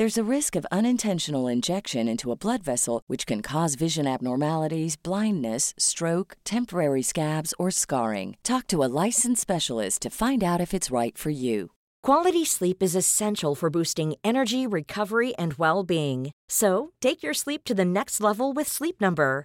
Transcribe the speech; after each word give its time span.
There's 0.00 0.16
a 0.16 0.34
risk 0.36 0.56
of 0.56 0.66
unintentional 0.72 1.46
injection 1.46 2.08
into 2.08 2.32
a 2.32 2.34
blood 2.34 2.62
vessel, 2.62 3.02
which 3.06 3.26
can 3.26 3.42
cause 3.42 3.74
vision 3.74 4.06
abnormalities, 4.06 4.96
blindness, 4.96 5.74
stroke, 5.76 6.38
temporary 6.42 7.02
scabs, 7.02 7.52
or 7.58 7.70
scarring. 7.70 8.38
Talk 8.42 8.66
to 8.68 8.82
a 8.82 8.88
licensed 9.04 9.42
specialist 9.42 10.00
to 10.00 10.08
find 10.08 10.42
out 10.42 10.58
if 10.58 10.72
it's 10.72 10.90
right 10.90 11.18
for 11.18 11.28
you. 11.28 11.72
Quality 12.02 12.46
sleep 12.46 12.82
is 12.82 12.96
essential 12.96 13.54
for 13.54 13.68
boosting 13.68 14.14
energy, 14.24 14.66
recovery, 14.66 15.34
and 15.34 15.58
well 15.58 15.84
being. 15.84 16.30
So, 16.48 16.92
take 17.02 17.22
your 17.22 17.34
sleep 17.34 17.64
to 17.64 17.74
the 17.74 17.84
next 17.84 18.22
level 18.22 18.54
with 18.54 18.68
Sleep 18.68 19.02
Number. 19.02 19.44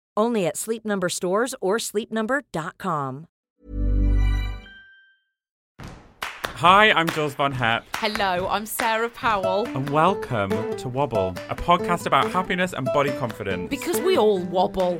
Only 0.17 0.45
at 0.45 0.57
Sleep 0.57 0.85
Number 0.85 1.09
stores 1.09 1.55
or 1.61 1.77
sleepnumber.com. 1.77 3.27
Hi, 6.61 6.91
I'm 6.91 7.09
Jules 7.09 7.33
Von 7.33 7.51
Hep, 7.53 7.85
Hello, 7.95 8.47
I'm 8.47 8.67
Sarah 8.67 9.09
Powell. 9.09 9.65
and 9.69 9.89
welcome 9.89 10.51
to 10.77 10.87
Wobble, 10.89 11.29
a 11.49 11.55
podcast 11.55 12.05
about 12.05 12.29
happiness 12.29 12.73
and 12.73 12.85
body 12.93 13.09
confidence. 13.13 13.67
Because 13.67 13.99
we 14.01 14.15
all 14.15 14.37
wobble. 14.37 14.99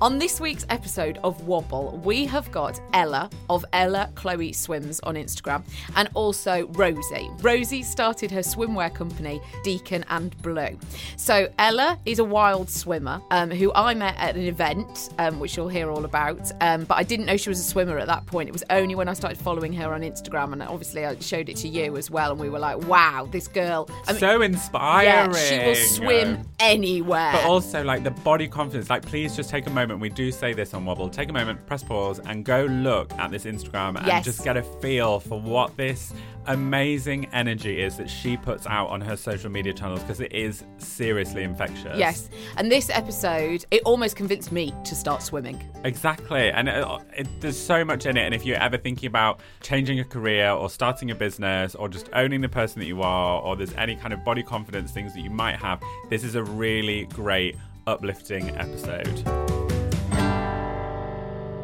On 0.00 0.16
this 0.16 0.40
week's 0.40 0.64
episode 0.68 1.18
of 1.24 1.48
Wobble, 1.48 2.00
we 2.04 2.24
have 2.26 2.52
got 2.52 2.80
Ella 2.92 3.28
of 3.50 3.64
Ella 3.72 4.08
Chloe 4.14 4.52
Swims 4.52 5.00
on 5.00 5.16
Instagram 5.16 5.64
and 5.96 6.08
also 6.14 6.68
Rosie. 6.68 7.28
Rosie 7.40 7.82
started 7.82 8.30
her 8.30 8.42
swimwear 8.42 8.94
company, 8.94 9.40
Deakin 9.64 10.04
and 10.08 10.40
Blue. 10.40 10.78
So 11.16 11.48
Ella 11.58 11.98
is 12.06 12.20
a 12.20 12.24
wild 12.24 12.70
swimmer 12.70 13.20
um, 13.32 13.50
who 13.50 13.72
I 13.74 13.92
met 13.94 14.14
at 14.18 14.36
an 14.36 14.42
event, 14.42 15.10
um, 15.18 15.40
which 15.40 15.56
you'll 15.56 15.66
hear 15.66 15.90
all 15.90 16.04
about. 16.04 16.52
Um, 16.60 16.84
but 16.84 16.96
I 16.96 17.02
didn't 17.02 17.26
know 17.26 17.36
she 17.36 17.48
was 17.48 17.58
a 17.58 17.64
swimmer 17.64 17.98
at 17.98 18.06
that 18.06 18.24
point. 18.24 18.48
It 18.48 18.52
was 18.52 18.62
only 18.70 18.94
when 18.94 19.08
I 19.08 19.14
started 19.14 19.36
following 19.36 19.72
her 19.72 19.92
on 19.92 20.02
Instagram, 20.02 20.52
and 20.52 20.62
obviously 20.62 21.06
I 21.06 21.18
showed 21.18 21.48
it 21.48 21.56
to 21.56 21.68
you 21.68 21.96
as 21.96 22.08
well. 22.08 22.30
And 22.30 22.38
we 22.38 22.48
were 22.48 22.60
like, 22.60 22.86
"Wow, 22.86 23.26
this 23.28 23.48
girl!" 23.48 23.90
I 24.06 24.12
mean, 24.12 24.20
so 24.20 24.42
inspiring. 24.42 25.06
yeah, 25.06 25.32
she 25.32 25.58
will 25.58 25.74
swim 25.74 26.48
anywhere. 26.60 27.32
But 27.32 27.46
also, 27.46 27.82
like 27.82 28.04
the 28.04 28.12
body 28.12 28.46
confidence. 28.46 28.88
Like, 28.90 29.02
please 29.02 29.34
just 29.34 29.50
take 29.50 29.66
a 29.66 29.70
moment. 29.70 29.87
We 29.96 30.08
do 30.08 30.30
say 30.32 30.52
this 30.52 30.74
on 30.74 30.84
Wobble. 30.84 31.08
Take 31.08 31.30
a 31.30 31.32
moment, 31.32 31.64
press 31.66 31.82
pause, 31.82 32.18
and 32.20 32.44
go 32.44 32.64
look 32.64 33.12
at 33.14 33.30
this 33.30 33.44
Instagram 33.44 33.96
and 33.96 34.06
Yes. 34.06 34.24
just 34.24 34.44
get 34.44 34.56
a 34.56 34.62
feel 34.62 35.20
for 35.20 35.40
what 35.40 35.76
this 35.76 36.12
amazing 36.46 37.26
energy 37.34 37.80
is 37.82 37.96
that 37.98 38.08
she 38.08 38.36
puts 38.36 38.66
out 38.66 38.88
on 38.88 39.00
her 39.02 39.16
social 39.16 39.50
media 39.50 39.72
channels 39.72 40.00
because 40.00 40.20
it 40.20 40.32
is 40.32 40.64
seriously 40.78 41.42
infectious. 41.42 41.98
Yes, 41.98 42.30
and 42.56 42.72
this 42.72 42.88
episode, 42.90 43.66
it 43.70 43.82
almost 43.84 44.16
convinced 44.16 44.50
me 44.50 44.72
to 44.84 44.94
start 44.94 45.22
swimming. 45.22 45.62
Exactly. 45.84 46.50
And 46.50 46.68
it, 46.68 46.82
uh, 46.82 46.98
it, 47.16 47.26
there's 47.40 47.58
so 47.58 47.84
much 47.84 48.06
in 48.06 48.16
it. 48.16 48.22
And 48.22 48.34
if 48.34 48.46
you're 48.46 48.56
ever 48.56 48.78
thinking 48.78 49.08
about 49.08 49.40
changing 49.60 50.00
a 50.00 50.04
career 50.04 50.50
or 50.50 50.70
starting 50.70 51.10
a 51.10 51.14
business 51.14 51.74
or 51.74 51.88
just 51.88 52.08
owning 52.14 52.40
the 52.40 52.48
person 52.48 52.80
that 52.80 52.86
you 52.86 53.02
are, 53.02 53.42
or 53.42 53.54
there's 53.54 53.74
any 53.74 53.94
kind 53.96 54.14
of 54.14 54.24
body 54.24 54.42
confidence 54.42 54.90
things 54.90 55.12
that 55.14 55.20
you 55.20 55.30
might 55.30 55.56
have, 55.56 55.82
this 56.08 56.24
is 56.24 56.34
a 56.34 56.42
really 56.42 57.04
great, 57.06 57.56
uplifting 57.86 58.48
episode. 58.56 59.57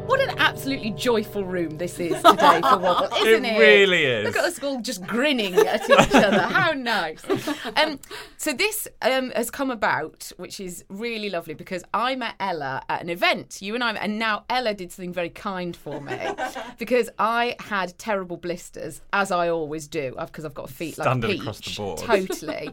What 0.06 0.20
an 0.20 0.38
absolutely 0.38 0.90
joyful 0.90 1.44
room 1.44 1.78
this 1.78 1.98
is 1.98 2.12
today 2.22 2.60
for 2.60 2.78
Wobble, 2.78 3.08
isn't 3.26 3.44
it? 3.44 3.56
It 3.56 3.58
really 3.58 4.04
is. 4.04 4.24
Look 4.26 4.36
at 4.36 4.44
us 4.44 4.62
all 4.62 4.80
just 4.80 5.04
grinning 5.06 5.54
at 5.54 5.82
each 5.88 6.14
other. 6.14 6.42
How 6.42 6.72
nice. 6.72 7.22
Um, 7.76 7.98
so 8.36 8.52
this 8.52 8.86
um, 9.02 9.30
has 9.30 9.50
come 9.50 9.70
about, 9.70 10.30
which 10.36 10.60
is 10.60 10.84
really 10.88 11.30
lovely 11.30 11.54
because 11.54 11.82
I 11.92 12.14
met 12.14 12.34
Ella 12.38 12.82
at 12.88 13.00
an 13.02 13.08
event. 13.08 13.60
You 13.60 13.74
and 13.74 13.82
I, 13.82 13.94
and 13.94 14.18
now 14.18 14.44
Ella 14.50 14.74
did 14.74 14.92
something 14.92 15.12
very 15.12 15.30
kind 15.30 15.74
for 15.74 16.00
me 16.00 16.16
because 16.78 17.08
I 17.18 17.56
had 17.58 17.96
terrible 17.98 18.36
blisters, 18.36 19.00
as 19.12 19.30
I 19.32 19.48
always 19.48 19.88
do, 19.88 20.14
because 20.20 20.44
I've 20.44 20.54
got 20.54 20.70
feet 20.70 20.94
Standard 20.94 21.28
like 21.28 21.38
a 21.38 21.40
across 21.40 21.58
the 21.58 21.64
peach. 21.64 21.76
board. 21.76 21.98
Totally. 22.00 22.70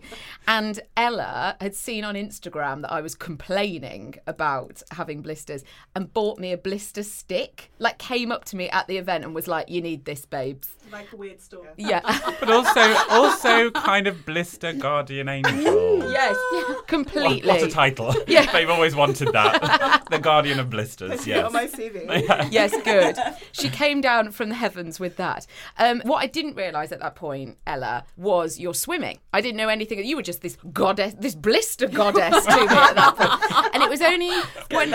and 0.48 0.80
Ella 0.98 1.56
had 1.62 1.74
seen 1.74 2.04
on 2.04 2.16
Instagram 2.16 2.82
that 2.82 2.92
I 2.92 3.02
was 3.02 3.16
complaining 3.16 4.16
about 4.28 4.84
having 4.92 5.22
blisters 5.22 5.64
and 5.96 6.14
bought 6.14 6.38
me 6.38 6.52
a 6.52 6.58
blister 6.58 7.04
stick. 7.22 7.72
Like 7.80 7.98
came 7.98 8.32
up 8.32 8.46
to 8.46 8.56
me 8.56 8.70
at 8.70 8.88
the 8.88 8.98
event 8.98 9.24
and 9.24 9.34
was 9.34 9.48
like, 9.48 9.70
"You 9.70 9.82
need 9.82 10.06
this, 10.06 10.26
babes." 10.26 10.70
Like 10.92 11.12
a 11.14 11.16
weird 11.16 11.42
store. 11.42 11.68
Yeah. 11.78 12.02
But 12.42 12.50
also, 12.50 12.82
also 13.10 13.72
kind 13.72 14.08
of 14.08 14.26
blister 14.26 14.74
guardian 14.74 15.30
angel. 15.30 16.12
yes. 16.12 16.36
What, 16.52 16.88
Completely. 16.88 17.48
what 17.48 17.62
a 17.62 17.68
title. 17.70 18.14
Yeah. 18.28 18.52
They've 18.54 18.70
always 18.70 18.96
wanted 18.96 19.30
that. 19.34 20.04
the 20.12 20.20
guardian 20.20 20.60
of 20.60 20.70
blisters, 20.70 21.26
yes. 21.26 21.46
on 21.46 21.54
my 21.54 21.68
CV. 21.68 22.52
yes, 22.52 22.74
good. 22.84 23.18
She 23.52 23.70
came 23.70 24.02
down 24.02 24.32
from 24.32 24.50
the 24.50 24.56
heavens 24.56 25.00
with 25.00 25.16
that. 25.18 25.48
Um, 25.78 26.02
what 26.04 26.18
I 26.18 26.28
didn't 26.28 26.56
realise 26.56 26.92
at 26.92 27.00
that 27.00 27.16
point, 27.16 27.58
Ella, 27.66 28.04
was 28.18 28.60
you're 28.60 28.74
swimming. 28.74 29.20
I 29.34 29.42
didn't 29.42 29.58
know 29.58 29.70
anything. 29.70 30.04
You 30.04 30.16
were 30.18 30.22
just 30.22 30.42
this 30.42 30.58
goddess, 30.74 31.14
this 31.20 31.36
blister 31.36 31.88
goddess 31.88 32.46
to 32.46 32.58
me 32.58 32.68
at 32.68 32.96
that 32.96 33.16
point. 33.16 33.74
And 33.74 33.84
it 33.84 33.90
was 33.90 34.02
only 34.02 34.32
when, 34.72 34.94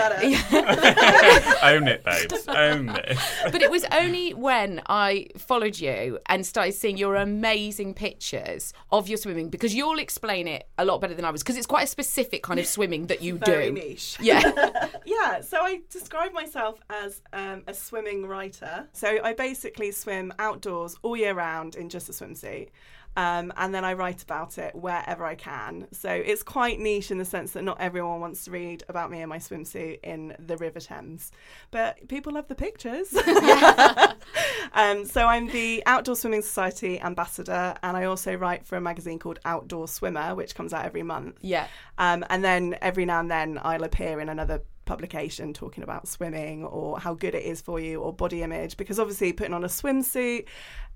Own 1.63 1.87
it, 1.87 2.03
babes. 2.03 2.47
Own 2.47 2.89
it. 2.89 3.17
but 3.51 3.61
it 3.61 3.71
was 3.71 3.85
only 3.91 4.33
when 4.33 4.81
I 4.87 5.27
followed 5.37 5.79
you 5.79 5.86
and 6.25 6.45
started 6.45 6.73
seeing 6.73 6.97
your 6.97 7.15
amazing 7.15 7.93
pictures 7.93 8.73
of 8.91 9.07
your 9.07 9.17
swimming 9.17 9.49
because 9.49 9.73
you'll 9.73 9.99
explain 9.99 10.47
it 10.47 10.67
a 10.77 10.85
lot 10.85 11.01
better 11.01 11.13
than 11.13 11.25
I 11.25 11.31
was 11.31 11.43
because 11.43 11.57
it's 11.57 11.67
quite 11.67 11.83
a 11.83 11.87
specific 11.87 12.43
kind 12.43 12.59
of 12.59 12.65
swimming 12.65 13.07
that 13.07 13.21
you 13.21 13.37
Very 13.37 13.67
do. 13.67 13.73
niche. 13.73 14.17
Yeah. 14.19 14.51
Yeah, 15.05 15.41
so 15.41 15.61
I 15.61 15.81
describe 15.89 16.33
myself 16.33 16.79
as 16.89 17.21
um, 17.33 17.63
a 17.67 17.73
swimming 17.73 18.25
writer. 18.27 18.87
So 18.93 19.19
I 19.23 19.33
basically 19.33 19.91
swim 19.91 20.33
outdoors 20.37 20.95
all 21.01 21.15
year 21.15 21.33
round 21.33 21.75
in 21.75 21.89
just 21.89 22.09
a 22.09 22.11
swimsuit. 22.11 22.69
Um, 23.17 23.51
and 23.57 23.73
then 23.73 23.83
I 23.83 23.93
write 23.93 24.21
about 24.21 24.59
it 24.59 24.75
wherever 24.75 25.25
I 25.25 25.33
can. 25.33 25.87
So 25.91 26.11
it's 26.11 26.43
quite 26.43 26.79
niche 26.79 27.09
in 27.09 27.17
the 27.17 27.25
sense 27.25 27.53
that 27.53 27.63
not 27.63 27.81
everyone 27.81 28.21
wants 28.21 28.45
to 28.45 28.51
read 28.51 28.83
about 28.89 29.09
me 29.09 29.21
in 29.21 29.27
my 29.27 29.39
swimsuit 29.39 30.01
in 30.03 30.35
the 30.37 30.55
River 30.55 30.79
Thames, 30.79 31.31
but 31.71 32.07
people 32.07 32.33
love 32.33 32.47
the 32.47 32.53
pictures. 32.53 33.15
um, 34.73 35.03
so 35.03 35.25
I'm 35.25 35.47
the 35.47 35.81
Outdoor 35.87 36.15
Swimming 36.15 36.43
Society 36.43 37.01
ambassador, 37.01 37.73
and 37.81 37.97
I 37.97 38.05
also 38.05 38.35
write 38.35 38.67
for 38.67 38.77
a 38.77 38.81
magazine 38.81 39.17
called 39.17 39.39
Outdoor 39.45 39.87
Swimmer, 39.87 40.35
which 40.35 40.53
comes 40.53 40.71
out 40.71 40.85
every 40.85 41.03
month. 41.03 41.39
Yeah. 41.41 41.67
Um, 41.97 42.23
and 42.29 42.45
then 42.45 42.77
every 42.83 43.05
now 43.05 43.19
and 43.19 43.31
then 43.31 43.59
I'll 43.63 43.83
appear 43.83 44.19
in 44.19 44.29
another 44.29 44.61
publication 44.87 45.53
talking 45.53 45.83
about 45.83 46.07
swimming 46.07 46.63
or 46.65 46.99
how 46.99 47.13
good 47.13 47.35
it 47.35 47.43
is 47.43 47.61
for 47.61 47.79
you 47.79 48.01
or 48.01 48.11
body 48.11 48.41
image 48.41 48.77
because 48.77 48.97
obviously 48.99 49.31
putting 49.33 49.53
on 49.53 49.63
a 49.63 49.67
swimsuit 49.67 50.45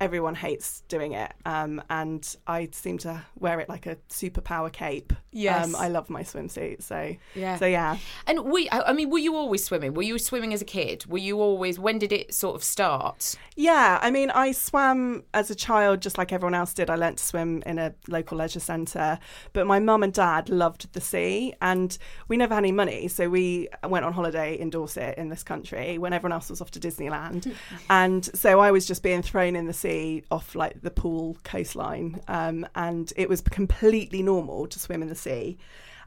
everyone 0.01 0.35
hates 0.35 0.81
doing 0.87 1.13
it 1.13 1.31
um, 1.45 1.81
and 1.89 2.35
i 2.47 2.67
seem 2.71 2.97
to 2.97 3.23
wear 3.39 3.59
it 3.59 3.69
like 3.69 3.85
a 3.85 3.95
superpower 4.09 4.71
cape 4.71 5.13
Yes. 5.31 5.65
Um, 5.65 5.75
I 5.77 5.87
love 5.87 6.09
my 6.09 6.23
swimsuit. 6.23 6.83
So 6.83 7.15
Yeah. 7.35 7.57
So 7.57 7.65
yeah. 7.65 7.97
And 8.27 8.45
we, 8.45 8.69
I 8.71 8.91
mean, 8.93 9.09
were 9.09 9.17
you 9.17 9.35
always 9.35 9.63
swimming? 9.63 9.93
Were 9.93 10.03
you 10.03 10.19
swimming 10.19 10.53
as 10.53 10.61
a 10.61 10.65
kid? 10.65 11.05
Were 11.05 11.17
you 11.17 11.39
always? 11.39 11.79
When 11.79 11.99
did 11.99 12.11
it 12.11 12.33
sort 12.33 12.55
of 12.55 12.63
start? 12.63 13.35
Yeah, 13.55 13.99
I 14.01 14.11
mean, 14.11 14.29
I 14.31 14.51
swam 14.51 15.23
as 15.33 15.49
a 15.49 15.55
child 15.55 16.01
just 16.01 16.17
like 16.17 16.33
everyone 16.33 16.53
else 16.53 16.73
did. 16.73 16.89
I 16.89 16.95
learnt 16.95 17.17
to 17.17 17.23
swim 17.23 17.63
in 17.65 17.79
a 17.79 17.93
local 18.07 18.37
leisure 18.37 18.59
centre, 18.59 19.19
but 19.53 19.67
my 19.67 19.79
mum 19.79 20.03
and 20.03 20.13
dad 20.13 20.49
loved 20.49 20.91
the 20.93 21.01
sea, 21.01 21.53
and 21.61 21.97
we 22.27 22.37
never 22.37 22.55
had 22.55 22.61
any 22.61 22.71
money, 22.71 23.07
so 23.07 23.29
we 23.29 23.67
went 23.87 24.05
on 24.05 24.13
holiday 24.13 24.57
in 24.57 24.69
Dorset 24.69 25.17
in 25.17 25.29
this 25.29 25.43
country 25.43 25.97
when 25.97 26.13
everyone 26.13 26.33
else 26.33 26.49
was 26.49 26.61
off 26.61 26.71
to 26.71 26.79
Disneyland, 26.79 27.53
and 27.89 28.25
so 28.35 28.59
I 28.59 28.71
was 28.71 28.85
just 28.85 29.03
being 29.03 29.21
thrown 29.21 29.55
in 29.55 29.67
the 29.67 29.73
sea 29.73 29.90
off 30.29 30.55
like 30.55 30.81
the 30.81 30.91
Poole 30.91 31.37
coastline, 31.43 32.21
um, 32.27 32.65
and 32.75 33.11
it 33.15 33.29
was 33.29 33.41
completely 33.41 34.21
normal 34.23 34.67
to 34.67 34.79
swim 34.79 35.01
in 35.01 35.09
the 35.09 35.15
sea. 35.15 35.57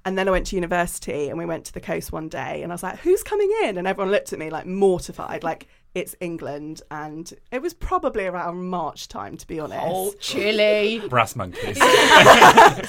And 0.04 0.18
then 0.18 0.28
I 0.28 0.32
went 0.32 0.46
to 0.48 0.56
university 0.56 1.30
and 1.30 1.38
we 1.38 1.46
went 1.46 1.64
to 1.64 1.72
the 1.72 1.80
coast 1.80 2.12
one 2.12 2.28
day 2.28 2.62
and 2.62 2.70
I 2.70 2.74
was 2.74 2.82
like, 2.82 2.98
who's 2.98 3.22
coming 3.22 3.50
in? 3.64 3.78
And 3.78 3.86
everyone 3.86 4.12
looked 4.12 4.32
at 4.34 4.38
me 4.38 4.50
like 4.50 4.66
mortified, 4.66 5.42
like, 5.42 5.66
it's 5.94 6.14
England. 6.20 6.82
And 6.90 7.32
it 7.50 7.62
was 7.62 7.74
probably 7.74 8.26
around 8.26 8.64
March 8.68 9.08
time, 9.08 9.36
to 9.36 9.46
be 9.46 9.60
honest. 9.60 9.82
Oh, 9.82 10.12
chilly. 10.20 11.02
Brass 11.08 11.36
monkeys. 11.36 11.78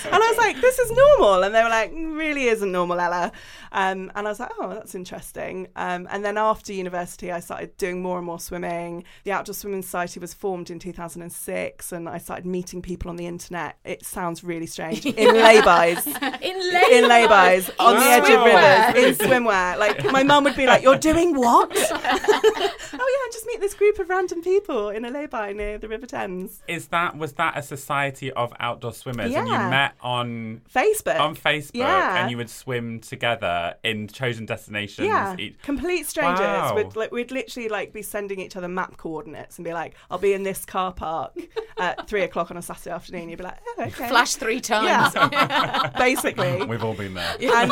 And 0.06 0.24
I 0.24 0.28
was 0.30 0.38
like, 0.38 0.60
this 0.62 0.80
is 0.80 0.92
normal. 0.92 1.44
And 1.44 1.54
they 1.54 1.64
were 1.64 1.70
like, 1.70 1.92
really 1.94 2.46
isn't 2.46 2.72
normal, 2.72 3.00
Ella. 3.00 3.32
Um, 3.72 4.12
and 4.16 4.28
I 4.28 4.30
was 4.32 4.40
like, 4.40 4.52
oh, 4.60 4.70
that's 4.70 4.96
interesting. 4.96 5.68
Um, 5.76 6.08
and 6.10 6.24
then 6.24 6.38
after 6.38 6.74
university, 6.74 7.32
I 7.32 7.40
started 7.40 7.76
doing 7.78 8.02
more 8.02 8.18
and 8.18 8.26
more 8.26 8.40
swimming. 8.40 9.04
The 9.24 9.32
Outdoor 9.32 9.54
Swimming 9.54 9.82
Society 9.82 10.20
was 10.20 10.34
formed 10.34 10.70
in 10.70 10.80
2006, 10.80 11.92
and 11.92 12.08
I 12.08 12.18
started 12.18 12.46
meeting 12.46 12.82
people 12.82 13.10
on 13.10 13.16
the 13.18 13.28
internet. 13.28 13.78
It 13.84 14.06
sounds 14.06 14.44
really 14.44 14.66
strange. 14.66 15.06
In 15.06 15.36
laybys. 15.36 16.06
In 16.42 16.74
lay 16.74 16.98
in 16.98 17.04
laybys 17.06 17.70
on 17.80 17.96
the 17.96 18.06
edge 18.06 18.24
of 18.24 18.40
swimwear. 18.40 18.94
rivers 18.94 19.20
in 19.20 19.28
swimwear. 19.28 19.78
Like 19.78 20.04
my 20.12 20.24
mum 20.24 20.44
would 20.44 20.56
be 20.56 20.66
like, 20.66 20.84
"You're 20.84 20.98
doing 20.98 21.36
what?" 21.36 21.72
Oh 23.00 23.18
yeah, 23.20 23.26
and 23.26 23.34
just 23.34 23.46
meet 23.46 23.60
this 23.62 23.74
group 23.74 24.00
of 24.00 24.10
random 24.10 24.42
people 24.42 24.90
in 24.90 25.06
a 25.06 25.10
lay-by 25.10 25.54
near 25.54 25.78
the 25.78 25.88
River 25.88 26.06
Thames. 26.06 26.62
Is 26.68 26.88
that 26.88 27.18
was 27.18 27.34
that 27.34 27.58
a 27.58 27.62
society 27.62 28.32
of 28.32 28.54
outdoor 28.60 28.94
swimmers 28.94 29.34
and 29.34 29.48
you 29.48 29.54
met 29.54 29.94
on 30.02 30.62
Facebook. 30.74 31.20
on 31.20 31.36
Facebook 31.36 31.72
Yeah. 31.76 32.22
and 32.22 32.32
you 32.32 32.38
would 32.38 32.50
swim 32.50 33.00
together 33.00 33.76
in 33.84 34.08
chosen 34.08 34.46
destinations? 34.46 35.08
Yeah, 35.08 35.36
each- 35.38 35.62
complete 35.62 36.06
strangers. 36.06 36.40
Wow. 36.46 36.76
We'd, 36.76 36.96
like, 36.96 37.12
we'd 37.12 37.32
literally 37.32 37.70
like 37.70 37.94
be 37.94 38.02
sending 38.02 38.40
each 38.40 38.56
other 38.56 38.68
map 38.68 38.98
coordinates 38.98 39.58
and 39.58 39.66
be 39.66 39.74
like, 39.74 39.96
"I'll 40.10 40.18
be 40.18 40.34
in 40.34 40.44
this 40.44 40.66
car 40.66 40.92
park 40.94 41.34
at 41.78 42.08
three 42.08 42.24
o'clock 42.24 42.52
on 42.52 42.58
a 42.58 42.62
Saturday 42.62 42.92
afternoon." 42.92 43.30
You'd 43.30 43.38
be 43.38 43.44
like, 43.44 43.58
oh, 43.78 43.84
"Okay." 43.84 44.08
Flash 44.08 44.36
three 44.36 44.62
times. 44.62 45.14
Yeah, 45.16 45.92
basically. 45.98 46.64
We've 46.68 46.84
all 46.84 46.94
been 46.94 47.14
there. 47.14 47.36
And, 47.42 47.72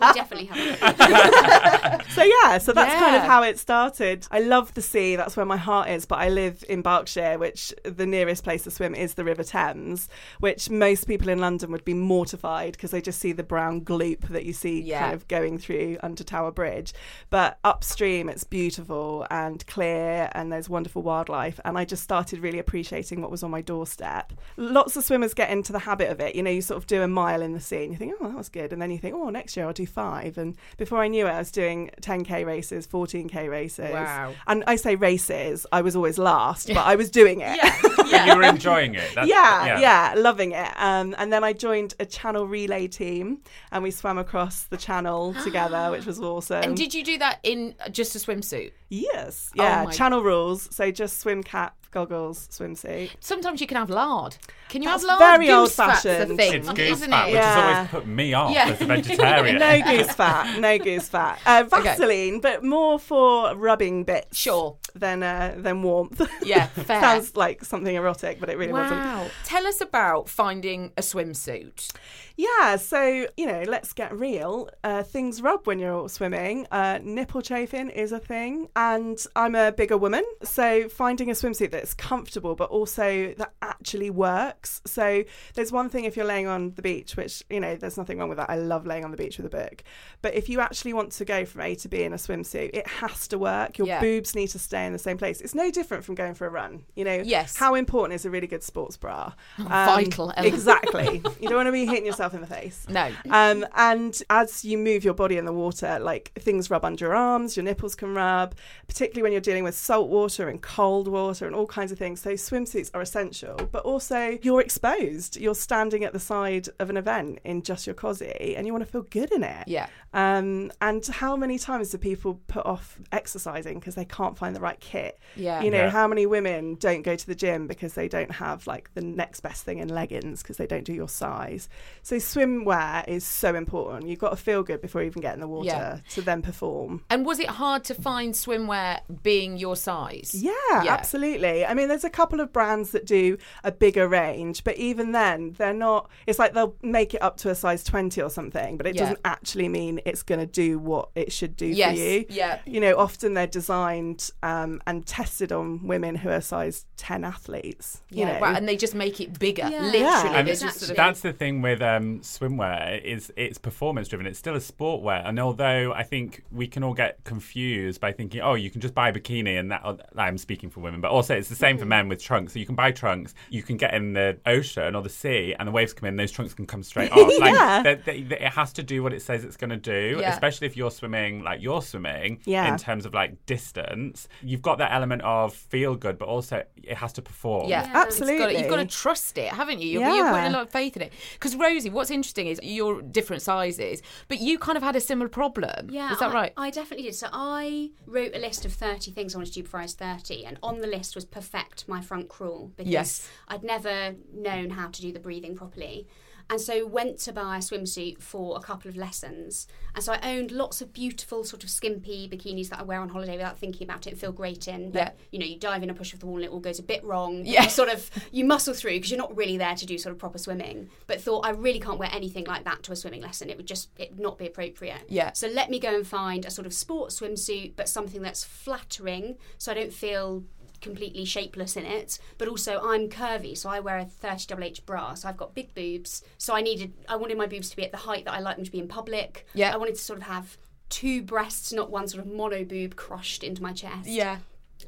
We 0.00 0.12
definitely 0.12 0.46
have. 0.46 2.06
so 2.10 2.22
yeah, 2.22 2.58
so 2.58 2.72
that's 2.72 2.94
kind 2.94 3.16
of 3.16 3.22
how 3.22 3.42
it 3.42 3.58
started. 3.58 4.26
I 4.30 4.40
love 4.40 4.74
the 4.74 4.82
sea; 4.82 5.16
that's 5.16 5.36
where 5.36 5.46
my 5.46 5.56
heart 5.56 5.88
is. 5.88 6.06
But 6.06 6.18
I 6.20 6.28
live 6.28 6.64
in 6.68 6.82
Berkshire, 6.82 7.38
which 7.38 7.72
the 7.84 8.06
nearest 8.06 8.44
place 8.44 8.64
to 8.64 8.70
swim 8.70 8.94
is 8.94 9.14
the 9.14 9.24
River 9.24 9.44
Thames, 9.44 10.08
which 10.40 10.70
most 10.70 11.04
people 11.06 11.28
in 11.28 11.38
London 11.38 11.70
would 11.72 11.84
be 11.84 11.94
mortified 11.94 12.72
because 12.72 12.90
they 12.90 13.00
just 13.00 13.20
see 13.20 13.32
the 13.32 13.42
brown 13.42 13.80
gloop 13.82 14.28
that 14.28 14.44
you 14.44 14.52
see 14.52 14.80
Yeah. 14.80 15.00
kind 15.00 15.14
of 15.14 15.28
going 15.28 15.58
through 15.58 15.98
under 16.02 16.24
Tower 16.24 16.50
Bridge. 16.50 16.92
But 17.30 17.58
upstream, 17.64 18.28
it's 18.28 18.44
beautiful 18.44 19.26
and 19.30 19.66
clear, 19.66 20.30
and 20.32 20.52
there's 20.52 20.68
wonderful 20.68 21.02
wildlife. 21.02 21.60
And 21.64 21.76
I 21.78 21.84
just 21.84 22.02
started 22.02 22.40
really 22.40 22.58
appreciating 22.58 23.20
what 23.20 23.30
was 23.30 23.42
on 23.42 23.50
my 23.50 23.60
doorstep. 23.60 24.32
Lots 24.56 24.96
of 24.96 25.04
swimmers 25.04 25.34
get 25.34 25.50
into 25.50 25.72
the 25.72 25.80
habit 25.80 26.10
of 26.10 26.20
it. 26.20 26.34
You 26.34 26.42
know, 26.42 26.50
you 26.50 26.62
sort 26.62 26.78
of 26.78 26.86
do 26.86 27.02
a 27.02 27.08
mile 27.08 27.42
in 27.42 27.52
the 27.52 27.60
sea, 27.60 27.84
and 27.84 27.92
you 27.92 27.98
think, 27.98 28.14
oh, 28.20 28.28
that 28.28 28.36
was 28.36 28.48
good, 28.48 28.72
and 28.72 28.80
then 28.80 28.90
you 28.90 28.98
think, 28.98 29.14
oh, 29.14 29.30
next 29.30 29.56
year 29.56 29.66
I'll 29.66 29.72
do 29.72 29.79
five. 29.86 30.38
And 30.38 30.56
before 30.76 30.98
I 30.98 31.08
knew 31.08 31.26
it, 31.26 31.30
I 31.30 31.38
was 31.38 31.50
doing 31.50 31.90
10k 32.02 32.44
races, 32.46 32.86
14k 32.86 33.48
races. 33.50 33.92
Wow. 33.92 34.34
And 34.46 34.64
I 34.66 34.76
say 34.76 34.94
races, 34.96 35.66
I 35.72 35.82
was 35.82 35.96
always 35.96 36.18
last, 36.18 36.68
but 36.68 36.78
I 36.78 36.96
was 36.96 37.10
doing 37.10 37.40
it. 37.42 37.58
And 38.10 38.26
you 38.26 38.36
were 38.36 38.42
enjoying 38.42 38.96
it. 38.96 39.08
That's- 39.14 39.28
Yeah, 39.28 39.78
yeah, 39.78 40.14
loving 40.16 40.50
it. 40.50 40.68
Um, 40.76 41.14
and 41.16 41.32
then 41.32 41.44
I 41.44 41.52
joined 41.52 41.94
a 42.00 42.04
channel 42.06 42.44
relay 42.44 42.88
team, 42.88 43.38
and 43.70 43.84
we 43.84 43.92
swam 43.92 44.18
across 44.18 44.64
the 44.64 44.76
channel 44.76 45.32
together, 45.44 45.92
which 45.92 46.06
was 46.06 46.18
awesome. 46.20 46.62
And 46.64 46.76
did 46.76 46.92
you 46.92 47.04
do 47.04 47.18
that 47.18 47.38
in 47.44 47.74
just 47.92 48.16
a 48.16 48.18
swimsuit? 48.18 48.72
yes, 48.88 49.52
Oh 49.56 49.62
yeah, 49.62 49.84
my- 49.84 49.92
channel 49.92 50.22
rules. 50.24 50.68
So 50.74 50.90
just 50.90 51.20
swim 51.20 51.44
cap, 51.44 51.76
goggles, 51.90 52.48
swimsuit. 52.48 53.10
Sometimes 53.20 53.60
you 53.60 53.66
can 53.66 53.76
have 53.76 53.90
lard. 53.90 54.36
Can 54.68 54.82
you 54.82 54.88
That's 54.88 55.02
have 55.02 55.08
lard? 55.08 55.18
very 55.18 55.46
Goose 55.46 55.78
old-fashioned. 55.78 56.32
a 56.32 56.36
thing, 56.36 56.54
It's 56.54 56.68
goose 56.72 56.90
isn't 56.98 57.10
fat, 57.10 57.28
it? 57.28 57.32
which 57.32 57.40
has 57.42 57.74
always 57.74 57.88
put 57.90 58.06
me 58.06 58.32
off 58.34 58.52
Yeah. 58.54 58.68
as 58.68 58.80
a 58.80 58.84
vegetarian. 58.86 59.58
No 59.58 59.82
goose 59.82 60.12
fat, 60.12 60.58
no 60.60 60.78
goose 60.78 61.08
fat. 61.08 61.38
Uh, 61.44 61.64
Vaseline, 61.68 62.40
but 62.40 62.62
more 62.64 62.98
for 62.98 63.54
rubbing 63.56 64.04
bits. 64.04 64.38
Sure. 64.38 64.76
Than 64.94 65.22
uh, 65.22 65.54
than 65.56 65.82
warmth. 65.82 66.20
Yeah, 66.42 66.66
fair. 66.66 67.00
Sounds 67.00 67.36
like 67.36 67.64
something 67.64 67.94
erotic, 67.94 68.40
but 68.40 68.48
it 68.50 68.58
really 68.58 68.72
wasn't. 68.72 68.98
Wow. 69.00 69.28
Tell 69.44 69.64
us 69.68 69.80
about 69.80 70.28
finding 70.28 70.90
a 70.96 71.00
swimsuit. 71.00 71.92
Yeah, 72.36 72.74
so 72.76 73.26
you 73.36 73.46
know, 73.46 73.62
let's 73.68 73.92
get 73.92 74.12
real. 74.18 74.68
Uh, 74.82 75.04
things 75.04 75.42
rub 75.42 75.66
when 75.68 75.78
you're 75.78 76.08
swimming. 76.08 76.66
Uh, 76.72 76.98
nipple 77.04 77.40
chafing 77.40 77.90
is 77.90 78.10
a 78.10 78.18
thing, 78.18 78.68
and 78.74 79.16
I'm 79.36 79.54
a 79.54 79.70
bigger 79.70 79.96
woman, 79.96 80.24
so 80.42 80.88
finding 80.88 81.30
a 81.30 81.34
swimsuit 81.34 81.70
that's 81.80 81.94
comfortable 81.94 82.54
but 82.54 82.68
also 82.70 83.32
that 83.38 83.52
actually 83.62 84.10
works. 84.10 84.80
So 84.84 85.24
there's 85.54 85.72
one 85.72 85.88
thing 85.88 86.04
if 86.04 86.16
you're 86.16 86.26
laying 86.26 86.46
on 86.46 86.72
the 86.74 86.82
beach, 86.82 87.16
which 87.16 87.42
you 87.48 87.58
know, 87.60 87.74
there's 87.76 87.96
nothing 87.96 88.18
wrong 88.18 88.28
with 88.28 88.38
that. 88.38 88.50
I 88.50 88.56
love 88.56 88.86
laying 88.86 89.04
on 89.04 89.10
the 89.10 89.16
beach 89.16 89.38
with 89.38 89.46
a 89.46 89.50
book, 89.50 89.82
but 90.22 90.34
if 90.34 90.48
you 90.48 90.60
actually 90.60 90.92
want 90.92 91.12
to 91.12 91.24
go 91.24 91.44
from 91.44 91.62
A 91.62 91.74
to 91.76 91.88
B 91.88 92.02
in 92.02 92.12
a 92.12 92.16
swimsuit, 92.16 92.70
it 92.74 92.86
has 92.86 93.26
to 93.28 93.38
work. 93.38 93.78
Your 93.78 93.86
Yeah. 93.86 94.00
boobs 94.00 94.34
need 94.34 94.48
to 94.48 94.58
stay 94.58 94.84
in 94.86 94.92
the 94.92 94.98
same 94.98 95.16
place. 95.16 95.40
It's 95.40 95.54
no 95.54 95.70
different 95.70 96.04
from 96.04 96.14
going 96.14 96.34
for 96.34 96.46
a 96.46 96.50
run. 96.50 96.84
You 96.94 97.04
know, 97.04 97.22
Yes. 97.24 97.56
How 97.56 97.74
important 97.74 98.14
is 98.14 98.24
a 98.24 98.30
really 98.30 98.46
good 98.46 98.62
sports 98.62 98.96
bra? 98.96 99.32
Um, 99.58 99.66
Vital 99.66 100.32
element. 100.36 100.46
Exactly. 100.54 101.22
you 101.40 101.48
don't 101.48 101.56
want 101.56 101.66
to 101.68 101.72
be 101.72 101.86
hitting 101.86 102.04
yourself 102.06 102.34
in 102.34 102.40
the 102.40 102.46
face. 102.46 102.86
No. 102.88 103.08
Um, 103.30 103.64
and 103.74 104.20
as 104.28 104.64
you 104.64 104.76
move 104.76 105.04
your 105.04 105.14
body 105.14 105.36
in 105.38 105.44
the 105.44 105.52
water, 105.52 105.98
like 106.00 106.32
things 106.38 106.70
rub 106.70 106.84
under 106.84 107.04
your 107.04 107.14
arms, 107.14 107.56
your 107.56 107.64
nipples 107.64 107.94
can 107.94 108.14
rub, 108.14 108.54
particularly 108.88 109.22
when 109.22 109.32
you're 109.32 109.40
dealing 109.40 109.64
with 109.64 109.74
salt 109.76 110.08
water 110.08 110.48
and 110.48 110.60
cold 110.60 111.08
water 111.08 111.46
and 111.46 111.54
all 111.54 111.66
kinds 111.70 111.90
of 111.92 111.98
things. 111.98 112.20
So 112.20 112.32
swimsuits 112.32 112.90
are 112.94 113.00
essential, 113.00 113.56
but 113.72 113.82
also 113.84 114.38
you're 114.42 114.60
exposed. 114.60 115.36
You're 115.36 115.54
standing 115.54 116.04
at 116.04 116.12
the 116.12 116.18
side 116.20 116.68
of 116.78 116.90
an 116.90 116.96
event 116.96 117.38
in 117.44 117.62
just 117.62 117.86
your 117.86 117.94
cozy 117.94 118.54
and 118.56 118.66
you 118.66 118.72
want 118.72 118.84
to 118.84 118.90
feel 118.90 119.02
good 119.02 119.32
in 119.32 119.42
it. 119.42 119.66
Yeah. 119.66 119.86
Um, 120.12 120.72
and 120.80 121.06
how 121.06 121.36
many 121.36 121.58
times 121.58 121.90
do 121.90 121.98
people 121.98 122.40
put 122.48 122.66
off 122.66 122.98
exercising 123.12 123.78
because 123.78 123.94
they 123.94 124.04
can't 124.04 124.36
find 124.36 124.54
the 124.56 124.60
right 124.60 124.78
kit? 124.80 125.18
Yeah. 125.36 125.62
You 125.62 125.70
know, 125.70 125.84
Yeah. 125.84 125.90
how 125.90 126.08
many 126.08 126.26
women 126.26 126.74
don't 126.74 127.02
go 127.02 127.14
to 127.16 127.26
the 127.26 127.34
gym 127.34 127.66
because 127.66 127.94
they 127.94 128.08
don't 128.08 128.32
have 128.32 128.66
like 128.66 128.92
the 128.94 129.02
next 129.02 129.40
best 129.40 129.64
thing 129.64 129.78
in 129.78 129.88
leggings 129.88 130.42
because 130.42 130.56
they 130.56 130.66
don't 130.66 130.84
do 130.84 130.92
your 130.92 131.08
size? 131.08 131.68
So 132.02 132.16
swimwear 132.16 133.06
is 133.08 133.24
so 133.24 133.54
important. 133.54 134.08
You've 134.08 134.18
got 134.18 134.30
to 134.30 134.36
feel 134.36 134.62
good 134.62 134.80
before 134.80 135.02
you 135.02 135.06
even 135.06 135.22
get 135.22 135.34
in 135.34 135.40
the 135.40 135.48
water 135.48 135.66
Yeah. 135.68 135.98
to 136.10 136.22
then 136.22 136.42
perform. 136.42 137.04
And 137.10 137.24
was 137.24 137.38
it 137.38 137.48
hard 137.48 137.84
to 137.84 137.94
find 137.94 138.34
swimwear 138.34 139.00
being 139.22 139.56
your 139.58 139.76
size? 139.76 140.32
Yeah, 140.34 140.50
Yeah. 140.82 140.92
absolutely. 140.92 141.59
I 141.64 141.74
mean, 141.74 141.88
there's 141.88 142.04
a 142.04 142.10
couple 142.10 142.40
of 142.40 142.52
brands 142.52 142.90
that 142.90 143.06
do 143.06 143.36
a 143.64 143.72
bigger 143.72 144.08
range, 144.08 144.64
but 144.64 144.76
even 144.76 145.12
then, 145.12 145.54
they're 145.58 145.72
not. 145.74 146.08
It's 146.26 146.38
like 146.38 146.54
they'll 146.54 146.76
make 146.82 147.14
it 147.14 147.22
up 147.22 147.36
to 147.38 147.50
a 147.50 147.54
size 147.54 147.84
20 147.84 148.20
or 148.22 148.30
something, 148.30 148.76
but 148.76 148.86
it 148.86 148.94
Yeah. 148.94 149.02
doesn't 149.02 149.20
actually 149.24 149.68
mean 149.68 150.00
it's 150.04 150.22
going 150.22 150.40
to 150.40 150.46
do 150.46 150.78
what 150.78 151.10
it 151.14 151.32
should 151.32 151.56
do 151.56 151.66
Yes, 151.66 151.96
for 151.96 152.02
you. 152.02 152.24
yeah. 152.28 152.58
You 152.66 152.80
know, 152.80 152.96
often 152.96 153.34
they're 153.34 153.46
designed 153.46 154.30
um, 154.42 154.80
and 154.86 155.06
tested 155.06 155.52
on 155.52 155.86
women 155.86 156.14
who 156.16 156.28
are 156.30 156.40
size 156.40 156.86
10 156.96 157.24
athletes. 157.24 158.02
You 158.10 158.20
Yeah, 158.20 158.32
know, 158.34 158.40
right, 158.40 158.56
and 158.56 158.68
they 158.68 158.76
just 158.76 158.94
make 158.94 159.20
it 159.20 159.38
bigger, 159.38 159.68
Yeah. 159.70 159.82
literally. 159.82 160.00
Yeah. 160.00 160.32
And 160.38 160.48
it's- 160.48 160.60
just 160.62 160.78
sort 160.80 160.90
of- 160.90 160.96
that's 160.96 161.20
the 161.20 161.32
thing 161.32 161.62
with 161.62 161.80
um, 161.82 162.20
swimwear 162.20 163.02
is 163.02 163.32
it's 163.36 163.58
performance 163.58 164.08
driven. 164.08 164.26
It's 164.26 164.38
still 164.38 164.54
a 164.56 164.60
sport 164.60 165.02
wear, 165.02 165.22
and 165.24 165.38
although 165.38 165.92
I 165.92 166.02
think 166.02 166.42
we 166.50 166.66
can 166.66 166.82
all 166.82 166.94
get 166.94 167.22
confused 167.24 168.00
by 168.00 168.12
thinking, 168.12 168.40
oh, 168.40 168.54
you 168.54 168.70
can 168.70 168.80
just 168.80 168.94
buy 168.94 169.08
a 169.08 169.12
bikini, 169.12 169.58
and 169.58 169.70
that 169.70 169.82
I'm 170.16 170.38
speaking 170.38 170.70
for 170.70 170.80
women, 170.80 171.00
but 171.00 171.10
also 171.10 171.36
it's 171.36 171.49
the 171.50 171.56
same 171.56 171.76
for 171.76 171.82
mm-hmm. 171.82 171.90
men 171.90 172.08
with 172.08 172.22
trunks. 172.22 172.54
So 172.54 172.58
you 172.58 172.66
can 172.66 172.74
buy 172.74 172.92
trunks, 172.92 173.34
you 173.50 173.62
can 173.62 173.76
get 173.76 173.92
in 173.94 174.12
the 174.14 174.38
ocean 174.46 174.94
or 174.94 175.02
the 175.02 175.10
sea, 175.10 175.54
and 175.58 175.68
the 175.68 175.72
waves 175.72 175.92
come 175.92 176.08
in, 176.08 176.16
those 176.16 176.32
trunks 176.32 176.54
can 176.54 176.66
come 176.66 176.82
straight 176.82 177.12
off. 177.12 177.38
Like 177.38 177.54
Yeah. 177.54 177.82
it 178.06 178.52
has 178.52 178.72
to 178.74 178.82
do 178.82 179.02
what 179.02 179.12
it 179.12 179.20
says 179.22 179.44
it's 179.44 179.56
going 179.56 179.70
to 179.70 179.76
do, 179.76 180.18
Yeah. 180.20 180.32
especially 180.32 180.66
if 180.66 180.76
you're 180.76 180.90
swimming 180.90 181.42
like 181.42 181.60
you're 181.60 181.82
swimming 181.82 182.40
Yeah. 182.44 182.72
in 182.72 182.78
terms 182.78 183.04
of 183.04 183.12
like 183.12 183.44
distance. 183.46 184.28
You've 184.42 184.62
got 184.62 184.78
that 184.78 184.92
element 184.92 185.22
of 185.22 185.52
feel 185.54 185.94
good, 185.96 186.18
but 186.18 186.28
also 186.28 186.62
it 186.76 186.96
has 186.96 187.12
to 187.14 187.22
perform. 187.22 187.68
Yeah, 187.68 187.86
Yeah. 187.92 188.04
It's 188.06 188.18
got 188.18 188.26
to, 188.26 188.58
you've 188.58 188.68
got 188.68 188.76
to 188.76 188.86
trust 188.86 189.36
it, 189.36 189.48
haven't 189.52 189.80
you? 189.80 189.88
You're, 189.90 190.08
you're 190.08 190.30
putting 190.30 190.46
a 190.46 190.50
lot 190.50 190.62
of 190.62 190.70
faith 190.70 190.96
in 190.96 191.02
it. 191.02 191.12
Because 191.34 191.56
Rosie, 191.56 191.90
what's 191.90 192.10
interesting 192.10 192.46
is 192.46 192.60
you're 192.62 193.02
different 193.02 193.42
sizes, 193.42 194.02
but 194.28 194.40
you 194.40 194.58
kind 194.58 194.76
of 194.76 194.82
had 194.82 194.96
a 194.96 195.00
similar 195.00 195.28
problem. 195.28 195.90
Yeah, 195.90 196.12
is 196.12 196.18
that 196.20 196.30
I, 196.30 196.34
right? 196.34 196.52
I 196.56 196.70
definitely 196.70 197.06
did. 197.06 197.14
So 197.16 197.28
I 197.32 197.90
wrote 198.06 198.34
a 198.34 198.38
list 198.38 198.64
of 198.64 198.72
30 198.72 199.10
things 199.10 199.34
I 199.34 199.38
wanted 199.38 199.48
to 199.48 199.54
do 199.54 199.62
before 199.64 199.80
I 199.80 199.84
was 199.84 199.94
30, 199.94 200.44
and 200.46 200.58
on 200.62 200.80
the 200.80 200.86
list 200.86 201.14
was 201.14 201.24
perfect 201.24 201.39
my 201.88 202.00
front 202.00 202.28
crawl 202.28 202.72
because 202.76 202.90
Yes. 202.92 203.28
I'd 203.48 203.62
never 203.62 204.14
known 204.32 204.70
how 204.70 204.88
to 204.88 205.00
do 205.00 205.12
the 205.12 205.20
breathing 205.20 205.54
properly. 205.56 206.06
and 206.52 206.60
so 206.60 206.84
went 206.84 207.16
to 207.16 207.32
buy 207.32 207.58
a 207.58 207.60
swimsuit 207.60 208.20
for 208.20 208.56
a 208.56 208.60
couple 208.60 208.88
of 208.88 208.96
lessons. 208.96 209.68
And 209.94 210.02
so 210.02 210.14
I 210.14 210.34
owned 210.36 210.50
lots 210.50 210.80
of 210.82 210.92
beautiful, 210.92 211.44
sort 211.44 211.62
of 211.62 211.70
skimpy 211.70 212.28
bikinis 212.28 212.70
that 212.70 212.80
I 212.80 212.82
wear 212.82 212.98
on 213.00 213.08
holiday 213.10 213.36
without 213.36 213.56
thinking 213.56 213.84
about 213.86 214.08
it 214.08 214.10
and 214.10 214.18
feel 214.20 214.32
great 214.32 214.66
in. 214.66 214.90
But, 214.90 214.98
Yeah. 214.98 215.10
you 215.30 215.38
know, 215.38 215.46
you 215.46 215.56
dive 215.60 215.84
in 215.84 215.90
a 215.90 215.94
push 215.94 216.12
of 216.12 216.18
the 216.18 216.26
wall 216.26 216.38
and 216.38 216.44
it 216.46 216.50
all 216.50 216.58
goes 216.58 216.80
a 216.80 216.82
bit 216.82 217.04
wrong. 217.04 217.44
Yeah. 217.46 217.62
You 217.62 217.70
sort 217.70 217.88
of, 217.88 218.10
you 218.32 218.44
muscle 218.44 218.74
through 218.74 218.94
because 218.94 219.12
you're 219.12 219.18
not 219.18 219.36
really 219.36 219.58
there 219.58 219.76
to 219.76 219.86
do 219.86 219.96
sort 219.96 220.12
of 220.12 220.18
proper 220.18 220.38
swimming. 220.38 220.90
But 221.06 221.20
thought 221.20 221.46
I 221.46 221.50
really 221.50 221.78
can't 221.78 222.00
wear 222.00 222.10
anything 222.12 222.46
like 222.46 222.64
that 222.64 222.82
to 222.82 222.90
a 222.92 222.96
swimming 222.96 223.22
lesson. 223.22 223.48
It 223.48 223.56
would 223.56 223.66
just, 223.68 223.90
it 223.96 224.10
would 224.10 224.18
not 224.20 224.36
be 224.36 224.48
appropriate. 224.48 225.02
Yeah. 225.08 225.30
So 225.34 225.46
let 225.46 225.70
me 225.70 225.78
go 225.78 225.94
and 225.94 226.04
find 226.04 226.44
a 226.44 226.50
sort 226.50 226.66
of 226.66 226.72
sports 226.74 227.20
swimsuit, 227.20 227.74
but 227.76 227.88
something 227.88 228.22
that's 228.22 228.42
flattering 228.42 229.36
so 229.58 229.70
I 229.70 229.76
don't 229.76 229.92
feel 229.92 230.42
completely 230.80 231.24
shapeless 231.24 231.76
in 231.76 231.84
it 231.84 232.18
but 232.38 232.48
also 232.48 232.80
I'm 232.82 233.08
curvy 233.08 233.56
so 233.56 233.68
I 233.68 233.80
wear 233.80 233.98
a 233.98 234.04
30 234.04 234.46
double 234.46 234.64
H 234.64 234.84
bra 234.86 235.14
so 235.14 235.28
I've 235.28 235.36
got 235.36 235.54
big 235.54 235.74
boobs 235.74 236.22
so 236.38 236.54
I 236.54 236.60
needed 236.60 236.92
I 237.08 237.16
wanted 237.16 237.38
my 237.38 237.46
boobs 237.46 237.70
to 237.70 237.76
be 237.76 237.84
at 237.84 237.90
the 237.92 237.98
height 237.98 238.24
that 238.24 238.34
I 238.34 238.40
like 238.40 238.56
them 238.56 238.64
to 238.64 238.70
be 238.70 238.78
in 238.78 238.88
public 238.88 239.46
Yeah. 239.54 239.72
I 239.72 239.76
wanted 239.76 239.96
to 239.96 240.00
sort 240.00 240.18
of 240.18 240.26
have 240.26 240.56
two 240.88 241.22
breasts 241.22 241.72
not 241.72 241.90
one 241.90 242.08
sort 242.08 242.24
of 242.24 242.32
mono 242.32 242.64
boob 242.64 242.96
crushed 242.96 243.44
into 243.44 243.62
my 243.62 243.72
chest 243.72 244.08
Yeah. 244.08 244.38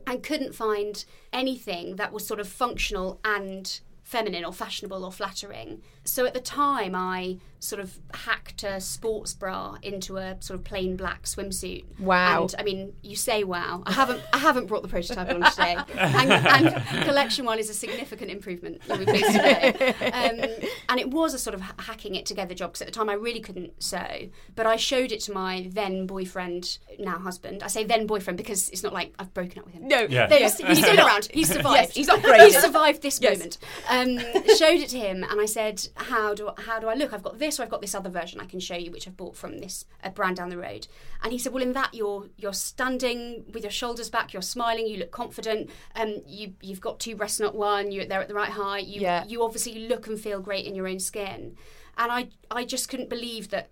and 0.07 0.23
couldn't 0.23 0.55
find 0.55 1.05
anything 1.33 1.97
that 1.97 2.13
was 2.13 2.27
sort 2.27 2.41
of 2.41 2.49
functional 2.49 3.21
and 3.25 3.81
feminine 4.03 4.45
or 4.45 4.53
fashionable 4.53 5.05
or 5.05 5.13
flattering. 5.13 5.81
So 6.05 6.27
at 6.27 6.35
the 6.35 6.41
time, 6.41 6.95
I 6.95 7.39
sort 7.61 7.81
of 7.81 7.97
hacked 8.13 8.65
a 8.65 8.81
sports 8.81 9.33
bra 9.35 9.77
into 9.83 10.17
a 10.17 10.37
sort 10.41 10.59
of 10.59 10.65
plain 10.65 10.97
black 10.97 11.23
swimsuit. 11.23 11.85
Wow. 12.01 12.43
And 12.43 12.55
I 12.59 12.65
mean, 12.65 12.93
you 13.03 13.15
say 13.15 13.45
wow. 13.45 13.85
I 13.87 13.93
haven't 13.93 14.21
I 14.33 14.39
haven't 14.39 14.67
brought 14.67 14.83
the 14.83 14.89
prototype 14.89 15.29
on 15.31 15.49
today, 15.49 15.77
and, 15.97 16.33
and 16.33 17.05
collection 17.05 17.45
one 17.45 17.61
is 17.61 17.71
a 17.71 17.75
significant 17.75 18.33
improvement. 18.33 18.83
You'll 18.89 18.99
be 18.99 19.05
pleased 19.05 19.27
to 19.27 19.33
know. 19.39 20.09
Um, 20.13 20.51
and 20.89 20.99
it 20.99 21.11
was 21.13 21.35
a 21.35 21.39
sort 21.39 21.55
of 21.55 21.61
hacking 21.79 22.17
it 22.17 22.27
together 22.27 22.53
job 22.53 22.71
because 22.73 22.83
at 22.83 22.89
the 22.89 22.93
time 22.93 23.09
I 23.09 23.13
really 23.15 23.39
couldn't 23.41 23.81
sew, 23.81 24.29
but 24.57 24.67
I 24.67 24.75
showed 24.75 25.13
it 25.13 25.21
to 25.21 25.33
my 25.33 25.69
then 25.73 26.07
boyfriend, 26.09 26.79
now 26.99 27.19
husband. 27.21 27.63
I 27.63 27.69
say 27.69 27.85
then 27.85 28.09
boyfriend 28.09 28.39
because 28.39 28.71
it's 28.71 28.83
not 28.83 28.93
like 28.93 29.15
I've 29.21 29.33
broken 29.35 29.61
up 29.61 29.67
with 29.67 29.75
him. 29.75 29.87
No. 29.87 30.01
Yeah. 30.11 30.27
There's- 30.27 30.43
Yes. 30.43 30.59
He's 30.59 30.79
still 30.85 31.07
around. 31.07 31.29
He 31.33 31.45
survived. 31.45 31.77
Yes, 31.77 31.95
he's 31.95 32.09
upgraded. 32.09 32.45
He's 32.47 32.59
survived 32.61 33.03
this 33.03 33.21
Yes. 33.23 33.39
moment. 33.39 33.59
Um, 33.89 34.19
showed 34.57 34.81
it 34.81 34.89
to 34.89 34.99
him, 34.99 35.23
and 35.23 35.41
I 35.41 35.47
said, 35.47 35.87
"How 35.97 36.35
do 36.35 36.51
how 36.59 36.79
do 36.81 36.89
I 36.89 36.95
look? 36.95 37.13
I've 37.13 37.23
got 37.23 37.39
this, 37.39 37.59
or 37.59 37.63
I've 37.63 37.69
got 37.71 37.81
this 37.81 37.95
other 37.95 38.11
version 38.11 38.41
I 38.41 38.47
can 38.47 38.61
show 38.61 38.75
you, 38.77 38.91
which 38.91 39.07
I've 39.07 39.17
bought 39.17 39.37
from 39.37 39.59
this 39.59 39.85
uh, 40.03 40.11
brand 40.11 40.37
down 40.37 40.49
the 40.49 40.59
road." 40.59 40.87
And 41.23 41.33
he 41.33 41.39
said, 41.39 41.53
"Well, 41.53 41.63
in 41.63 41.73
that 41.73 41.95
you're 41.95 42.29
you're 42.37 42.53
standing 42.53 43.45
with 43.53 43.63
your 43.63 43.71
shoulders 43.71 44.11
back, 44.11 44.33
you're 44.33 44.43
smiling, 44.43 44.87
you 44.87 44.99
look 44.99 45.11
confident, 45.11 45.71
um, 45.97 46.23
you 46.27 46.55
you've 46.63 46.81
got 46.81 47.01
two 47.01 47.15
breasts, 47.17 47.41
not 47.41 47.55
one. 47.55 47.93
You're 47.93 48.07
they're 48.07 48.23
at 48.23 48.29
the 48.29 48.35
right 48.35 48.51
height. 48.51 48.87
You 48.87 49.01
Yeah. 49.01 49.25
you 49.27 49.43
obviously 49.43 49.87
look 49.89 50.07
and 50.07 50.19
feel 50.21 50.41
great 50.41 50.67
in 50.67 50.75
your 50.75 50.89
own 50.89 50.99
skin." 50.99 51.57
And 51.99 52.11
I 52.11 52.29
I 52.51 52.65
just 52.65 52.89
couldn't 52.89 53.11
believe 53.11 53.51
that 53.51 53.71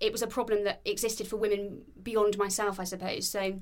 it 0.00 0.12
was 0.12 0.22
a 0.22 0.26
problem 0.26 0.64
that 0.64 0.80
existed 0.84 1.26
for 1.28 1.36
women 1.36 1.82
beyond 2.02 2.38
myself, 2.38 2.80
I 2.80 2.84
suppose. 2.84 3.28
So. 3.28 3.60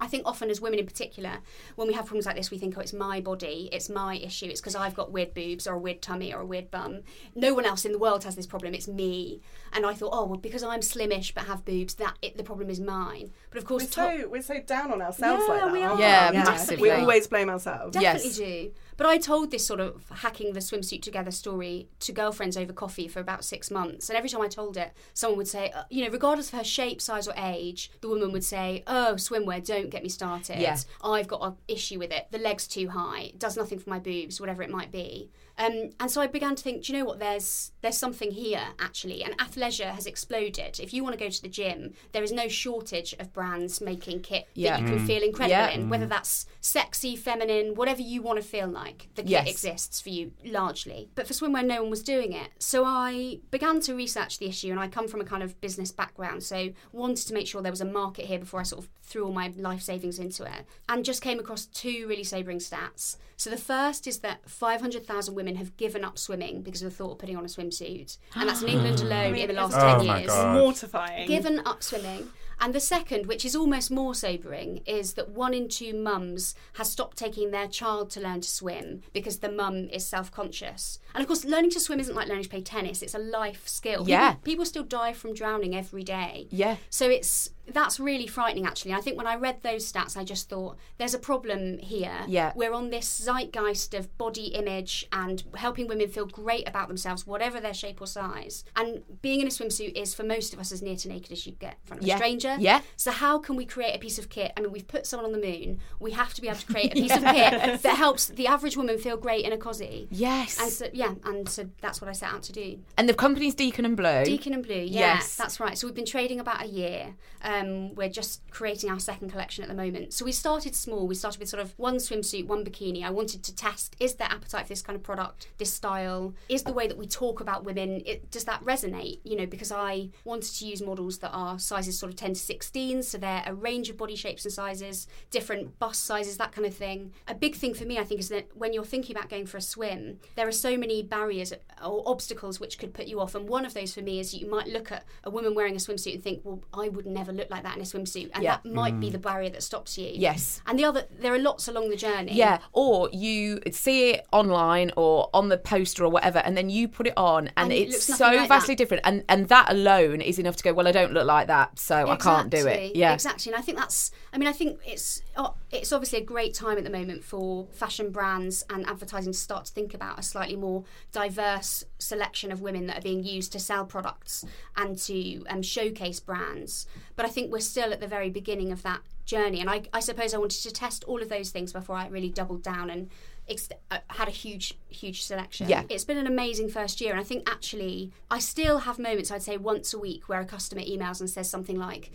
I 0.00 0.06
think 0.08 0.26
often 0.26 0.50
as 0.50 0.60
women 0.60 0.80
in 0.80 0.86
particular, 0.86 1.38
when 1.76 1.86
we 1.86 1.94
have 1.94 2.06
problems 2.06 2.26
like 2.26 2.34
this, 2.36 2.50
we 2.50 2.58
think, 2.58 2.74
oh, 2.76 2.80
it's 2.80 2.92
my 2.92 3.20
body, 3.20 3.68
it's 3.72 3.88
my 3.88 4.16
issue, 4.16 4.46
it's 4.46 4.60
because 4.60 4.74
I've 4.74 4.94
got 4.94 5.12
weird 5.12 5.34
boobs 5.34 5.66
or 5.66 5.74
a 5.74 5.78
weird 5.78 6.02
tummy 6.02 6.34
or 6.34 6.40
a 6.40 6.46
weird 6.46 6.70
bum. 6.70 7.00
No 7.34 7.54
one 7.54 7.64
else 7.64 7.84
in 7.84 7.92
the 7.92 7.98
world 7.98 8.24
has 8.24 8.34
this 8.34 8.46
problem, 8.46 8.74
it's 8.74 8.88
me. 8.88 9.40
And 9.72 9.86
I 9.86 9.94
thought, 9.94 10.10
oh, 10.12 10.24
well, 10.26 10.38
because 10.38 10.62
I'm 10.64 10.82
slimish 10.82 11.32
but 11.32 11.44
have 11.44 11.64
boobs, 11.64 11.94
that 11.94 12.16
it, 12.22 12.36
the 12.36 12.42
problem 12.44 12.70
is 12.70 12.80
mine. 12.80 13.30
But 13.50 13.58
of 13.58 13.64
course, 13.66 13.84
We're 13.84 13.88
to- 14.16 14.22
so 14.22 14.28
we're 14.28 14.42
so 14.42 14.60
down 14.60 14.92
on 14.92 15.00
ourselves 15.00 15.44
Yeah, 15.46 15.54
like 15.54 15.62
that. 15.62 15.72
we 15.72 15.82
aren't 15.82 16.00
are. 16.00 16.00
Yeah, 16.00 16.30
we? 16.32 16.36
massively. 16.38 16.82
We 16.82 16.90
always 16.90 17.26
blame 17.28 17.48
ourselves. 17.48 17.92
Definitely 17.96 18.28
Yes. 18.28 18.36
do. 18.36 18.70
But 18.96 19.06
I 19.06 19.18
told 19.18 19.50
this 19.50 19.66
sort 19.66 19.80
of 19.80 20.04
hacking 20.10 20.52
the 20.52 20.60
swimsuit 20.60 21.02
together 21.02 21.30
story 21.30 21.88
to 22.00 22.12
girlfriends 22.12 22.56
over 22.56 22.72
coffee 22.72 23.08
for 23.08 23.20
about 23.20 23.44
six 23.44 23.70
months. 23.70 24.08
And 24.08 24.16
every 24.16 24.28
time 24.30 24.40
I 24.40 24.48
told 24.48 24.76
it, 24.76 24.92
someone 25.12 25.38
would 25.38 25.48
say, 25.48 25.70
uh, 25.70 25.84
you 25.90 26.04
know, 26.04 26.10
regardless 26.10 26.52
of 26.52 26.58
her 26.58 26.64
shape, 26.64 27.00
size, 27.00 27.26
or 27.26 27.34
age, 27.36 27.90
the 28.00 28.08
woman 28.08 28.32
would 28.32 28.44
say, 28.44 28.82
oh, 28.86 29.14
swimwear, 29.16 29.64
don't 29.64 29.90
get 29.90 30.02
me 30.02 30.08
started. 30.08 30.60
Yeah. 30.60 30.76
I've 31.02 31.28
got 31.28 31.42
an 31.42 31.56
issue 31.68 31.98
with 31.98 32.12
it. 32.12 32.28
The 32.30 32.38
leg's 32.38 32.66
too 32.66 32.88
high. 32.88 33.22
It 33.22 33.38
does 33.38 33.56
nothing 33.56 33.78
for 33.78 33.90
my 33.90 33.98
boobs, 33.98 34.40
whatever 34.40 34.62
it 34.62 34.70
might 34.70 34.92
be. 34.92 35.30
Um, 35.56 35.90
and 36.00 36.10
so 36.10 36.20
I 36.20 36.26
began 36.26 36.56
to 36.56 36.62
think, 36.62 36.84
do 36.84 36.92
you 36.92 36.98
know 36.98 37.04
what? 37.04 37.20
There's 37.20 37.70
there's 37.80 37.98
something 37.98 38.30
here 38.32 38.62
actually, 38.80 39.22
and 39.22 39.36
athleisure 39.38 39.90
has 39.92 40.06
exploded. 40.06 40.80
If 40.80 40.92
you 40.92 41.04
want 41.04 41.16
to 41.18 41.24
go 41.24 41.30
to 41.30 41.42
the 41.42 41.48
gym, 41.48 41.92
there 42.12 42.22
is 42.22 42.32
no 42.32 42.48
shortage 42.48 43.12
of 43.18 43.32
brands 43.32 43.80
making 43.80 44.20
kit 44.22 44.48
Yeah. 44.54 44.78
that 44.78 44.80
you 44.82 44.96
can 44.96 45.06
feel 45.06 45.22
incredible 45.22 45.50
Yeah. 45.50 45.68
in, 45.70 45.88
whether 45.90 46.06
that's 46.06 46.46
sexy, 46.60 47.14
feminine, 47.14 47.74
whatever 47.74 48.00
you 48.02 48.22
want 48.22 48.40
to 48.40 48.44
feel 48.46 48.66
like. 48.66 49.08
The 49.14 49.22
kit 49.22 49.30
Yes. 49.30 49.48
exists 49.50 50.00
for 50.00 50.08
you 50.08 50.32
largely. 50.44 51.10
But 51.14 51.26
for 51.26 51.34
swimwear, 51.34 51.64
no 51.64 51.82
one 51.82 51.90
was 51.90 52.02
doing 52.02 52.32
it. 52.32 52.48
So 52.58 52.84
I 52.84 53.40
began 53.50 53.80
to 53.82 53.94
research 53.94 54.38
the 54.38 54.46
issue, 54.46 54.70
and 54.70 54.80
I 54.80 54.88
come 54.88 55.06
from 55.08 55.20
a 55.20 55.24
kind 55.24 55.42
of 55.42 55.60
business 55.60 55.92
background, 55.92 56.42
so 56.42 56.70
wanted 56.92 57.26
to 57.28 57.34
make 57.34 57.46
sure 57.46 57.60
there 57.62 57.70
was 57.70 57.80
a 57.82 57.84
market 57.84 58.24
here 58.26 58.38
before 58.38 58.60
I 58.60 58.64
sort 58.64 58.82
of 58.84 58.90
threw 59.02 59.26
all 59.26 59.32
my 59.32 59.52
life 59.56 59.82
savings 59.82 60.18
into 60.18 60.44
it, 60.44 60.64
and 60.88 61.04
just 61.04 61.20
came 61.22 61.38
across 61.38 61.66
two 61.66 62.06
really 62.08 62.24
sobering 62.24 62.58
stats. 62.58 63.18
So 63.36 63.50
the 63.50 63.56
first 63.58 64.06
is 64.06 64.20
that 64.20 64.48
500,000 64.48 65.34
women 65.34 65.43
have 65.56 65.76
given 65.76 66.04
up 66.04 66.18
swimming 66.18 66.62
because 66.62 66.82
of 66.82 66.90
the 66.90 66.96
thought 66.96 67.12
of 67.12 67.18
putting 67.18 67.36
on 67.36 67.44
a 67.44 67.48
swimsuit, 67.48 68.18
and 68.34 68.48
that's 68.48 68.62
in 68.62 68.68
England 68.74 69.00
alone 69.00 69.34
in 69.36 69.48
the 69.48 69.54
last 69.54 69.74
Oh 69.76 69.98
10 69.98 70.06
my 70.06 70.18
years 70.18 70.30
God. 70.30 70.54
Mortifying. 70.58 71.28
given 71.28 71.60
up 71.64 71.82
swimming. 71.82 72.28
And 72.60 72.72
the 72.72 72.78
second, 72.80 73.26
which 73.26 73.44
is 73.44 73.56
almost 73.56 73.90
more 73.90 74.14
sobering, 74.14 74.80
is 74.86 75.14
that 75.14 75.28
one 75.30 75.52
in 75.52 75.68
two 75.68 75.92
mums 75.92 76.54
has 76.74 76.88
stopped 76.90 77.16
taking 77.16 77.50
their 77.50 77.66
child 77.66 78.10
to 78.10 78.20
learn 78.20 78.40
to 78.42 78.48
swim 78.48 79.02
because 79.12 79.38
the 79.40 79.50
mum 79.50 79.88
is 79.92 80.06
self 80.06 80.30
conscious. 80.30 81.00
And 81.14 81.20
of 81.22 81.26
course, 81.26 81.44
learning 81.44 81.70
to 81.70 81.80
swim 81.80 81.98
isn't 81.98 82.14
like 82.14 82.28
learning 82.28 82.44
to 82.44 82.48
play 82.50 82.60
tennis, 82.62 83.02
it's 83.02 83.14
a 83.14 83.18
life 83.18 83.66
skill. 83.66 84.04
Yeah. 84.08 84.34
People, 84.34 84.42
people 84.44 84.64
still 84.66 84.84
die 84.84 85.12
from 85.12 85.34
drowning 85.34 85.74
every 85.74 86.04
day. 86.04 86.46
Yeah. 86.50 86.76
So 86.90 87.10
it's 87.10 87.50
that's 87.66 87.98
really 87.98 88.26
frightening 88.26 88.66
actually. 88.66 88.92
I 88.92 89.00
think 89.00 89.16
when 89.16 89.26
I 89.26 89.36
read 89.36 89.62
those 89.62 89.90
stats 89.90 90.16
I 90.16 90.24
just 90.24 90.48
thought 90.48 90.76
there's 90.98 91.14
a 91.14 91.18
problem 91.18 91.78
here. 91.78 92.20
Yeah. 92.28 92.52
We're 92.54 92.72
on 92.72 92.90
this 92.90 93.06
zeitgeist 93.08 93.94
of 93.94 94.16
body 94.18 94.46
image 94.48 95.06
and 95.12 95.42
helping 95.56 95.86
women 95.88 96.08
feel 96.08 96.26
great 96.26 96.68
about 96.68 96.88
themselves 96.88 97.26
whatever 97.26 97.60
their 97.60 97.74
shape 97.74 98.00
or 98.00 98.06
size. 98.06 98.64
And 98.76 99.02
being 99.22 99.40
in 99.40 99.46
a 99.46 99.50
swimsuit 99.50 99.92
is 99.96 100.14
for 100.14 100.22
most 100.24 100.52
of 100.52 100.58
us 100.60 100.72
as 100.72 100.82
near 100.82 100.96
to 100.96 101.08
naked 101.08 101.32
as 101.32 101.46
you 101.46 101.52
get 101.52 101.76
in 101.82 101.86
front 101.86 102.02
of 102.02 102.08
Yeah. 102.08 102.14
a 102.14 102.18
stranger. 102.18 102.56
Yeah. 102.58 102.80
So 102.96 103.10
how 103.10 103.38
can 103.38 103.56
we 103.56 103.64
create 103.64 103.94
a 103.94 103.98
piece 103.98 104.18
of 104.18 104.28
kit? 104.28 104.52
I 104.56 104.60
mean 104.60 104.72
we've 104.72 104.86
put 104.88 105.06
someone 105.06 105.26
on 105.26 105.32
the 105.40 105.46
moon. 105.46 105.80
We 106.00 106.10
have 106.12 106.34
to 106.34 106.40
be 106.42 106.48
able 106.48 106.58
to 106.58 106.66
create 106.66 106.92
a 106.92 106.94
piece 107.02 107.16
of 107.16 107.22
kit 107.24 107.82
that 107.82 107.96
helps 107.96 108.26
the 108.26 108.46
average 108.46 108.76
woman 108.76 108.98
feel 108.98 109.16
great 109.16 109.44
in 109.44 109.52
a 109.52 109.58
cosy. 109.58 110.08
Yes. 110.10 110.60
And 110.60 110.70
so 110.70 110.86
yeah, 110.92 111.14
and 111.24 111.48
so 111.48 111.68
that's 111.80 112.00
what 112.00 112.08
I 112.10 112.12
set 112.12 112.32
out 112.32 112.42
to 112.44 112.52
do. 112.52 112.78
And 112.98 113.08
the 113.08 113.14
company's 113.14 113.54
Deakin 113.54 113.84
and 113.84 113.96
Blue. 113.96 114.24
Deakin 114.24 114.52
and 114.52 114.62
Blue, 114.62 114.74
yeah, 114.74 115.14
Yes. 115.14 115.36
that's 115.36 115.60
right. 115.60 115.78
So 115.78 115.86
we've 115.86 115.94
been 115.94 116.04
trading 116.04 116.40
about 116.40 116.62
a 116.62 116.66
year. 116.68 117.14
Um, 117.42 117.53
Um, 117.54 117.94
we're 117.94 118.08
just 118.08 118.42
creating 118.50 118.90
our 118.90 118.98
second 118.98 119.30
collection 119.30 119.62
at 119.62 119.68
the 119.68 119.74
moment. 119.84 120.12
So 120.12 120.24
we 120.24 120.32
started 120.32 120.74
small. 120.74 121.06
We 121.06 121.14
started 121.14 121.40
with 121.40 121.48
sort 121.48 121.62
of 121.62 121.72
one 121.78 121.96
swimsuit, 121.96 122.46
one 122.46 122.64
bikini. 122.64 123.04
I 123.04 123.10
wanted 123.10 123.42
to 123.44 123.54
test: 123.54 123.96
is 124.00 124.14
there 124.14 124.28
appetite 124.30 124.64
for 124.66 124.72
this 124.74 124.82
kind 124.82 124.96
of 124.96 125.02
product, 125.02 125.48
this 125.58 125.72
style? 125.72 126.34
Is 126.48 126.64
the 126.64 126.72
way 126.72 126.86
that 126.88 126.98
we 126.98 127.06
talk 127.06 127.40
about 127.40 127.64
women? 127.64 128.02
It, 128.04 128.30
does 128.30 128.44
that 128.44 128.64
resonate? 128.64 129.20
You 129.24 129.36
know, 129.36 129.46
because 129.46 129.72
I 129.72 130.10
wanted 130.24 130.52
to 130.54 130.66
use 130.66 130.82
models 130.82 131.18
that 131.18 131.30
are 131.30 131.58
sizes 131.58 131.98
sort 131.98 132.10
of 132.12 132.16
ten 132.16 132.34
to 132.34 132.40
sixteen, 132.40 133.02
so 133.02 133.18
they're 133.18 133.44
a 133.46 133.54
range 133.54 133.88
of 133.90 133.96
body 133.96 134.16
shapes 134.16 134.44
and 134.44 134.52
sizes, 134.52 135.06
different 135.30 135.78
bust 135.78 136.04
sizes, 136.04 136.36
that 136.38 136.52
kind 136.52 136.66
of 136.66 136.74
thing. 136.74 137.12
A 137.28 137.34
big 137.34 137.54
thing 137.54 137.74
for 137.74 137.84
me, 137.84 137.98
I 137.98 138.04
think, 138.04 138.20
is 138.20 138.28
that 138.30 138.48
when 138.54 138.72
you're 138.72 138.84
thinking 138.84 139.16
about 139.16 139.30
going 139.30 139.46
for 139.46 139.58
a 139.58 139.62
swim, 139.62 140.18
there 140.34 140.48
are 140.48 140.52
so 140.52 140.76
many 140.76 141.02
barriers 141.02 141.52
or 141.84 142.02
obstacles 142.06 142.58
which 142.60 142.78
could 142.78 142.94
put 142.94 143.06
you 143.06 143.20
off. 143.20 143.34
And 143.34 143.48
one 143.48 143.64
of 143.64 143.74
those 143.74 143.94
for 143.94 144.02
me 144.02 144.18
is 144.20 144.34
you 144.34 144.48
might 144.48 144.66
look 144.66 144.90
at 144.90 145.04
a 145.22 145.30
woman 145.30 145.54
wearing 145.54 145.74
a 145.74 145.78
swimsuit 145.78 146.14
and 146.14 146.22
think, 146.22 146.40
well, 146.44 146.62
I 146.72 146.88
would 146.88 147.06
never 147.06 147.32
look 147.32 147.43
like 147.50 147.62
that 147.62 147.76
in 147.76 147.82
a 147.82 147.84
swimsuit. 147.84 148.30
And 148.34 148.42
Yeah. 148.42 148.58
that 148.62 148.64
might 148.66 148.98
be 149.00 149.10
the 149.10 149.18
barrier 149.18 149.50
that 149.50 149.62
stops 149.62 149.96
you. 149.98 150.10
Yes. 150.12 150.60
And 150.66 150.78
the 150.78 150.84
other, 150.84 151.04
there 151.20 151.32
are 151.34 151.38
lots 151.38 151.68
along 151.68 151.90
the 151.90 151.96
journey. 151.96 152.32
Yeah, 152.34 152.58
or 152.72 153.08
you 153.12 153.60
see 153.72 154.10
it 154.10 154.26
online 154.32 154.90
or 154.96 155.30
on 155.34 155.48
the 155.48 155.58
poster 155.58 156.04
or 156.04 156.08
whatever, 156.10 156.38
and 156.38 156.56
then 156.56 156.70
you 156.70 156.88
put 156.88 157.06
it 157.06 157.14
on, 157.16 157.48
and, 157.48 157.52
And 157.56 157.72
it 157.72 157.88
it's 157.88 158.08
looks 158.08 158.18
so 158.18 158.26
like 158.26 158.48
vastly 158.48 158.74
that. 158.74 158.78
different, 158.78 159.02
and 159.06 159.24
and 159.28 159.48
that 159.48 159.70
alone 159.70 160.20
is 160.20 160.38
enough 160.38 160.56
to 160.56 160.64
go. 160.64 160.72
Well, 160.72 160.88
I 160.88 160.92
don't 160.92 161.12
look 161.12 161.26
like 161.26 161.46
that, 161.48 161.78
so 161.78 162.08
I 162.08 162.16
can't 162.16 162.50
do 162.50 162.66
it. 162.66 162.96
Yeah, 162.96 163.12
exactly. 163.14 163.52
And 163.52 163.58
I 163.58 163.62
think 163.62 163.78
that's. 163.78 164.10
I 164.32 164.38
mean, 164.38 164.48
I 164.48 164.52
think 164.52 164.80
it's 164.86 165.22
oh, 165.36 165.54
it's 165.70 165.92
obviously 165.92 166.18
a 166.18 166.24
great 166.24 166.54
time 166.54 166.78
at 166.78 166.84
the 166.84 166.90
moment 166.90 167.24
for 167.24 167.66
fashion 167.72 168.10
brands 168.10 168.64
and 168.70 168.86
advertising 168.86 169.32
to 169.32 169.38
start 169.38 169.66
to 169.66 169.72
think 169.72 169.94
about 169.94 170.18
a 170.18 170.22
slightly 170.22 170.56
more 170.56 170.84
diverse 171.12 171.84
selection 171.98 172.52
of 172.52 172.60
women 172.60 172.86
that 172.86 172.98
are 172.98 173.02
being 173.02 173.24
used 173.24 173.52
to 173.52 173.58
sell 173.58 173.84
products 173.84 174.44
and 174.76 174.98
to 174.98 175.44
um, 175.48 175.62
showcase 175.62 176.20
brands. 176.20 176.86
But 177.16 177.26
I 177.26 177.28
think 177.28 177.52
we're 177.52 177.60
still 177.60 177.92
at 177.92 178.00
the 178.00 178.06
very 178.08 178.30
beginning 178.30 178.72
of 178.72 178.82
that 178.82 179.00
journey, 179.24 179.60
and 179.60 179.70
I, 179.70 179.82
I 179.92 180.00
suppose 180.00 180.34
I 180.34 180.38
wanted 180.38 180.62
to 180.62 180.70
test 180.72 181.04
all 181.04 181.22
of 181.22 181.28
those 181.28 181.50
things 181.50 181.72
before 181.72 181.96
I 181.96 182.08
really 182.08 182.30
doubled 182.30 182.62
down 182.62 182.90
and. 182.90 183.10
Ex- 183.46 183.68
uh, 183.90 183.98
had 184.08 184.26
a 184.26 184.30
huge, 184.30 184.72
huge 184.88 185.22
selection. 185.22 185.68
Yeah. 185.68 185.82
It's 185.90 186.02
been 186.06 186.16
an 186.16 186.26
amazing 186.26 186.70
first 186.70 186.98
year, 187.02 187.10
and 187.12 187.20
I 187.20 187.24
think 187.24 187.46
actually 187.46 188.10
I 188.30 188.38
still 188.38 188.78
have 188.78 188.98
moments. 188.98 189.30
I'd 189.30 189.42
say 189.42 189.58
once 189.58 189.92
a 189.92 189.98
week 189.98 190.30
where 190.30 190.40
a 190.40 190.46
customer 190.46 190.80
emails 190.80 191.20
and 191.20 191.28
says 191.28 191.50
something 191.50 191.78
like, 191.78 192.10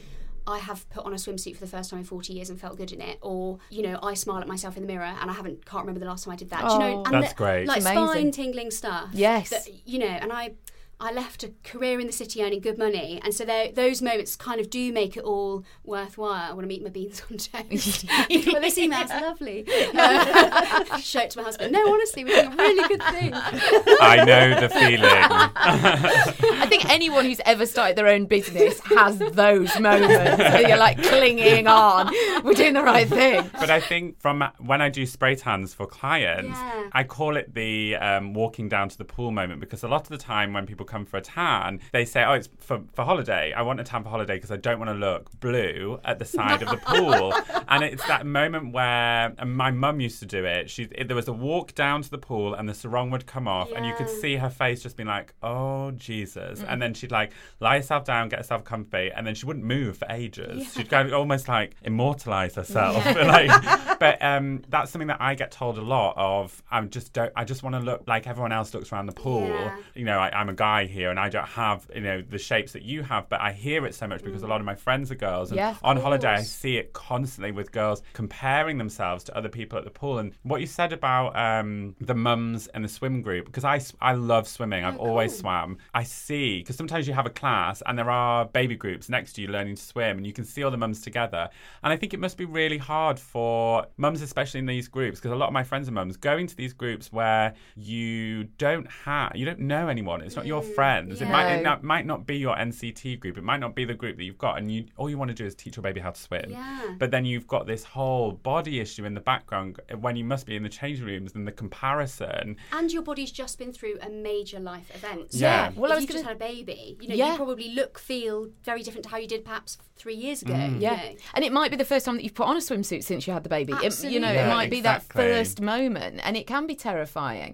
I 0.48 0.58
have 0.58 0.90
put 0.90 1.06
on 1.06 1.14
a 1.14 1.18
swimsuit 1.18 1.54
for 1.54 1.60
the 1.60 1.68
first 1.68 1.92
time 1.92 2.00
in 2.00 2.06
40 2.06 2.34
years 2.34 2.50
and 2.50 2.60
felt 2.60 2.78
good 2.78 2.92
in 2.92 3.00
it. 3.00 3.20
Or, 3.22 3.60
you 3.70 3.84
know, 3.84 4.00
I 4.02 4.16
smile 4.16 4.40
at 4.42 4.48
myself 4.48 4.76
in 4.76 4.82
the 4.82 4.88
mirror 4.88 5.04
and 5.04 5.30
I 5.30 5.34
haven't 5.36 5.64
can't 5.68 5.84
remember 5.84 6.00
the 6.00 6.08
last 6.08 6.24
time 6.26 6.34
I 6.34 6.36
did 6.36 6.50
that. 6.50 6.62
Do 6.68 6.74
you 6.74 6.80
know, 6.80 7.02
Oh. 7.02 7.04
and 7.04 7.14
That's 7.14 7.34
the- 7.34 7.38
great. 7.38 7.68
Like 7.68 7.84
spine 7.84 8.32
tingling 8.32 8.72
stuff. 8.72 9.10
Yes. 9.14 9.52
That, 9.52 9.68
you 9.86 10.00
know, 10.00 10.08
and 10.08 10.34
I 10.34 10.54
I 11.02 11.14
left 11.14 11.46
a 11.46 11.54
career 11.64 11.98
in 12.02 12.08
the 12.08 12.14
city 12.14 12.44
earning 12.44 12.60
good 12.60 12.78
money, 12.78 13.22
and 13.24 13.34
so 13.34 13.46
those 13.74 14.02
moments 14.02 14.36
kind 14.36 14.60
of 14.60 14.70
do 14.70 14.92
make 14.92 15.16
it 15.16 15.24
all 15.24 15.64
worthwhile. 15.86 16.52
I 16.52 16.54
want 16.54 16.68
to 16.68 16.76
eat 16.76 16.84
my 16.84 16.90
beans 16.90 17.22
on 17.32 17.38
toast. 17.38 18.06
well, 18.30 18.62
this 18.62 18.78
email's 18.78 19.10
lovely. 19.10 19.66
Uh, 19.96 20.98
show 20.98 21.22
it 21.22 21.30
to 21.32 21.38
my 21.38 21.44
husband. 21.46 21.72
No, 21.72 21.90
honestly, 21.90 22.26
we're 22.26 22.42
doing 22.42 22.54
a 22.54 22.56
really 22.58 22.88
good 22.90 23.04
thing. 23.04 23.32
I 23.34 24.24
know 24.26 24.60
the 24.60 24.68
feeling. 24.68 25.10
I 25.10 26.66
think 26.68 26.90
anyone 26.90 27.24
who's 27.24 27.40
ever 27.46 27.66
started 27.66 27.96
their 27.96 28.08
own 28.08 28.26
business 28.26 28.82
has 28.82 29.20
those 29.20 29.80
moments 29.80 30.18
where 30.38 30.68
you're 30.68 30.78
like 30.78 31.02
clinging 31.02 31.68
on. 31.68 32.14
We're 32.44 32.56
doing 32.56 32.74
the 32.74 32.84
right 32.84 33.08
thing. 33.08 33.50
But 33.54 33.70
I 33.70 33.80
think 33.80 34.20
from 34.20 34.44
when 34.58 34.82
I 34.82 34.90
do 34.90 35.06
spray 35.06 35.36
tans 35.36 35.74
for 35.74 35.88
clients, 35.88 36.58
Yeah. 36.60 36.90
I 36.92 37.04
call 37.06 37.38
it 37.38 37.54
the 37.54 37.96
um, 37.96 38.34
walking 38.34 38.68
down 38.68 38.90
to 38.90 38.98
the 38.98 39.06
pool 39.06 39.32
moment 39.32 39.62
because 39.62 39.84
a 39.84 39.88
lot 39.88 40.02
of 40.02 40.10
the 40.10 40.18
time 40.18 40.52
when 40.52 40.66
people 40.66 40.86
come 40.90 41.06
for 41.06 41.18
a 41.18 41.22
tan, 41.22 41.80
they 41.92 42.06
say, 42.06 42.24
"Oh, 42.24 42.34
it's 42.34 42.50
for, 42.60 42.82
for 42.94 43.06
holiday. 43.06 43.54
I 43.54 43.62
want 43.62 43.80
a 43.80 43.84
tan 43.84 44.04
for 44.04 44.10
holiday 44.10 44.36
because 44.36 44.52
I 44.52 44.58
don't 44.58 44.80
want 44.80 44.90
to 44.90 44.96
look 44.96 45.32
blue 45.40 46.00
at 46.04 46.20
the 46.20 46.26
side 46.26 46.62
of 46.62 46.70
the 46.70 46.78
pool." 46.86 47.34
And 47.68 47.84
it's 47.84 48.06
that 48.08 48.26
moment 48.26 48.74
where 48.74 49.34
and 49.38 49.56
my 49.56 49.72
mum 49.72 50.00
used 50.00 50.20
to 50.20 50.26
do 50.26 50.44
it. 50.46 50.70
She 50.70 50.86
there 50.86 51.16
was 51.16 51.28
a 51.28 51.34
walk 51.34 51.76
down 51.76 52.02
to 52.02 52.10
the 52.10 52.18
pool 52.18 52.54
and 52.54 52.68
the 52.68 52.74
sarong 52.74 53.12
would 53.12 53.26
come 53.26 53.48
off, 53.48 53.72
and 53.72 53.86
you 53.86 53.94
could 53.96 54.10
see 54.10 54.36
her 54.36 54.50
face 54.50 54.84
just 54.84 54.98
being 54.98 55.08
like, 55.08 55.34
"Oh 55.42 55.92
Jesus!" 55.92 56.64
And 56.68 56.82
then 56.82 56.94
she'd 56.94 57.12
like 57.12 57.32
lie 57.60 57.78
herself 57.78 58.06
down, 58.06 58.30
get 58.30 58.40
herself 58.40 58.64
comfy, 58.64 59.12
and 59.16 59.26
then 59.26 59.36
she 59.36 59.46
wouldn't 59.46 59.66
move 59.66 59.98
for 59.98 60.08
ages. 60.10 60.74
She'd 60.74 60.90
kind 60.90 61.08
of 61.08 61.14
almost 61.14 61.48
like 61.48 61.76
immortalize 61.84 62.56
herself. 62.56 63.06
like, 63.16 63.50
but 64.00 64.22
um, 64.22 64.64
that's 64.70 64.92
something 64.92 65.08
that 65.08 65.22
I 65.22 65.36
get 65.36 65.52
told 65.52 65.78
a 65.78 65.82
lot 65.82 66.14
of. 66.18 66.62
I 66.72 66.82
just 66.82 67.14
don't. 67.14 67.32
I 67.36 67.44
just 67.44 67.64
want 67.64 67.76
to 67.76 67.82
look 67.82 68.04
like 68.08 68.28
everyone 68.28 68.52
else 68.52 68.74
looks 68.74 68.92
around 68.92 69.08
the 69.08 69.14
pool. 69.14 69.48
Yeah. 69.48 69.78
You 69.96 70.06
know, 70.06 70.20
I, 70.20 70.30
I'm 70.30 70.50
a 70.50 70.54
guy 70.54 70.79
here, 70.88 71.10
and 71.10 71.20
I 71.20 71.30
don't 71.30 71.48
have 71.48 71.90
you 71.94 72.02
know 72.02 72.22
the 72.22 72.38
shapes 72.38 72.74
that 72.74 72.84
you 72.84 73.04
have, 73.04 73.30
but 73.30 73.42
I 73.42 73.52
hear 73.52 73.86
it 73.86 73.96
so 73.96 74.08
much 74.08 74.24
because 74.24 74.44
a 74.44 74.48
lot 74.48 74.60
of 74.60 74.66
my 74.66 74.76
friends 74.76 75.12
are 75.12 75.16
girls. 75.16 75.50
And 75.50 75.58
Yeah, 75.58 75.76
on 75.84 75.98
holiday, 75.98 76.30
I 76.30 76.42
see 76.42 76.78
it 76.78 76.94
constantly 76.94 77.52
with 77.52 77.72
girls 77.72 78.02
comparing 78.14 78.78
themselves 78.78 79.24
to 79.26 79.38
other 79.38 79.50
people 79.50 79.78
at 79.78 79.84
the 79.84 79.92
pool. 79.92 80.20
And 80.20 80.34
what 80.44 80.62
you 80.62 80.68
said 80.68 80.94
about 80.94 81.36
um, 81.36 81.96
the 82.02 82.16
mums 82.16 82.68
and 82.68 82.84
the 82.84 82.90
swim 82.90 83.22
group, 83.22 83.46
because 83.46 83.64
I 83.64 83.82
I 84.02 84.14
love 84.14 84.48
swimming, 84.48 84.84
I've 84.84 84.98
always 84.98 85.38
swam. 85.38 85.78
I 85.94 86.04
see, 86.04 86.60
because 86.60 86.76
sometimes 86.76 87.08
you 87.08 87.14
have 87.14 87.26
a 87.26 87.32
class 87.32 87.82
and 87.86 87.98
there 87.98 88.10
are 88.10 88.46
baby 88.46 88.76
groups 88.76 89.10
next 89.10 89.34
to 89.34 89.42
you 89.42 89.48
learning 89.48 89.76
to 89.76 89.82
swim, 89.82 90.18
and 90.18 90.26
you 90.28 90.34
can 90.34 90.46
see 90.46 90.64
all 90.64 90.72
the 90.72 90.78
mums 90.78 91.02
together. 91.02 91.50
And 91.84 91.92
I 91.94 91.98
think 91.98 92.14
it 92.14 92.20
must 92.20 92.38
be 92.38 92.46
really 92.46 92.78
hard 92.78 93.20
for 93.20 93.86
mums, 93.98 94.22
especially 94.22 94.60
in 94.60 94.66
these 94.66 94.88
groups, 94.88 95.20
because 95.20 95.32
a 95.32 95.36
lot 95.36 95.48
of 95.48 95.54
my 95.54 95.64
friends 95.64 95.88
are 95.88 95.92
mums, 95.92 96.18
going 96.18 96.48
to 96.48 96.56
these 96.56 96.74
groups 96.74 97.12
where 97.12 97.54
you 97.76 98.46
don't 98.58 98.90
have, 98.92 99.36
you 99.36 99.46
don't 99.46 99.60
know 99.60 99.88
anyone. 99.88 100.22
It's 100.22 100.36
not 100.36 100.46
your 100.46 100.62
friends. 100.76 101.22
It 101.22 101.28
might, 101.30 101.52
it 101.56 101.64
not, 101.64 101.84
might 101.84 102.06
not 102.06 102.26
be 102.26 102.38
your 102.38 102.56
NCT 102.56 103.20
group. 103.20 103.38
It 103.38 103.44
might 103.44 103.60
not 103.60 103.76
be 103.76 103.86
the 103.86 103.94
group 103.94 104.18
that 104.18 104.24
you've 104.24 104.38
got, 104.38 104.58
and 104.58 104.72
you 104.72 104.86
all 104.98 105.10
you 105.10 105.18
want 105.18 105.30
to 105.30 105.36
do 105.36 105.46
is 105.46 105.56
teach 105.56 105.76
your 105.78 105.84
baby 105.84 106.00
how 106.00 106.12
to 106.12 106.20
swim. 106.20 106.46
Yeah. 106.50 106.96
But 106.98 107.12
then 107.12 107.26
you've 107.26 107.48
got 107.48 107.68
this 107.68 107.84
whole 107.84 108.32
body 108.32 108.80
issue 108.80 109.06
in 109.06 109.14
the 109.14 109.22
background 109.22 109.80
when 110.00 110.16
you 110.16 110.24
must 110.24 110.46
be 110.46 110.56
in 110.56 110.64
the 110.64 110.70
changing 110.70 111.06
rooms 111.06 111.34
and 111.36 111.48
the 111.48 111.52
comparison. 111.52 112.58
And 112.72 112.92
your 112.92 113.02
body's 113.02 113.32
just 113.32 113.58
been 113.58 113.72
through 113.74 113.98
a 114.02 114.10
major 114.10 114.60
life 114.60 114.90
event. 114.96 115.34
So 115.34 115.40
Yeah. 115.40 115.72
Well, 115.76 115.92
I 115.92 115.96
was 115.96 116.04
you've 116.04 116.12
just 116.12 116.24
gonna- 116.26 116.40
had 116.40 116.50
a 116.52 116.54
baby, 116.54 116.98
you 117.02 117.08
know, 117.10 117.16
Yeah. 117.16 117.32
you 117.32 117.36
probably 117.38 117.70
look, 117.74 117.98
feel 118.00 118.50
very 118.64 118.84
different 118.84 119.04
to 119.06 119.10
how 119.10 119.18
you 119.18 119.28
did 119.28 119.44
perhaps 119.46 119.78
three 119.96 120.16
years 120.16 120.42
ago. 120.42 120.54
Mm. 120.54 120.76
you 120.76 120.80
Yeah, 120.82 120.96
know. 120.96 121.16
and 121.34 121.44
it 121.44 121.52
might 121.52 121.72
be 121.72 121.78
the 121.78 121.86
first 121.86 122.06
time 122.06 122.16
that 122.16 122.24
you've 122.24 122.34
put 122.34 122.48
on 122.48 122.56
a 122.56 122.60
swimsuit 122.60 123.04
since 123.04 123.28
you 123.28 123.34
had 123.34 123.44
the 123.44 123.50
baby. 123.50 123.74
It, 123.74 123.76
you 123.76 123.82
know, 123.82 123.86
Absolutely. 123.88 124.18
it 124.30 124.34
Yeah, 124.36 124.50
might 124.54 124.70
be 124.70 124.82
that 124.82 125.04
first 125.04 125.62
moment, 125.62 126.20
and 126.24 126.38
it 126.38 126.48
can 126.48 126.68
be 126.68 126.76
terrifying. 126.76 127.54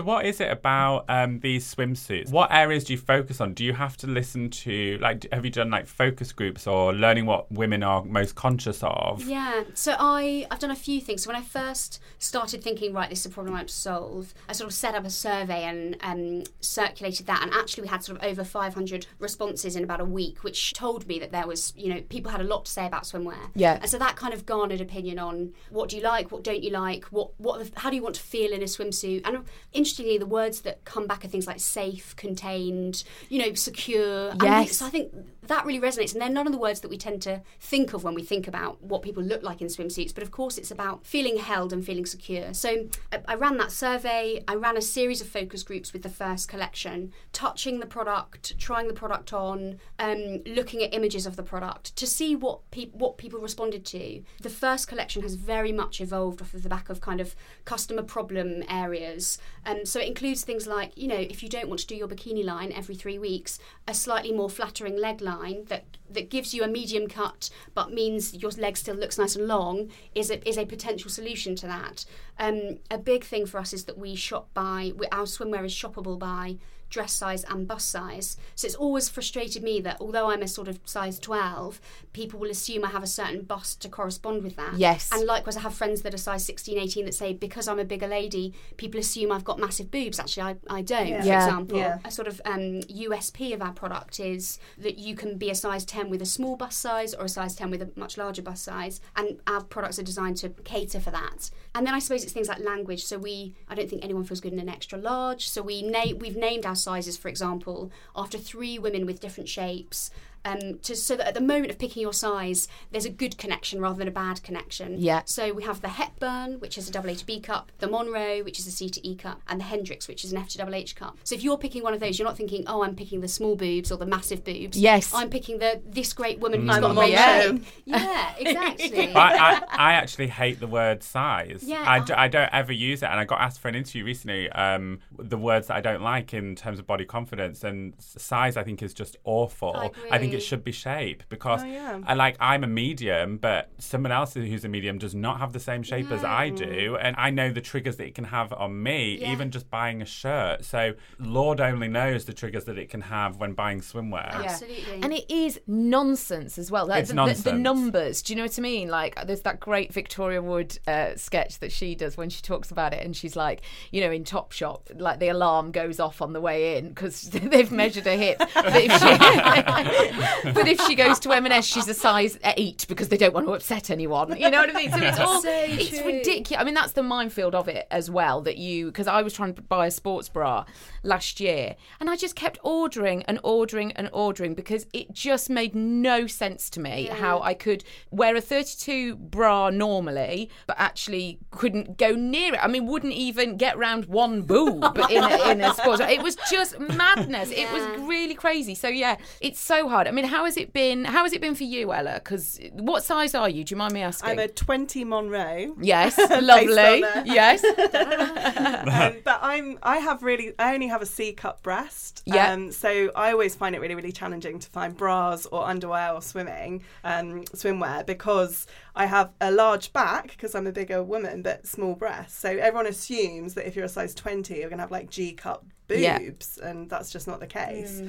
So, 0.00 0.04
what 0.04 0.24
is 0.24 0.40
it 0.40 0.50
about 0.50 1.04
um, 1.10 1.40
these 1.40 1.74
swimsuits? 1.74 2.30
What 2.30 2.50
areas 2.50 2.84
do 2.84 2.94
you 2.94 2.98
focus 2.98 3.38
on? 3.38 3.52
Do 3.52 3.66
you 3.66 3.74
have 3.74 3.98
to 3.98 4.06
listen 4.06 4.48
to, 4.48 4.96
like, 4.98 5.30
have 5.30 5.44
you 5.44 5.50
done 5.50 5.70
like 5.70 5.86
focus 5.86 6.32
groups 6.32 6.66
or 6.66 6.94
learning 6.94 7.26
what 7.26 7.52
women 7.52 7.82
are 7.82 8.02
most 8.02 8.34
conscious 8.34 8.82
of? 8.82 9.22
Yeah, 9.26 9.64
so 9.74 9.96
I 9.98 10.46
I've 10.50 10.58
done 10.58 10.70
a 10.70 10.74
few 10.74 11.02
things. 11.02 11.24
So 11.24 11.28
when 11.28 11.36
I 11.36 11.42
first 11.42 12.00
started 12.18 12.62
thinking, 12.64 12.94
right, 12.94 13.10
this 13.10 13.20
is 13.20 13.26
a 13.26 13.28
problem 13.28 13.54
I 13.54 13.58
have 13.58 13.66
to 13.66 13.74
solve, 13.74 14.32
I 14.48 14.54
sort 14.54 14.70
of 14.70 14.74
set 14.74 14.94
up 14.94 15.04
a 15.04 15.10
survey 15.10 15.64
and 15.64 15.98
um, 16.00 16.44
circulated 16.60 17.26
that, 17.26 17.42
and 17.42 17.52
actually 17.52 17.82
we 17.82 17.88
had 17.88 18.02
sort 18.02 18.16
of 18.16 18.24
over 18.24 18.42
500 18.42 19.06
responses 19.18 19.76
in 19.76 19.84
about 19.84 20.00
a 20.00 20.06
week, 20.06 20.42
which 20.42 20.72
told 20.72 21.06
me 21.08 21.18
that 21.18 21.30
there 21.30 21.46
was, 21.46 21.74
you 21.76 21.92
know, 21.92 22.00
people 22.08 22.30
had 22.30 22.40
a 22.40 22.44
lot 22.44 22.64
to 22.64 22.72
say 22.72 22.86
about 22.86 23.02
swimwear. 23.02 23.50
Yeah. 23.54 23.78
and 23.82 23.90
so 23.90 23.98
that 23.98 24.16
kind 24.16 24.32
of 24.32 24.46
garnered 24.46 24.80
opinion 24.80 25.18
on 25.18 25.52
what 25.68 25.90
do 25.90 25.98
you 25.98 26.02
like, 26.02 26.32
what 26.32 26.42
don't 26.42 26.62
you 26.62 26.70
like, 26.70 27.04
what 27.06 27.38
what 27.38 27.70
how 27.74 27.90
do 27.90 27.96
you 27.96 28.02
want 28.02 28.14
to 28.14 28.22
feel 28.22 28.54
in 28.54 28.62
a 28.62 28.64
swimsuit, 28.64 29.26
and 29.26 29.44
interestingly, 29.90 30.18
the 30.18 30.26
words 30.26 30.60
that 30.62 30.84
come 30.84 31.06
back 31.06 31.24
are 31.24 31.28
things 31.28 31.46
like 31.46 31.58
safe, 31.60 32.14
contained, 32.16 33.02
you 33.28 33.40
know, 33.40 33.54
secure. 33.54 34.30
And 34.30 34.42
Yes. 34.42 34.76
so 34.76 34.86
I 34.86 34.90
think 34.90 35.12
that 35.46 35.66
really 35.66 35.80
resonates, 35.80 36.12
and 36.12 36.22
they're 36.22 36.28
none 36.28 36.46
of 36.46 36.52
the 36.52 36.58
words 36.58 36.80
that 36.80 36.88
we 36.88 36.96
tend 36.96 37.22
to 37.22 37.42
think 37.58 37.92
of 37.92 38.04
when 38.04 38.14
we 38.14 38.22
think 38.22 38.46
about 38.46 38.80
what 38.82 39.02
people 39.02 39.22
look 39.22 39.42
like 39.42 39.60
in 39.60 39.66
swimsuits. 39.68 40.14
But 40.14 40.22
of 40.22 40.30
course, 40.30 40.58
it's 40.58 40.70
about 40.70 41.04
feeling 41.04 41.38
held 41.38 41.72
and 41.72 41.84
feeling 41.84 42.06
secure. 42.06 42.54
So 42.54 42.88
I, 43.12 43.20
I 43.26 43.34
ran 43.34 43.56
that 43.56 43.72
survey. 43.72 44.44
I 44.46 44.54
ran 44.54 44.76
a 44.76 44.82
series 44.82 45.20
of 45.20 45.26
focus 45.28 45.62
groups 45.64 45.92
with 45.92 46.02
the 46.02 46.08
first 46.08 46.48
collection, 46.48 47.12
touching 47.32 47.80
the 47.80 47.86
product, 47.86 48.56
trying 48.58 48.86
the 48.86 48.94
product 48.94 49.32
on, 49.32 49.80
um, 49.98 50.42
looking 50.46 50.82
at 50.84 50.94
images 50.94 51.26
of 51.26 51.34
the 51.36 51.42
product 51.42 51.96
to 51.96 52.06
see 52.06 52.36
what 52.36 52.70
pe- 52.70 52.90
what 52.92 53.18
people 53.18 53.40
responded 53.40 53.84
to. 53.86 54.22
The 54.40 54.50
first 54.50 54.86
collection 54.86 55.22
has 55.22 55.34
very 55.34 55.72
much 55.72 56.00
evolved 56.00 56.40
off 56.40 56.54
of 56.54 56.62
the 56.62 56.68
back 56.68 56.88
of 56.90 57.00
kind 57.00 57.20
of 57.20 57.34
customer 57.64 58.02
problem 58.02 58.62
areas. 58.68 59.38
Um, 59.70 59.84
so 59.84 60.00
it 60.00 60.08
includes 60.08 60.42
things 60.42 60.66
like, 60.66 60.96
you 60.96 61.06
know, 61.06 61.16
if 61.16 61.42
you 61.42 61.48
don't 61.48 61.68
want 61.68 61.80
to 61.80 61.86
do 61.86 61.94
your 61.94 62.08
bikini 62.08 62.44
line 62.44 62.72
every 62.72 62.94
three 62.94 63.18
weeks, 63.18 63.58
a 63.86 63.94
slightly 63.94 64.32
more 64.32 64.50
flattering 64.50 64.96
leg 64.98 65.20
line 65.20 65.64
that 65.66 65.84
that 66.10 66.28
gives 66.28 66.52
you 66.52 66.64
a 66.64 66.68
medium 66.68 67.06
cut 67.06 67.50
but 67.72 67.92
means 67.92 68.34
your 68.34 68.50
leg 68.52 68.76
still 68.76 68.96
looks 68.96 69.16
nice 69.16 69.36
and 69.36 69.46
long 69.46 69.88
is 70.12 70.28
a, 70.28 70.48
is 70.48 70.58
a 70.58 70.66
potential 70.66 71.08
solution 71.08 71.54
to 71.54 71.66
that. 71.68 72.04
Um, 72.36 72.78
a 72.90 72.98
big 72.98 73.22
thing 73.22 73.46
for 73.46 73.58
us 73.58 73.72
is 73.72 73.84
that 73.84 73.96
we 73.96 74.16
shop 74.16 74.48
by, 74.52 74.92
our 75.12 75.24
swimwear 75.24 75.64
is 75.64 75.72
shoppable 75.72 76.18
by 76.18 76.56
dress 76.90 77.12
size 77.12 77.44
and 77.44 77.66
bust 77.66 77.88
size. 77.88 78.36
So 78.54 78.66
it's 78.66 78.74
always 78.74 79.08
frustrated 79.08 79.62
me 79.62 79.80
that 79.80 79.96
although 80.00 80.30
I'm 80.30 80.42
a 80.42 80.48
sort 80.48 80.68
of 80.68 80.80
size 80.84 81.18
12, 81.18 81.80
people 82.12 82.38
will 82.40 82.50
assume 82.50 82.84
I 82.84 82.88
have 82.90 83.02
a 83.02 83.06
certain 83.06 83.42
bust 83.42 83.80
to 83.82 83.88
correspond 83.88 84.42
with 84.42 84.56
that. 84.56 84.74
Yes. 84.76 85.08
And 85.12 85.24
likewise, 85.24 85.56
I 85.56 85.60
have 85.60 85.74
friends 85.74 86.02
that 86.02 86.12
are 86.12 86.18
size 86.18 86.44
16, 86.44 86.78
18 86.78 87.04
that 87.06 87.14
say 87.14 87.32
because 87.32 87.68
I'm 87.68 87.78
a 87.78 87.84
bigger 87.84 88.08
lady, 88.08 88.52
people 88.76 89.00
assume 89.00 89.32
I've 89.32 89.44
got 89.44 89.58
massive 89.58 89.90
boobs. 89.90 90.18
Actually, 90.18 90.42
I, 90.42 90.56
I 90.68 90.82
don't, 90.82 91.06
Yeah. 91.08 91.20
for 91.20 91.26
Yeah. 91.26 91.44
example. 91.46 91.78
Yeah. 91.78 91.98
A 92.04 92.10
sort 92.10 92.28
of 92.28 92.40
um, 92.44 92.80
USP 92.82 93.54
of 93.54 93.62
our 93.62 93.72
product 93.72 94.18
is 94.20 94.58
that 94.78 94.98
you 94.98 95.14
can 95.14 95.38
be 95.38 95.50
a 95.50 95.54
size 95.54 95.84
10 95.84 96.10
with 96.10 96.20
a 96.20 96.26
small 96.26 96.56
bust 96.56 96.78
size 96.80 97.14
or 97.14 97.24
a 97.26 97.28
size 97.28 97.54
10 97.54 97.70
with 97.70 97.82
a 97.82 97.90
much 97.96 98.18
larger 98.18 98.42
bust 98.42 98.64
size. 98.64 99.00
And 99.16 99.40
our 99.46 99.62
products 99.62 99.98
are 99.98 100.02
designed 100.02 100.36
to 100.38 100.48
cater 100.64 100.98
for 101.00 101.12
that. 101.12 101.50
And 101.74 101.86
then 101.86 101.94
I 101.94 102.00
suppose 102.00 102.24
it's 102.24 102.32
things 102.32 102.48
like 102.48 102.58
language. 102.58 103.04
So 103.04 103.16
we, 103.18 103.54
I 103.68 103.74
don't 103.76 103.88
think 103.88 104.04
anyone 104.04 104.24
feels 104.24 104.40
good 104.40 104.52
in 104.52 104.58
an 104.58 104.68
extra 104.68 104.98
large. 104.98 105.48
So 105.48 105.62
we 105.62 105.82
na- 105.82 106.16
we've 106.18 106.36
named 106.36 106.66
our 106.66 106.74
sizes, 106.80 107.16
for 107.16 107.28
example, 107.28 107.90
after 108.16 108.38
three 108.38 108.78
women 108.78 109.06
with 109.06 109.20
different 109.20 109.48
shapes. 109.48 110.10
Um, 110.44 110.78
to, 110.82 110.96
so 110.96 111.16
that 111.16 111.28
at 111.28 111.34
the 111.34 111.40
moment 111.40 111.70
of 111.70 111.78
picking 111.78 112.00
your 112.02 112.12
size, 112.14 112.66
there's 112.90 113.04
a 113.04 113.10
good 113.10 113.36
connection 113.36 113.80
rather 113.80 113.98
than 113.98 114.08
a 114.08 114.12
bad 114.12 114.42
connection. 114.42 114.94
Yeah. 114.98 115.22
So 115.26 115.52
we 115.52 115.64
have 115.64 115.82
the 115.82 115.88
Hepburn, 115.88 116.60
which 116.60 116.78
is 116.78 116.88
a 116.88 116.92
double 116.92 117.10
A 117.10 117.14
to 117.14 117.26
B 117.26 117.40
cup, 117.40 117.70
the 117.78 117.88
Monroe, 117.88 118.42
which 118.42 118.58
is 118.58 118.66
a 118.66 118.70
C 118.70 118.88
to 118.88 119.06
E 119.06 119.14
cup, 119.16 119.42
and 119.48 119.60
the 119.60 119.64
Hendrix, 119.64 120.08
which 120.08 120.24
is 120.24 120.32
an 120.32 120.38
F 120.38 120.48
to 120.50 120.58
double 120.58 120.74
H 120.74 120.96
cup. 120.96 121.18
So 121.24 121.34
if 121.34 121.42
you're 121.42 121.58
picking 121.58 121.82
one 121.82 121.92
of 121.92 122.00
those, 122.00 122.18
you're 122.18 122.26
not 122.26 122.36
thinking, 122.36 122.64
oh, 122.66 122.82
I'm 122.82 122.96
picking 122.96 123.20
the 123.20 123.28
small 123.28 123.54
boobs 123.54 123.92
or 123.92 123.98
the 123.98 124.06
massive 124.06 124.42
boobs. 124.44 124.78
Yes. 124.78 125.12
I'm 125.12 125.28
picking 125.30 125.58
the 125.58 125.82
this 125.86 126.12
great 126.14 126.38
woman 126.40 126.62
who's 126.62 126.74
I'm 126.76 126.80
got 126.82 126.92
a 126.92 126.94
great 126.94 127.14
Monroe. 127.14 127.56
shape. 127.58 127.64
Yeah, 127.84 128.34
exactly. 128.38 129.12
I, 129.14 129.34
I, 129.34 129.62
I 129.70 129.92
actually 129.94 130.28
hate 130.28 130.58
the 130.60 130.66
word 130.66 131.02
size. 131.02 131.62
Yeah, 131.64 131.84
I, 131.86 131.96
I- 131.96 132.00
do, 132.00 132.14
I 132.16 132.28
don't 132.28 132.50
ever 132.52 132.72
use 132.72 133.02
it. 133.02 133.06
And 133.10 133.20
I 133.20 133.24
got 133.24 133.40
asked 133.40 133.60
for 133.60 133.68
an 133.68 133.74
interview 133.74 134.04
recently 134.04 134.48
um, 134.50 135.00
the 135.18 135.36
words 135.36 135.66
that 135.66 135.76
I 135.76 135.80
don't 135.80 136.02
like 136.02 136.32
in 136.32 136.56
terms 136.56 136.78
of 136.78 136.86
body 136.86 137.04
confidence. 137.04 137.62
And 137.64 137.94
size, 137.98 138.56
I 138.56 138.62
think, 138.62 138.82
is 138.82 138.94
just 138.94 139.16
awful. 139.24 139.92
I 140.10 140.18
think 140.18 140.29
it 140.32 140.38
mm. 140.38 140.42
should 140.42 140.64
be 140.64 140.72
shape 140.72 141.22
because 141.28 141.62
Oh, 141.62 141.66
yeah. 141.66 142.00
I 142.06 142.14
like 142.14 142.36
I'm 142.40 142.64
a 142.64 142.66
medium, 142.66 143.38
but 143.38 143.70
someone 143.78 144.12
else 144.12 144.34
who's 144.34 144.64
a 144.64 144.68
medium 144.68 144.98
does 144.98 145.14
not 145.14 145.38
have 145.38 145.52
the 145.52 145.60
same 145.60 145.82
shape 145.82 146.10
as 146.10 146.24
I 146.24 146.50
mm. 146.50 146.56
do. 146.56 146.96
And 146.96 147.16
I 147.18 147.30
know 147.30 147.50
the 147.50 147.60
triggers 147.60 147.96
that 147.96 148.06
it 148.06 148.14
can 148.14 148.24
have 148.24 148.52
on 148.52 148.82
me, 148.82 149.18
Yeah. 149.20 149.32
even 149.32 149.50
just 149.50 149.70
buying 149.70 150.02
a 150.02 150.06
shirt. 150.06 150.64
So 150.64 150.94
Lord 151.18 151.60
only 151.60 151.88
knows 151.88 152.24
the 152.24 152.32
triggers 152.32 152.64
that 152.64 152.78
it 152.78 152.88
can 152.90 153.02
have 153.02 153.36
when 153.36 153.52
buying 153.52 153.80
swimwear. 153.80 154.30
Absolutely. 154.32 155.02
And 155.02 155.12
it 155.12 155.30
is 155.30 155.60
nonsense 155.66 156.58
as 156.58 156.70
well. 156.70 156.86
Like 156.86 157.02
It's 157.02 157.12
the, 157.12 157.24
the- 157.24 157.50
The, 157.50 157.52
numbers. 157.52 158.22
Do 158.22 158.32
you 158.32 158.36
know 158.36 158.44
what 158.44 158.58
I 158.58 158.62
mean? 158.62 158.88
Like 158.88 159.26
there's 159.26 159.42
that 159.42 159.60
great 159.60 159.92
Victoria 159.92 160.40
Wood 160.42 160.78
uh, 160.86 161.16
sketch 161.16 161.58
that 161.58 161.72
she 161.72 161.94
does 161.94 162.16
when 162.16 162.30
she 162.30 162.42
talks 162.42 162.70
about 162.70 162.92
it, 162.94 163.04
and 163.04 163.14
she's 163.16 163.36
like, 163.36 163.62
you 163.90 164.00
know, 164.00 164.10
in 164.10 164.24
Topshop, 164.24 165.00
like 165.00 165.18
the 165.20 165.28
alarm 165.28 165.72
goes 165.72 166.00
off 166.00 166.22
on 166.22 166.32
the 166.32 166.40
way 166.40 166.78
in 166.78 166.88
because 166.88 167.22
they've 167.30 167.70
measured 167.72 168.04
her 168.06 168.16
hip. 168.16 168.40
If, 168.80 168.92
she, 169.00 170.19
but 170.54 170.68
if 170.68 170.80
she 170.82 170.94
goes 170.94 171.18
to 171.20 171.32
M&S, 171.32 171.64
she's 171.64 171.88
a 171.88 171.94
size 171.94 172.38
eight 172.44 172.86
because 172.88 173.08
they 173.08 173.16
don't 173.16 173.34
want 173.34 173.46
to 173.46 173.52
upset 173.52 173.90
anyone. 173.90 174.36
You 174.38 174.50
know 174.50 174.60
what 174.60 174.70
I 174.70 174.72
mean? 174.72 174.90
So 174.90 174.98
it's 174.98 175.18
all 175.20 175.42
So 175.42 175.50
it's 175.52 175.98
true. 175.98 176.06
ridiculous. 176.06 176.60
I 176.60 176.64
mean, 176.64 176.74
that's 176.74 176.92
the 176.92 177.02
minefield 177.02 177.54
of 177.54 177.68
it 177.68 177.86
as 177.90 178.10
well. 178.10 178.40
That 178.42 178.56
you 178.56 178.86
because 178.86 179.06
I 179.06 179.22
was 179.22 179.32
trying 179.32 179.54
to 179.54 179.62
buy 179.62 179.86
a 179.86 179.90
sports 179.90 180.28
bra 180.28 180.64
last 181.02 181.40
year, 181.40 181.76
and 181.98 182.10
I 182.10 182.16
just 182.16 182.36
kept 182.36 182.58
ordering 182.62 183.22
and 183.24 183.38
ordering 183.42 183.92
and 183.92 184.08
ordering 184.12 184.54
because 184.54 184.86
it 184.92 185.12
just 185.12 185.50
made 185.50 185.74
no 185.74 186.26
sense 186.26 186.70
to 186.70 186.80
me 186.80 187.06
how 187.06 187.40
I 187.40 187.54
could 187.54 187.84
wear 188.10 188.36
a 188.36 188.40
32 188.40 189.16
bra 189.16 189.70
normally, 189.70 190.50
but 190.66 190.76
actually 190.78 191.38
couldn't 191.50 191.96
go 191.98 192.14
near 192.14 192.54
it. 192.54 192.60
I 192.62 192.66
mean, 192.68 192.86
wouldn't 192.86 193.12
even 193.14 193.56
get 193.56 193.78
round 193.78 194.06
one 194.06 194.42
boob 194.42 194.84
in 195.10 195.22
a, 195.24 195.50
in 195.50 195.60
a 195.60 195.74
sports. 195.74 195.98
bra. 195.98 196.08
It 196.08 196.22
was 196.22 196.36
just 196.50 196.78
madness. 196.78 197.50
It 197.50 197.70
was 197.72 198.00
really 198.00 198.34
crazy. 198.34 198.74
So 198.74 198.88
yeah, 198.88 199.16
it's 199.40 199.60
so 199.60 199.88
hard. 199.88 200.09
I 200.10 200.12
mean, 200.12 200.24
how 200.24 200.44
has 200.44 200.56
it 200.56 200.72
been? 200.72 201.04
How 201.04 201.22
has 201.22 201.32
it 201.32 201.40
been 201.40 201.54
for 201.54 201.62
you, 201.62 201.92
Ella? 201.92 202.14
Because 202.14 202.58
what 202.72 203.04
size 203.04 203.32
are 203.32 203.48
you? 203.48 203.62
Do 203.62 203.72
you 203.72 203.76
mind 203.76 203.94
me 203.94 204.02
asking? 204.02 204.30
I'm 204.30 204.40
a 204.40 204.48
20 204.48 205.04
Monroe. 205.04 205.76
Yes, 205.80 206.18
lovely. 206.42 207.04
Yes. 207.32 207.62
um, 207.64 209.16
but 209.24 209.38
I'm 209.40 209.78
I 209.84 209.98
have 209.98 210.24
really 210.24 210.52
I 210.58 210.74
only 210.74 210.88
have 210.88 211.00
a 211.00 211.06
C 211.06 211.32
cup 211.32 211.62
breast. 211.62 212.24
Yeah. 212.26 212.52
Um, 212.52 212.72
so 212.72 213.12
I 213.14 213.30
always 213.30 213.54
find 213.54 213.76
it 213.76 213.80
really 213.80 213.94
really 213.94 214.10
challenging 214.10 214.58
to 214.58 214.68
find 214.68 214.96
bras 214.96 215.46
or 215.46 215.64
underwear 215.64 216.10
or 216.10 216.22
swimming 216.22 216.82
um, 217.04 217.44
swimwear 217.44 218.04
because 218.04 218.66
I 218.96 219.06
have 219.06 219.30
a 219.40 219.52
large 219.52 219.92
back 219.92 220.30
because 220.30 220.56
I'm 220.56 220.66
a 220.66 220.72
bigger 220.72 221.04
woman 221.04 221.42
but 221.42 221.68
small 221.68 221.94
breasts. 221.94 222.36
So 222.36 222.48
everyone 222.48 222.88
assumes 222.88 223.54
that 223.54 223.68
if 223.68 223.76
you're 223.76 223.84
a 223.84 223.88
size 223.88 224.12
20 224.16 224.56
you're 224.56 224.70
gonna 224.70 224.82
have 224.82 224.90
like 224.90 225.08
G 225.08 225.34
cup 225.34 225.64
Yeah. 225.98 226.18
boobs 226.18 226.58
and 226.58 226.88
that's 226.88 227.10
just 227.10 227.26
not 227.26 227.40
the 227.40 227.46
case. 227.46 228.02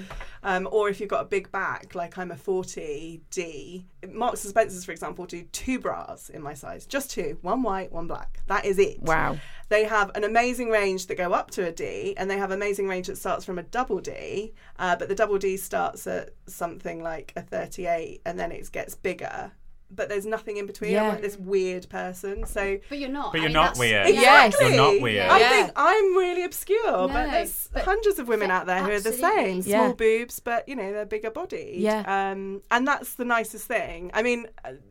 Um, 0.44 0.68
or 0.72 0.90
if 0.90 1.00
you've 1.00 1.10
got 1.10 1.22
a 1.22 1.26
big 1.26 1.52
back 1.52 1.96
like 1.96 2.18
I'm 2.18 2.32
a 2.32 2.36
40D. 2.36 3.86
Marks 4.12 4.44
and 4.44 4.50
Spencers 4.52 4.86
for 4.86 4.92
example 4.92 5.26
do 5.26 5.44
two 5.52 5.80
bras 5.80 6.30
in 6.30 6.42
my 6.42 6.54
size, 6.54 6.86
just 6.86 7.12
two, 7.12 7.38
one 7.42 7.64
white, 7.64 7.92
one 7.92 8.08
black. 8.08 8.42
That 8.48 8.66
is 8.66 8.78
it. 8.80 9.02
Wow. 9.02 9.38
They 9.70 9.86
have 9.86 10.12
an 10.16 10.26
amazing 10.26 10.70
range 10.70 11.08
that 11.08 11.16
go 11.16 11.32
up 11.32 11.50
to 11.52 11.66
a 11.66 11.72
D, 11.72 12.14
and 12.18 12.30
they 12.30 12.38
have 12.38 12.52
amazing 12.52 12.90
range 12.90 13.08
that 13.08 13.18
starts 13.18 13.46
from 13.46 13.58
a 13.58 13.64
double 13.64 14.02
D. 14.02 14.54
Uh, 14.78 14.98
but 14.98 15.08
the 15.08 15.16
double 15.16 15.38
D 15.38 15.56
starts 15.56 16.06
at 16.08 16.32
something 16.46 17.02
like 17.02 17.32
a 17.38 17.42
38, 17.42 18.22
and 18.26 18.38
then 18.38 18.52
it 18.52 18.70
gets 18.74 18.96
bigger. 18.96 19.54
But 19.94 20.10
there's 20.10 20.26
nothing 20.26 20.58
in 20.58 20.66
between. 20.66 20.98
I'm 20.98 21.10
like 21.10 21.22
this 21.22 21.38
weird 21.38 21.90
person. 21.90 22.46
So 22.46 22.80
but 22.90 22.98
you're 23.00 23.10
not. 23.10 23.32
But 23.34 23.40
I 23.40 23.42
you're 23.42 23.50
mean, 23.50 23.54
not 23.54 23.76
that's- 23.76 23.80
weird. 23.80 24.08
Yes. 24.10 24.56
You're 24.60 24.76
not 24.76 25.02
weird. 25.02 25.30
I 25.30 25.40
Yeah. 25.40 25.50
think 25.50 25.72
I'm 25.76 26.16
really 26.18 26.44
obscure, 26.44 26.92
No, 26.92 27.08
but 27.08 27.32
there's 27.32 27.70
but- 27.74 27.84
hundreds 27.84 28.18
of 28.20 28.28
women 28.28 28.52
out 28.52 28.66
there 28.68 28.80
who 28.84 28.92
are 28.92 29.00
the 29.00 29.10
Absolutely. 29.10 29.44
same. 29.44 29.62
Small 29.64 29.88
Yeah. 29.90 29.94
boobs, 29.94 30.40
but 30.40 30.68
you 30.68 30.76
know 30.76 30.92
they're 30.94 31.06
bigger 31.06 31.30
bodied. 31.30 31.80
Yeah. 31.82 32.04
Um, 32.32 32.62
and 32.72 32.88
that's 32.88 33.16
the 33.16 33.26
nicest 33.26 33.68
thing. 33.68 34.12
I 34.14 34.22
mean, 34.24 34.48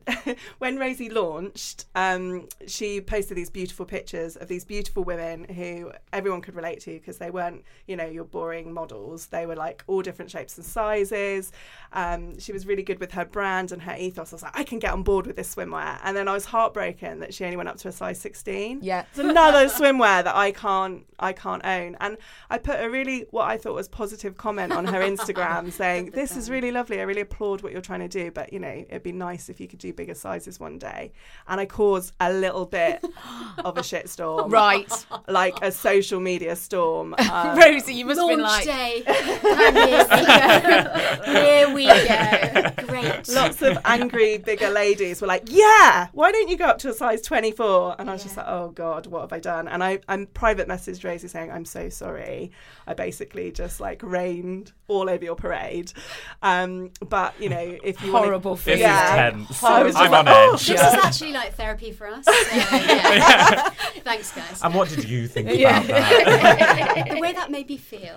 when 0.59 0.79
Rosie 0.79 1.09
launched, 1.11 1.87
um, 1.95 2.49
she 2.67 3.01
posted 3.01 3.37
these 3.37 3.51
beautiful 3.51 3.87
pictures 3.87 4.37
of 4.37 4.49
these 4.49 4.65
beautiful 4.65 5.05
women 5.05 5.45
who 5.45 5.93
everyone 6.13 6.41
could 6.43 6.55
relate 6.55 6.81
to 6.81 6.93
because 6.93 7.19
they 7.19 7.31
weren't, 7.31 7.65
you 7.87 7.97
know, 7.97 8.07
your 8.07 8.25
boring 8.25 8.73
models. 8.73 9.27
They 9.27 9.47
were 9.47 9.57
like 9.57 9.83
all 9.87 10.03
different 10.03 10.31
shapes 10.31 10.57
and 10.57 10.67
sizes. 10.67 11.53
Um, 11.93 12.39
she 12.39 12.53
was 12.53 12.67
really 12.67 12.83
good 12.83 13.01
with 13.01 13.13
her 13.13 13.25
brand 13.25 13.73
and 13.73 13.83
her 13.83 13.97
ethos. 13.99 14.33
I 14.33 14.37
was 14.37 14.43
like, 14.43 14.59
I 14.59 14.65
can 14.65 14.79
get 14.79 14.90
get 14.91 14.95
on 14.95 15.03
board 15.03 15.27
with 15.27 15.37
this 15.37 15.55
swimwear. 15.55 15.99
And 16.03 16.17
then 16.17 16.29
I 16.29 16.33
was 16.33 16.45
heartbroken 16.45 17.21
that 17.21 17.33
she 17.33 17.45
only 17.45 17.57
went 17.57 17.69
up 17.69 17.77
to 17.79 17.89
a 17.89 17.93
size 17.93 18.21
16. 18.21 18.81
Yeah. 18.83 19.05
It's 19.11 19.19
another 19.19 19.67
swimwear 19.69 20.25
that 20.25 20.35
I 20.35 20.53
can't 20.53 21.05
I 21.21 21.33
can't 21.33 21.65
own. 21.65 21.97
And 22.01 22.17
I 22.49 22.59
put 22.59 22.83
a 22.83 22.91
really 22.91 23.27
what 23.31 23.47
I 23.47 23.59
thought 23.59 23.75
was 23.75 23.89
positive 23.89 24.37
comment 24.37 24.73
on 24.73 24.87
her 24.87 25.01
Instagram 25.01 25.71
saying, 25.81 26.11
This 26.11 26.37
is 26.37 26.51
really 26.51 26.73
lovely. 26.73 26.99
I 27.01 27.03
really 27.03 27.21
applaud 27.21 27.63
what 27.63 27.73
you're 27.73 27.81
trying 27.81 28.01
to 28.01 28.09
do, 28.09 28.31
but 28.31 28.53
you 28.53 28.59
know, 28.59 28.85
it'd 28.89 29.03
be 29.03 29.13
nice 29.13 29.49
if 29.49 29.61
you 29.61 29.69
could 29.69 29.79
do 29.79 29.93
bigger 29.93 30.15
sizes 30.15 30.59
one 30.59 30.79
day. 30.79 31.13
And 31.47 31.61
I 31.61 31.67
caused 31.67 32.15
a 32.21 32.33
little 32.33 32.67
bit 32.67 33.05
of 33.65 33.77
a 33.77 33.83
shitstorm. 33.83 34.51
Right. 34.51 35.07
Like 35.29 35.63
a 35.63 35.71
social 35.71 36.21
media 36.21 36.57
storm. 36.57 37.15
Um, 37.19 37.59
Rosie, 37.59 37.95
you 37.95 38.07
must 38.07 38.21
have 38.21 38.29
been 38.29 38.41
Launch 38.41 38.67
like, 38.67 38.77
day. 38.77 39.03
And 39.07 39.77
here 39.77 40.07
we 40.17 40.27
go. 40.27 41.33
Here 41.33 41.75
we 41.75 41.87
go. 41.87 42.87
Great. 42.87 43.29
Lots 43.29 43.63
of 43.63 43.79
angry 43.85 44.39
bigger 44.39 44.71
ladies 44.81 45.21
were 45.21 45.27
like, 45.27 45.45
"Yeah, 45.47 46.09
why 46.13 46.33
don't 46.33 46.49
you 46.49 46.57
go 46.57 46.65
up 46.67 46.79
to 46.79 46.91
a 46.91 46.95
size 46.95 47.21
24?" 47.23 47.97
And 47.99 48.09
I 48.09 48.15
was 48.15 48.23
just 48.23 48.37
like, 48.37 48.47
"Oh 48.49 48.71
God, 48.71 49.07
what 49.07 49.21
have 49.23 49.33
I 49.33 49.39
done?" 49.39 49.69
And 49.69 49.85
I, 49.85 50.01
I 50.09 50.25
private 50.33 50.69
messaged 50.69 51.05
Rosie 51.05 51.29
saying, 51.29 51.51
"I'm 51.51 51.65
so 51.65 51.89
sorry. 51.89 52.51
I 52.87 52.95
basically 52.95 53.53
just 53.53 53.81
like 53.81 54.03
rained 54.03 54.73
all 54.89 55.09
over 55.11 55.25
your 55.25 55.37
parade." 55.37 55.93
Um, 56.43 56.91
but 57.09 57.35
you 57.41 57.49
know, 57.49 57.79
if 57.85 58.03
you 58.03 58.13
Horrible 58.13 58.53
wanna, 58.53 58.63
This 58.65 58.81
yeah, 58.81 59.05
is 59.05 59.33
tense. 59.49 59.63
I 59.63 59.83
was 59.83 59.95
just 59.95 60.05
I'm 60.05 60.11
like, 60.11 60.27
on 60.27 60.29
"Oh, 60.29 60.53
edge. 60.55 60.67
This 60.67 60.81
is 60.81 61.05
actually 61.05 61.33
like 61.33 61.55
therapy 61.55 61.93
for 61.93 62.07
us. 62.07 62.25
So, 62.25 62.33
yeah. 62.57 63.69
Thanks, 64.05 64.33
guys. 64.33 64.61
And 64.63 64.75
what 64.75 64.89
did 64.89 65.09
you 65.09 65.29
think 65.29 65.49
about 65.49 65.87
that? 65.87 67.07
the 67.11 67.21
way 67.21 67.33
that 67.33 67.51
made 67.51 67.69
me 67.69 67.77
feel. 67.77 68.15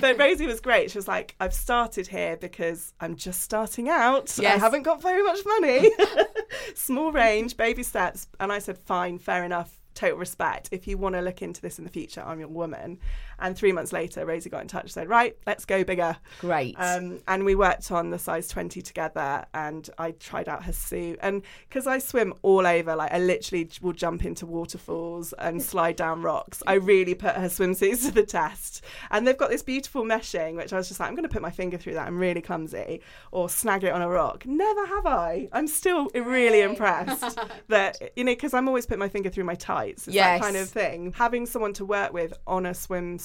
but 0.00 0.18
Rosie 0.18 0.46
was 0.46 0.60
great. 0.60 0.90
She 0.90 0.98
was 0.98 1.08
like, 1.08 1.34
I've 1.40 1.54
started 1.54 2.06
here 2.06 2.36
because 2.36 2.92
I'm 3.00 3.16
just 3.16 3.42
starting 3.42 3.88
out. 3.88 4.38
I 4.38 4.56
haven't 4.56 4.82
got 4.82 5.02
very 5.02 5.22
much 5.26 5.40
money. 5.44 5.90
Small 6.74 7.12
range, 7.12 7.56
baby 7.56 7.82
steps. 7.82 8.28
And 8.40 8.52
I 8.52 8.58
said, 8.58 8.78
fine, 8.78 9.18
fair 9.18 9.44
enough. 9.44 9.78
Total 9.94 10.18
respect. 10.18 10.68
If 10.72 10.86
you 10.86 10.98
want 10.98 11.14
to 11.14 11.22
look 11.22 11.42
into 11.42 11.60
this 11.62 11.78
in 11.78 11.84
the 11.84 11.90
future, 11.90 12.22
I'm 12.24 12.38
your 12.38 12.48
woman. 12.48 12.98
And 13.38 13.56
three 13.56 13.72
months 13.72 13.92
later, 13.92 14.24
Rosie 14.24 14.50
got 14.50 14.62
in 14.62 14.68
touch 14.68 14.84
and 14.84 14.90
said, 14.90 15.08
right, 15.08 15.36
let's 15.46 15.64
go 15.64 15.84
bigger. 15.84 16.16
Great. 16.40 16.74
Um, 16.78 17.20
and 17.28 17.44
we 17.44 17.54
worked 17.54 17.90
on 17.90 18.10
the 18.10 18.18
size 18.18 18.48
20 18.48 18.80
together 18.82 19.44
and 19.54 19.88
I 19.98 20.12
tried 20.12 20.48
out 20.48 20.64
her 20.64 20.72
suit. 20.72 21.18
And 21.22 21.42
because 21.68 21.86
I 21.86 21.98
swim 21.98 22.34
all 22.42 22.66
over, 22.66 22.96
like 22.96 23.12
I 23.12 23.18
literally 23.18 23.68
will 23.82 23.92
jump 23.92 24.24
into 24.24 24.46
waterfalls 24.46 25.32
and 25.34 25.62
slide 25.62 25.96
down 25.96 26.22
rocks, 26.22 26.62
I 26.66 26.74
really 26.74 27.14
put 27.14 27.34
her 27.36 27.48
swimsuits 27.48 28.06
to 28.06 28.10
the 28.12 28.24
test. 28.24 28.82
And 29.10 29.26
they've 29.26 29.36
got 29.36 29.50
this 29.50 29.62
beautiful 29.62 30.02
meshing, 30.04 30.56
which 30.56 30.72
I 30.72 30.76
was 30.76 30.88
just 30.88 31.00
like, 31.00 31.08
I'm 31.08 31.14
going 31.14 31.28
to 31.28 31.32
put 31.32 31.42
my 31.42 31.50
finger 31.50 31.76
through 31.78 31.94
that. 31.94 32.06
I'm 32.06 32.18
really 32.18 32.40
clumsy. 32.40 33.00
Or 33.32 33.48
snag 33.48 33.84
it 33.84 33.92
on 33.92 34.02
a 34.02 34.08
rock. 34.08 34.46
Never 34.46 34.86
have 34.86 35.06
I. 35.06 35.48
I'm 35.52 35.66
still 35.66 36.08
really 36.14 36.60
impressed 36.70 37.38
that, 37.68 37.98
you 38.16 38.24
know, 38.24 38.32
because 38.32 38.54
I'm 38.54 38.68
always 38.68 38.86
putting 38.86 39.00
my 39.00 39.08
finger 39.08 39.28
through 39.30 39.44
my 39.44 39.54
tights. 39.54 40.06
It's 40.08 40.14
Yes. 40.14 40.40
that 40.40 40.44
kind 40.44 40.56
of 40.56 40.68
thing. 40.68 41.12
Having 41.16 41.46
someone 41.46 41.72
to 41.74 41.84
work 41.84 42.12
with 42.12 42.32
on 42.46 42.66
a 42.66 42.74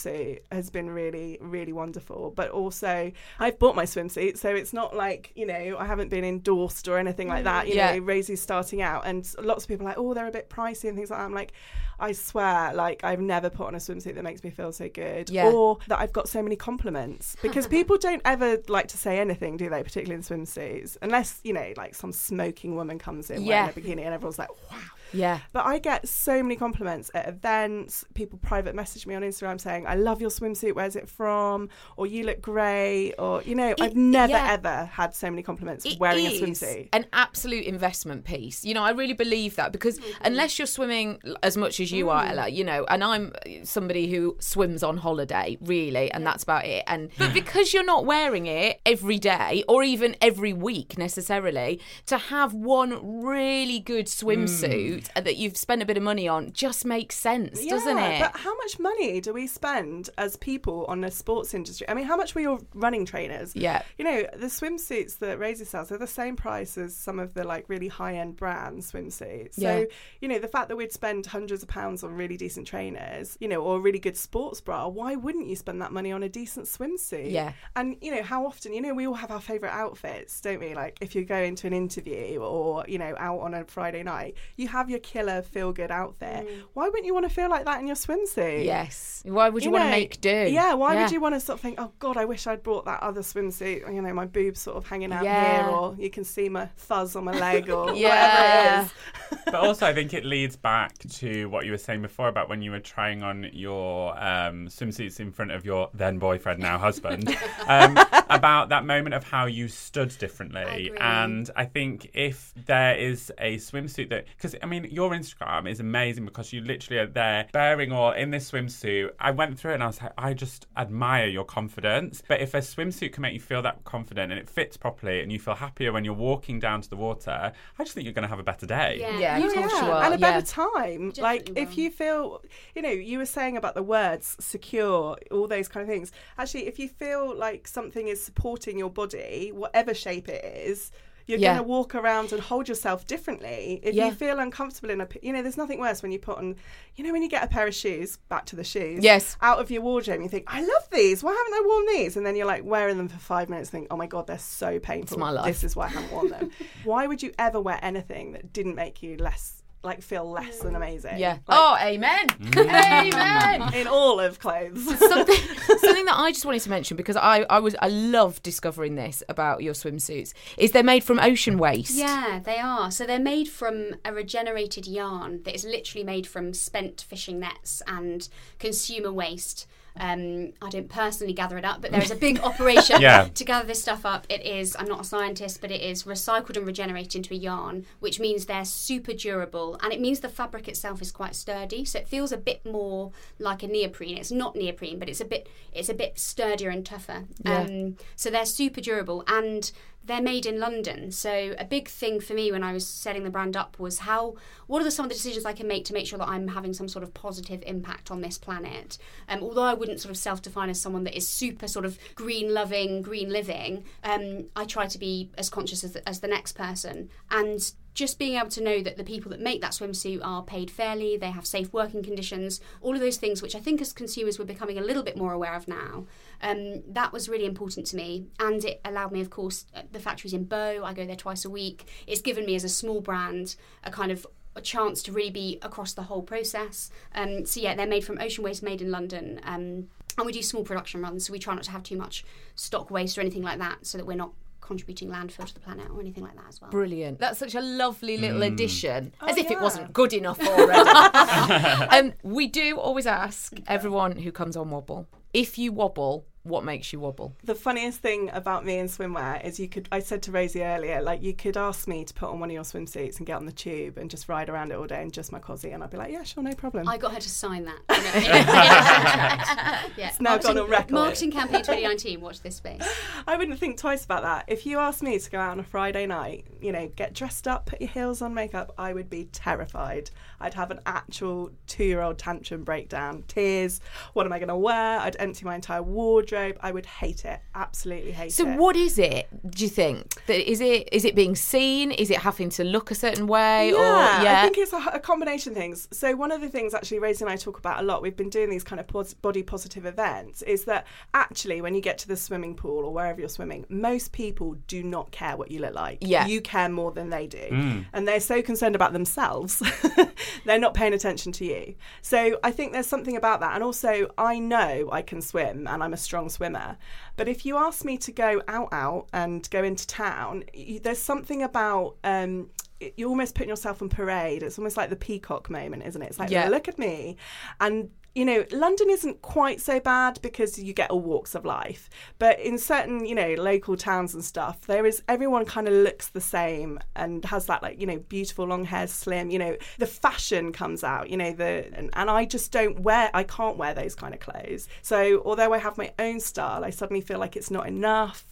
swimsuit 0.05 0.39
has 0.51 0.69
been 0.69 0.89
really, 0.89 1.37
really 1.41 1.73
wonderful. 1.73 2.33
But 2.35 2.49
also, 2.49 3.11
I've 3.39 3.59
bought 3.59 3.75
my 3.75 3.85
swimsuit, 3.85 4.37
so 4.37 4.49
it's 4.49 4.73
not 4.73 4.95
like, 4.95 5.31
you 5.35 5.45
know, 5.45 5.77
I 5.79 5.85
haven't 5.85 6.09
been 6.09 6.23
endorsed 6.25 6.87
or 6.87 6.97
anything 6.97 7.27
like 7.27 7.43
that. 7.43 7.67
You 7.67 7.73
mm, 7.73 7.77
Yeah. 7.77 7.95
know, 7.95 7.99
Rosie's 7.99 8.41
starting 8.41 8.81
out, 8.81 9.05
and 9.05 9.27
lots 9.41 9.63
of 9.63 9.67
people 9.67 9.85
are 9.85 9.89
like, 9.89 9.97
oh, 9.97 10.13
they're 10.13 10.27
a 10.27 10.31
bit 10.31 10.49
pricey 10.49 10.85
and 10.85 10.95
things 10.97 11.09
like 11.09 11.19
that. 11.19 11.25
I'm 11.25 11.33
like, 11.33 11.53
I 11.99 12.13
swear, 12.13 12.73
like, 12.73 13.03
I've 13.03 13.19
never 13.21 13.49
put 13.49 13.67
on 13.67 13.75
a 13.75 13.77
swimsuit 13.79 14.15
that 14.15 14.23
makes 14.23 14.43
me 14.43 14.49
feel 14.49 14.71
so 14.71 14.89
good. 14.89 15.29
Yeah. 15.29 15.45
Or 15.51 15.77
that 15.87 15.99
I've 15.99 16.13
got 16.13 16.27
so 16.27 16.41
many 16.41 16.55
compliments. 16.55 17.35
Because 17.51 17.67
people 17.67 17.97
don't 17.97 18.21
ever 18.23 18.59
like 18.69 18.87
to 18.89 18.97
say 18.97 19.19
anything, 19.19 19.57
do 19.57 19.69
they? 19.69 19.83
Particularly 19.83 20.15
in 20.15 20.21
swimsuits. 20.21 20.95
Unless, 21.01 21.41
you 21.43 21.51
know, 21.53 21.73
like 21.75 21.93
some 21.95 22.11
smoking 22.13 22.75
woman 22.75 22.97
comes 22.97 23.29
in 23.29 23.41
Yeah. 23.43 23.65
wearing 23.65 23.69
a 23.69 23.81
bikini 23.81 24.05
and 24.05 24.13
everyone's 24.13 24.39
like, 24.39 24.49
wow. 24.71 24.77
Yeah. 25.13 25.39
But 25.53 25.65
I 25.65 25.79
get 25.79 26.07
so 26.07 26.41
many 26.41 26.55
compliments 26.55 27.11
at 27.13 27.27
events. 27.27 28.05
People 28.13 28.39
private 28.41 28.75
message 28.75 29.05
me 29.07 29.15
on 29.15 29.21
Instagram 29.21 29.59
saying, 29.59 29.85
I 29.87 29.95
love 29.95 30.21
your 30.21 30.29
swimsuit. 30.29 30.73
Where's 30.75 30.95
it 30.95 31.09
from? 31.09 31.69
Or 31.97 32.07
you 32.07 32.23
look 32.25 32.41
great. 32.41 33.13
Or, 33.19 33.41
you 33.43 33.55
know, 33.55 33.73
I've 33.79 33.95
never 33.95 34.33
yeah. 34.33 34.51
ever 34.53 34.85
had 34.85 35.13
so 35.15 35.29
many 35.29 35.43
compliments 35.43 35.85
It 35.85 35.99
wearing 35.99 36.25
a 36.25 36.29
swimsuit. 36.31 36.89
An 36.93 37.05
absolute 37.13 37.65
investment 37.65 38.23
piece. 38.25 38.63
You 38.65 38.73
know, 38.73 38.83
I 38.83 38.91
really 38.91 39.13
believe 39.13 39.55
that 39.55 39.71
because 39.71 39.99
Mm-hmm. 40.01 40.25
unless 40.25 40.57
you're 40.57 40.65
swimming 40.67 41.19
as 41.43 41.57
much 41.57 41.79
as 41.79 41.91
you 41.91 42.05
Mm. 42.05 42.11
are, 42.13 42.25
Ella, 42.25 42.47
you 42.49 42.63
know, 42.63 42.85
and 42.89 43.03
I'm 43.03 43.33
somebody 43.63 44.09
who 44.09 44.35
swims 44.39 44.83
on 44.83 44.97
holiday, 44.97 45.57
really, 45.61 46.09
and 46.11 46.25
that's 46.25 46.43
about 46.43 46.65
it. 46.65 46.83
And 46.87 47.09
but 47.17 47.33
because 47.41 47.73
you're 47.73 47.83
not 47.85 48.05
wearing 48.05 48.45
it 48.47 48.79
every 48.85 49.19
day 49.19 49.63
or 49.67 49.83
even 49.83 50.15
every 50.21 50.53
week 50.53 50.97
necessarily, 50.97 51.79
to 52.07 52.17
have 52.17 52.53
one 52.53 53.21
really 53.23 53.79
good 53.79 54.05
swimsuit 54.07 54.71
Mm. 55.00 55.00
Uh, 55.15 55.21
that 55.21 55.37
you've 55.37 55.57
spent 55.57 55.81
a 55.81 55.85
bit 55.85 55.97
of 55.97 56.03
money 56.03 56.27
on 56.27 56.51
just 56.53 56.85
makes 56.85 57.15
sense, 57.15 57.65
doesn't 57.65 57.97
it? 57.97 58.19
But 58.19 58.37
how 58.37 58.55
much 58.57 58.79
money 58.79 59.21
do 59.21 59.33
we 59.33 59.47
spend 59.47 60.09
as 60.17 60.37
people 60.37 60.85
on 60.87 61.01
the 61.01 61.11
sports 61.11 61.53
industry? 61.53 61.87
I 61.89 61.93
mean, 61.93 62.05
how 62.05 62.15
much 62.15 62.35
were 62.35 62.41
your 62.41 62.59
running 62.73 63.05
trainers? 63.05 63.55
Yeah. 63.55 63.81
You 63.97 64.05
know, 64.05 64.23
the 64.33 64.47
swimsuits 64.47 65.19
that 65.19 65.39
Rosie 65.39 65.65
sells 65.65 65.91
are 65.91 65.97
the 65.97 66.07
same 66.07 66.35
price 66.35 66.77
as 66.77 66.95
some 66.95 67.19
of 67.19 67.33
the 67.33 67.43
like 67.43 67.65
really 67.67 67.87
high 67.87 68.15
end 68.15 68.35
brand 68.35 68.79
swimsuits. 68.81 69.55
So, 69.55 69.79
Yeah. 69.79 69.85
you 70.21 70.27
know, 70.27 70.39
the 70.39 70.47
fact 70.47 70.69
that 70.69 70.75
we'd 70.75 70.91
spend 70.91 71.25
hundreds 71.25 71.63
of 71.63 71.69
pounds 71.69 72.03
on 72.03 72.13
really 72.13 72.37
decent 72.37 72.67
trainers, 72.67 73.37
you 73.39 73.47
know, 73.47 73.61
or 73.61 73.77
a 73.77 73.79
really 73.79 73.99
good 73.99 74.17
sports 74.17 74.61
bra, 74.61 74.87
why 74.87 75.15
wouldn't 75.15 75.47
you 75.47 75.55
spend 75.55 75.81
that 75.81 75.91
money 75.91 76.11
on 76.11 76.23
a 76.23 76.29
decent 76.29 76.67
swimsuit? 76.67 77.31
Yeah. 77.31 77.53
And, 77.75 77.97
you 78.01 78.13
know, 78.13 78.23
how 78.23 78.45
often, 78.45 78.73
you 78.73 78.81
know, 78.81 78.93
we 78.93 79.07
all 79.07 79.13
have 79.15 79.31
our 79.31 79.41
favourite 79.41 79.73
outfits, 79.73 80.39
don't 80.41 80.59
we? 80.59 80.75
Like 80.75 80.97
if 81.01 81.15
you 81.15 81.25
go 81.25 81.37
into 81.37 81.67
an 81.67 81.73
interview 81.73 82.39
or, 82.39 82.85
you 82.87 82.97
know, 82.99 83.15
out 83.17 83.39
on 83.39 83.53
a 83.53 83.63
Friday 83.65 84.03
night, 84.03 84.35
you 84.57 84.67
have 84.67 84.89
your 84.91 84.99
killer 84.99 85.41
feel 85.41 85.73
good 85.73 85.89
outfit. 85.91 86.47
Why 86.73 86.85
wouldn't 86.85 87.05
you 87.05 87.13
want 87.13 87.27
to 87.27 87.33
feel 87.33 87.49
like 87.49 87.65
that 87.65 87.79
in 87.79 87.87
your 87.87 87.95
swimsuit? 87.95 88.65
yes. 88.65 89.23
Why 89.25 89.49
would 89.49 89.63
you, 89.63 89.71
want 89.71 89.83
to 89.85 89.89
make 89.89 90.19
do? 90.21 90.47
Yeah, 90.49 90.73
why 90.73 90.95
would 90.95 91.11
you 91.11 91.21
want 91.21 91.35
to 91.35 91.39
sort 91.39 91.57
of 91.57 91.61
think, 91.61 91.79
oh 91.79 91.91
God, 91.99 92.17
I 92.17 92.25
wish 92.25 92.47
I'd 92.47 92.63
brought 92.63 92.85
that 92.85 93.01
other 93.03 93.21
swimsuit, 93.21 93.93
you 93.93 94.01
know, 94.01 94.13
my 94.13 94.25
boobs 94.25 94.59
sort 94.61 94.77
of 94.77 94.87
hanging 94.87 95.11
out 95.13 95.23
Yeah. 95.23 95.63
here, 95.63 95.71
or 95.71 95.95
you 95.97 96.09
can 96.09 96.23
see 96.23 96.49
my 96.49 96.67
fuzz 96.75 97.15
on 97.15 97.23
my 97.25 97.31
leg, 97.31 97.69
or 97.69 97.93
Yeah. 97.93 98.81
whatever 98.81 98.91
it 99.31 99.37
is. 99.37 99.39
but 99.45 99.55
also, 99.55 99.85
I 99.85 99.93
think 99.93 100.13
it 100.13 100.25
leads 100.25 100.55
back 100.55 100.97
to 100.97 101.45
what 101.49 101.65
you 101.65 101.71
were 101.71 101.77
saying 101.77 102.01
before 102.01 102.27
about 102.27 102.49
when 102.49 102.61
you 102.61 102.71
were 102.71 102.79
trying 102.79 103.23
on 103.23 103.49
your 103.53 104.11
um, 104.21 104.67
swimsuits 104.67 105.19
in 105.19 105.31
front 105.31 105.51
of 105.51 105.65
your 105.65 105.89
then 105.93 106.17
boyfriend, 106.17 106.59
now 106.59 106.77
husband, 106.77 107.29
um, 107.67 107.97
about 108.29 108.69
that 108.69 108.85
moment 108.85 109.13
of 109.15 109.23
how 109.23 109.45
you 109.45 109.67
stood 109.67 110.17
differently. 110.17 110.87
agree. 110.87 110.97
And 110.99 111.49
I 111.55 111.65
think 111.65 112.09
if 112.13 112.53
there 112.65 112.95
is 112.95 113.31
a 113.37 113.57
swimsuit 113.57 114.09
that, 114.09 114.25
because 114.35 114.55
I 114.61 114.65
mean, 114.65 114.80
your 114.89 115.11
Instagram 115.11 115.69
is 115.69 115.79
amazing 115.79 116.25
because 116.25 116.53
you 116.53 116.61
literally 116.61 116.99
are 116.99 117.07
there 117.07 117.47
bearing 117.51 117.91
all 117.91 118.11
in 118.11 118.31
this 118.31 118.51
swimsuit. 118.51 119.11
I 119.19 119.31
went 119.31 119.59
through 119.59 119.71
it 119.71 119.75
and 119.75 119.83
I 119.83 119.87
was 119.87 120.01
like, 120.01 120.13
I 120.17 120.33
just 120.33 120.67
admire 120.77 121.27
your 121.27 121.45
confidence. 121.45 122.21
But 122.27 122.41
if 122.41 122.53
a 122.53 122.59
swimsuit 122.59 123.13
can 123.13 123.21
make 123.21 123.33
you 123.33 123.39
feel 123.39 123.61
that 123.61 123.83
confident 123.83 124.31
and 124.31 124.39
it 124.39 124.49
fits 124.49 124.77
properly 124.77 125.21
and 125.21 125.31
you 125.31 125.39
feel 125.39 125.55
happier 125.55 125.91
when 125.91 126.05
you're 126.05 126.13
walking 126.13 126.59
down 126.59 126.81
to 126.81 126.89
the 126.89 126.95
water, 126.95 127.51
I 127.79 127.83
just 127.83 127.93
think 127.93 128.05
you're 128.05 128.13
going 128.13 128.23
to 128.23 128.29
have 128.29 128.39
a 128.39 128.43
better 128.43 128.65
day. 128.65 128.97
Yeah. 128.99 129.19
Yeah, 129.19 129.37
of 129.37 129.53
course 129.53 129.71
you 129.71 129.77
are. 129.79 130.03
and 130.03 130.13
a 130.13 130.17
yeah. 130.17 130.31
better 130.31 130.45
time. 130.45 131.13
like 131.17 131.51
if 131.55 131.77
you 131.77 131.91
feel, 131.91 132.41
you 132.75 132.81
know, 132.81 132.89
you 132.89 133.17
were 133.17 133.25
saying 133.25 133.57
about 133.57 133.75
the 133.75 133.83
words 133.83 134.37
secure, 134.39 135.17
all 135.31 135.47
those 135.47 135.67
kind 135.67 135.83
of 135.83 135.89
things. 135.89 136.11
Actually, 136.37 136.67
if 136.67 136.79
you 136.79 136.87
feel 136.87 137.35
like 137.35 137.67
something 137.67 138.07
is 138.07 138.23
supporting 138.23 138.77
your 138.77 138.89
body, 138.89 139.51
whatever 139.53 139.93
shape 139.93 140.29
it 140.29 140.43
is. 140.43 140.91
You're 141.27 141.39
Yeah. 141.39 141.53
going 141.55 141.57
to 141.65 141.69
walk 141.69 141.95
around 141.95 142.31
and 142.31 142.41
hold 142.41 142.67
yourself 142.67 143.05
differently. 143.07 143.79
If 143.83 143.95
Yeah. 143.95 144.07
you 144.07 144.11
feel 144.13 144.39
uncomfortable 144.39 144.89
in 144.89 145.01
a, 145.01 145.07
you 145.21 145.31
know, 145.33 145.41
there's 145.41 145.57
nothing 145.57 145.79
worse 145.79 146.01
when 146.01 146.11
you 146.11 146.19
put 146.19 146.37
on, 146.37 146.55
you 146.95 147.03
know, 147.03 147.11
when 147.11 147.21
you 147.21 147.29
get 147.29 147.43
a 147.43 147.47
pair 147.47 147.67
of 147.67 147.75
shoes, 147.75 148.17
back 148.29 148.45
to 148.47 148.55
the 148.55 148.63
shoes, 148.63 149.03
Yes. 149.03 149.37
out 149.41 149.59
of 149.59 149.71
your 149.71 149.81
wardrobe, 149.81 150.15
and 150.15 150.23
you 150.23 150.29
think, 150.29 150.45
I 150.47 150.61
love 150.61 150.89
these. 150.91 151.23
Why 151.23 151.31
haven't 151.31 151.53
I 151.53 151.63
worn 151.65 151.85
these? 151.97 152.17
And 152.17 152.25
then 152.25 152.35
you're 152.35 152.45
like 152.47 152.63
wearing 152.65 152.97
them 152.97 153.07
for 153.07 153.19
five 153.19 153.49
minutes, 153.49 153.69
and 153.69 153.81
think, 153.81 153.87
oh 153.91 153.97
my 153.97 154.07
god, 154.07 154.27
they're 154.27 154.37
so 154.39 154.79
painful. 154.79 155.17
my 155.19 155.29
life. 155.31 155.45
This 155.45 155.63
is 155.63 155.75
why 155.75 155.85
I 155.85 155.89
haven't 155.89 156.11
worn 156.11 156.29
them. 156.29 156.51
why 156.83 157.07
would 157.07 157.21
you 157.23 157.31
ever 157.37 157.59
wear 157.61 157.79
anything 157.81 158.31
that 158.33 158.51
didn't 158.53 158.75
make 158.75 159.01
you 159.03 159.17
less, 159.17 159.60
like, 159.83 160.01
feel 160.01 160.29
less 160.29 160.59
than 160.59 160.75
amazing? 160.75 161.17
Yeah. 161.17 161.37
Like, 161.47 161.59
oh, 161.59 161.77
amen. 161.81 162.27
Mm. 162.27 163.13
amen. 163.13 163.73
in 163.73 163.87
all 163.87 164.19
of 164.19 164.39
clothes. 164.39 164.83
something 164.99 165.35
something 165.35 166.05
that 166.05 166.17
I 166.17 166.31
just 166.31 166.45
wanted 166.45 166.61
to 166.61 166.69
mention 166.69 166.97
because 166.97 167.15
I, 167.15 167.45
I 167.49 167.59
was 167.59 167.75
I 167.81 167.87
love 167.87 168.41
discovering 168.43 168.95
this 168.95 169.23
about 169.27 169.63
your 169.63 169.73
swimsuits 169.73 170.33
is 170.57 170.71
they're 170.71 170.83
made 170.83 171.03
from 171.03 171.19
ocean 171.19 171.57
waste. 171.57 171.95
Yeah, 171.95 172.39
they 172.43 172.57
are. 172.57 172.91
So 172.91 173.05
they're 173.05 173.19
made 173.19 173.47
from 173.47 173.95
a 174.05 174.13
regenerated 174.13 174.87
yarn 174.87 175.43
that 175.43 175.55
is 175.55 175.63
literally 175.63 176.03
made 176.03 176.27
from 176.27 176.53
spent 176.53 177.01
fishing 177.01 177.39
nets 177.39 177.81
and 177.87 178.27
consumer 178.59 179.11
waste. 179.11 179.67
Um, 179.99 180.53
I 180.61 180.69
don't 180.69 180.89
personally 180.89 181.33
gather 181.33 181.57
it 181.57 181.65
up, 181.65 181.81
but 181.81 181.91
there 181.91 182.01
is 182.01 182.11
a 182.11 182.15
big 182.15 182.39
operation 182.43 183.01
Yeah. 183.01 183.27
to 183.33 183.43
gather 183.43 183.67
this 183.67 183.81
stuff 183.81 184.05
up. 184.05 184.25
It 184.29 184.45
is, 184.45 184.75
I'm 184.79 184.87
not 184.87 185.01
a 185.01 185.03
scientist, 185.03 185.59
but 185.61 185.69
it 185.71 185.81
is 185.81 186.03
recycled 186.03 186.55
and 186.57 186.65
regenerated 186.65 187.15
into 187.15 187.33
a 187.33 187.37
yarn, 187.37 187.85
which 187.99 188.19
means 188.19 188.45
they're 188.45 188.65
super 188.65 189.13
durable. 189.13 189.77
And 189.83 189.91
it 189.91 189.99
means 189.99 190.21
the 190.21 190.29
fabric 190.29 190.67
itself 190.67 191.01
is 191.01 191.11
quite 191.11 191.35
sturdy. 191.35 191.83
So 191.85 191.99
it 191.99 192.07
feels 192.07 192.31
a 192.31 192.37
bit 192.37 192.65
more 192.65 193.11
like 193.37 193.63
a 193.63 193.67
neoprene. 193.67 194.17
It's 194.17 194.31
not 194.31 194.55
neoprene, 194.55 194.97
but 194.97 195.09
it's 195.09 195.21
a 195.21 195.25
bit, 195.25 195.47
it's 195.73 195.89
a 195.89 195.93
bit 195.93 196.17
sturdier 196.19 196.69
and 196.69 196.85
tougher. 196.85 197.25
Yeah. 197.45 197.61
Um, 197.63 197.97
so 198.15 198.29
they're 198.29 198.45
super 198.45 198.81
durable 198.81 199.23
and 199.27 199.71
they're 200.03 200.21
made 200.21 200.45
in 200.45 200.59
London. 200.59 201.11
So 201.11 201.53
a 201.57 201.65
big 201.65 201.87
thing 201.87 202.19
for 202.19 202.33
me 202.33 202.51
when 202.51 202.63
I 202.63 202.73
was 202.73 202.87
setting 202.87 203.23
the 203.23 203.29
brand 203.29 203.55
up 203.55 203.77
was 203.79 203.99
how 203.99 204.35
what 204.67 204.81
are 204.81 204.83
the, 204.83 204.91
some 204.91 205.05
of 205.05 205.09
the 205.09 205.15
decisions 205.15 205.45
I 205.45 205.53
can 205.53 205.67
make 205.67 205.85
to 205.85 205.93
make 205.93 206.07
sure 206.07 206.17
that 206.17 206.27
I'm 206.27 206.47
having 206.47 206.73
some 206.73 206.87
sort 206.87 207.03
of 207.03 207.13
positive 207.13 207.63
impact 207.65 208.09
on 208.09 208.21
this 208.21 208.37
planet. 208.37 208.97
Um, 209.29 209.41
although 209.41 209.63
I 209.63 209.73
wouldn't 209.73 209.99
sort 209.99 210.11
of 210.11 210.17
self-define 210.17 210.69
as 210.69 210.81
someone 210.81 211.03
that 211.03 211.15
is 211.15 211.27
super 211.27 211.67
sort 211.67 211.85
of 211.85 211.99
green 212.15 212.53
loving, 212.53 213.01
green 213.01 213.29
living, 213.29 213.83
um, 214.03 214.45
I 214.55 214.65
try 214.65 214.87
to 214.87 214.97
be 214.97 215.29
as 215.37 215.49
conscious 215.49 215.83
as 215.83 215.93
the, 215.93 216.07
as 216.07 216.21
the 216.21 216.27
next 216.27 216.53
person 216.53 217.09
and 217.29 217.71
just 217.93 218.17
being 218.17 218.37
able 218.37 218.49
to 218.49 218.63
know 218.63 218.81
that 218.81 218.97
the 218.97 219.03
people 219.03 219.29
that 219.31 219.39
make 219.39 219.61
that 219.61 219.71
swimsuit 219.71 220.21
are 220.23 220.43
paid 220.43 220.71
fairly, 220.71 221.17
they 221.17 221.31
have 221.31 221.45
safe 221.45 221.71
working 221.73 222.03
conditions, 222.03 222.61
all 222.81 222.93
of 222.93 223.01
those 223.01 223.17
things 223.17 223.41
which 223.41 223.55
I 223.55 223.59
think 223.59 223.81
as 223.81 223.93
consumers 223.93 224.39
we're 224.39 224.45
becoming 224.45 224.77
a 224.77 224.83
little 224.83 225.03
bit 225.03 225.17
more 225.17 225.33
aware 225.33 225.53
of 225.55 225.67
now. 225.67 226.05
Um, 226.41 226.83
that 226.87 227.11
was 227.11 227.29
really 227.29 227.45
important 227.45 227.85
to 227.87 227.95
me, 227.95 228.27
and 228.39 228.63
it 228.63 228.81
allowed 228.85 229.11
me, 229.11 229.21
of 229.21 229.29
course, 229.29 229.65
uh, 229.75 229.81
the 229.91 229.99
factory's 229.99 230.33
in 230.33 230.45
Bow. 230.45 230.83
I 230.83 230.93
go 230.93 231.05
there 231.05 231.15
twice 231.15 231.45
a 231.45 231.49
week. 231.49 231.87
It's 232.07 232.21
given 232.21 232.45
me 232.45 232.55
as 232.55 232.63
a 232.63 232.69
small 232.69 233.01
brand 233.01 233.55
a 233.83 233.91
kind 233.91 234.11
of 234.11 234.25
a 234.55 234.61
chance 234.61 235.01
to 235.03 235.11
really 235.11 235.31
be 235.31 235.59
across 235.61 235.93
the 235.93 236.03
whole 236.03 236.21
process. 236.21 236.89
Um, 237.15 237.45
so 237.45 237.59
yeah, 237.59 237.75
they're 237.75 237.87
made 237.87 238.03
from 238.03 238.19
ocean 238.19 238.43
waste, 238.43 238.63
made 238.63 238.81
in 238.81 238.91
London. 238.91 239.39
Um, 239.43 239.87
and 240.17 240.25
we 240.25 240.33
do 240.33 240.41
small 240.41 240.63
production 240.63 241.01
runs, 241.01 241.25
so 241.25 241.31
we 241.31 241.39
try 241.39 241.53
not 241.53 241.63
to 241.63 241.71
have 241.71 241.83
too 241.83 241.97
much 241.97 242.25
stock 242.55 242.91
waste 242.91 243.17
or 243.17 243.21
anything 243.21 243.43
like 243.43 243.59
that, 243.59 243.85
so 243.85 243.97
that 243.97 244.05
we're 244.05 244.17
not 244.17 244.33
contributing 244.61 245.09
landfill 245.09 245.45
to 245.45 245.53
the 245.53 245.59
planet 245.59 245.87
or 245.91 245.99
anything 245.99 246.23
like 246.23 246.35
that 246.35 246.45
as 246.47 246.61
well. 246.61 246.69
Brilliant. 246.71 247.19
That's 247.19 247.39
such 247.39 247.55
a 247.55 247.61
lovely 247.61 248.17
little 248.17 248.39
Mm. 248.41 248.53
addition. 248.53 249.13
Oh, 249.21 249.27
As 249.27 249.37
if 249.37 249.51
it 249.51 249.59
wasn't 249.59 249.91
good 249.91 250.13
enough 250.13 250.39
already. 250.39 250.89
um, 252.09 252.13
we 252.23 252.47
do 252.47 252.77
always 252.77 253.05
ask 253.07 253.53
everyone 253.67 254.15
who 254.17 254.31
comes 254.31 254.55
on 254.55 254.69
Wobble 254.69 255.07
if 255.33 255.57
you 255.57 255.71
wobble, 255.71 256.25
what 256.43 256.63
makes 256.63 256.91
you 256.91 256.99
wobble? 256.99 257.35
The 257.43 257.53
funniest 257.53 257.99
thing 257.99 258.29
about 258.33 258.65
me 258.65 258.79
in 258.79 258.87
swimwear 258.87 259.45
is 259.45 259.59
you 259.59 259.67
could. 259.67 259.87
I 259.91 259.99
said 259.99 260.23
to 260.23 260.31
Rosie 260.31 260.63
earlier, 260.63 261.01
like 261.01 261.21
you 261.21 261.33
could 261.33 261.55
ask 261.55 261.87
me 261.87 262.03
to 262.03 262.13
put 262.13 262.29
on 262.29 262.39
one 262.39 262.49
of 262.49 262.53
your 262.53 262.63
swimsuits 262.63 263.17
and 263.17 263.27
get 263.27 263.35
on 263.35 263.45
the 263.45 263.51
tube 263.51 263.97
and 263.97 264.09
just 264.09 264.27
ride 264.27 264.49
around 264.49 264.71
it 264.71 264.75
all 264.75 264.87
day 264.87 265.03
in 265.03 265.11
just 265.11 265.31
my 265.31 265.39
cosy, 265.39 265.71
and 265.71 265.83
I'd 265.83 265.91
be 265.91 265.97
like, 265.97 266.11
yeah, 266.11 266.23
sure, 266.23 266.41
no 266.41 266.53
problem. 266.53 266.87
I 266.87 266.97
got 266.97 267.13
her 267.13 267.19
to 267.19 267.29
sign 267.29 267.65
that. 267.65 267.79
yeah. 269.97 270.09
It's 270.09 270.19
now 270.19 270.37
gone 270.37 270.57
on 270.57 270.69
record. 270.69 270.91
Marketing 270.91 271.31
campaign 271.31 271.61
2019. 271.61 272.21
Watch 272.21 272.41
this 272.41 272.55
space. 272.55 272.87
I 273.27 273.37
wouldn't 273.37 273.59
think 273.59 273.77
twice 273.77 274.03
about 274.03 274.23
that. 274.23 274.45
If 274.47 274.65
you 274.65 274.79
asked 274.79 275.03
me 275.03 275.19
to 275.19 275.29
go 275.29 275.39
out 275.39 275.51
on 275.51 275.59
a 275.59 275.63
Friday 275.63 276.07
night, 276.07 276.47
you 276.59 276.71
know, 276.71 276.91
get 276.95 277.13
dressed 277.13 277.47
up, 277.47 277.67
put 277.67 277.81
your 277.81 277.89
heels 277.89 278.21
on, 278.21 278.33
makeup, 278.33 278.73
I 278.77 278.93
would 278.93 279.09
be 279.09 279.25
terrified. 279.25 280.09
I'd 280.39 280.55
have 280.55 280.71
an 280.71 280.79
actual 280.87 281.51
two 281.67 281.83
year 281.83 282.01
old 282.01 282.17
tantrum 282.17 282.63
breakdown, 282.63 283.23
tears. 283.27 283.79
What 284.13 284.25
am 284.25 284.33
I 284.33 284.39
going 284.39 284.49
to 284.49 284.55
wear? 284.55 284.99
I'd 284.99 285.15
empty 285.19 285.45
my 285.45 285.53
entire 285.53 285.83
wardrobe. 285.83 286.30
I 286.33 286.71
would 286.71 286.85
hate 286.85 287.25
it. 287.25 287.39
Absolutely 287.55 288.11
hate 288.11 288.31
So 288.31 288.43
it. 288.43 288.53
So 288.53 288.61
what 288.61 288.75
is 288.75 288.97
it? 288.97 289.27
Do 289.49 289.63
you 289.63 289.69
think 289.69 290.25
that 290.25 290.49
is 290.49 290.61
it? 290.61 290.89
Is 290.91 291.05
it 291.05 291.15
being 291.15 291.35
seen? 291.35 291.91
Is 291.91 292.09
it 292.09 292.17
having 292.17 292.49
to 292.51 292.63
look 292.63 292.91
a 292.91 292.95
certain 292.95 293.27
way? 293.27 293.71
Yeah, 293.71 293.75
or 293.75 294.23
yeah, 294.23 294.39
I 294.39 294.43
think 294.43 294.57
it's 294.57 294.73
a, 294.73 294.83
a 294.93 294.99
combination 294.99 295.51
of 295.51 295.57
things. 295.57 295.87
So 295.91 296.15
one 296.15 296.31
of 296.31 296.41
the 296.41 296.49
things 296.49 296.73
actually 296.73 296.99
Rosie 296.99 297.23
and 297.23 297.31
I 297.31 297.35
talk 297.35 297.57
about 297.57 297.79
a 297.79 297.83
lot, 297.83 298.01
we've 298.01 298.15
been 298.15 298.29
doing 298.29 298.49
these 298.49 298.63
kind 298.63 298.79
of 298.79 298.87
pos- 298.87 299.13
body 299.13 299.43
positive 299.43 299.85
events, 299.85 300.41
is 300.43 300.65
that 300.65 300.87
actually 301.13 301.61
when 301.61 301.75
you 301.75 301.81
get 301.81 301.97
to 301.99 302.07
the 302.07 302.17
swimming 302.17 302.55
pool 302.55 302.85
or 302.85 302.93
wherever 302.93 303.19
you're 303.19 303.29
swimming, 303.29 303.65
most 303.69 304.11
people 304.11 304.55
do 304.67 304.83
not 304.83 305.11
care 305.11 305.35
what 305.37 305.51
you 305.51 305.59
look 305.59 305.73
like. 305.73 305.99
Yeah. 306.01 306.25
You 306.25 306.41
care 306.41 306.69
more 306.69 306.91
than 306.91 307.09
they 307.09 307.27
do. 307.27 307.37
Mm. 307.37 307.85
And 307.93 308.07
they're 308.07 308.19
so 308.19 308.41
concerned 308.41 308.75
about 308.75 308.93
themselves, 308.93 309.61
they're 310.45 310.59
not 310.59 310.73
paying 310.73 310.93
attention 310.93 311.31
to 311.33 311.45
you. 311.45 311.75
So 312.01 312.39
I 312.43 312.51
think 312.51 312.73
there's 312.73 312.87
something 312.87 313.17
about 313.17 313.39
that. 313.41 313.55
And 313.55 313.63
also, 313.63 314.11
I 314.17 314.39
know 314.39 314.89
I 314.91 315.01
can 315.01 315.21
swim 315.21 315.67
and 315.67 315.83
I'm 315.83 315.93
a 315.93 315.97
strong 315.97 316.20
swimmer. 316.29 316.77
But 317.15 317.27
if 317.27 317.45
you 317.45 317.57
ask 317.57 317.83
me 317.85 317.97
to 317.99 318.11
go 318.11 318.41
out, 318.47 318.69
out 318.71 319.07
and 319.13 319.49
go 319.49 319.63
into 319.63 319.85
town, 319.87 320.43
there's 320.83 321.01
something 321.01 321.43
about. 321.43 321.95
Um, 322.03 322.49
you're 322.97 323.09
almost 323.09 323.35
putting 323.35 323.49
yourself 323.49 323.79
on 323.83 323.89
parade. 323.89 324.41
It's 324.41 324.57
almost 324.57 324.75
like 324.75 324.89
the 324.89 324.95
peacock 324.95 325.51
moment, 325.51 325.83
isn't 325.85 326.01
it? 326.01 326.09
It's 326.09 326.17
like, 326.17 326.31
Yeah. 326.31 326.49
look 326.49 326.67
at 326.67 326.79
me. 326.79 327.15
And, 327.59 327.91
you 328.13 328.25
know, 328.25 328.43
London 328.51 328.89
isn't 328.89 329.21
quite 329.21 329.61
so 329.61 329.79
bad 329.79 330.19
because 330.21 330.59
you 330.59 330.73
get 330.73 330.91
all 330.91 330.99
walks 330.99 331.33
of 331.33 331.45
life. 331.45 331.89
But 332.19 332.39
in 332.39 332.57
certain, 332.57 333.05
you 333.05 333.15
know, 333.15 333.35
local 333.37 333.77
towns 333.77 334.13
and 334.13 334.23
stuff, 334.23 334.61
there 334.67 334.85
is 334.85 335.01
everyone 335.07 335.45
kind 335.45 335.67
of 335.67 335.73
looks 335.73 336.09
the 336.09 336.21
same 336.21 336.79
and 336.95 337.23
has 337.25 337.45
that, 337.45 337.63
like, 337.63 337.79
you 337.79 337.87
know, 337.87 337.99
beautiful 337.99 338.45
long 338.45 338.65
hair, 338.65 338.87
slim, 338.87 339.29
you 339.29 339.39
know, 339.39 339.55
the 339.77 339.87
fashion 339.87 340.51
comes 340.51 340.83
out, 340.83 341.09
you 341.09 341.15
know, 341.15 341.31
the, 341.31 341.69
and, 341.73 341.89
and 341.93 342.09
I 342.09 342.25
just 342.25 342.51
don't 342.51 342.81
wear, 342.81 343.09
I 343.13 343.23
can't 343.23 343.57
wear 343.57 343.73
those 343.73 343.95
kind 343.95 344.13
of 344.13 344.19
clothes. 344.19 344.67
So 344.81 345.21
although 345.23 345.53
I 345.53 345.57
have 345.59 345.77
my 345.77 345.93
own 345.97 346.19
style, 346.19 346.65
I 346.65 346.69
suddenly 346.69 347.01
feel 347.01 347.19
like 347.19 347.37
it's 347.37 347.51
not 347.51 347.67
enough 347.67 348.25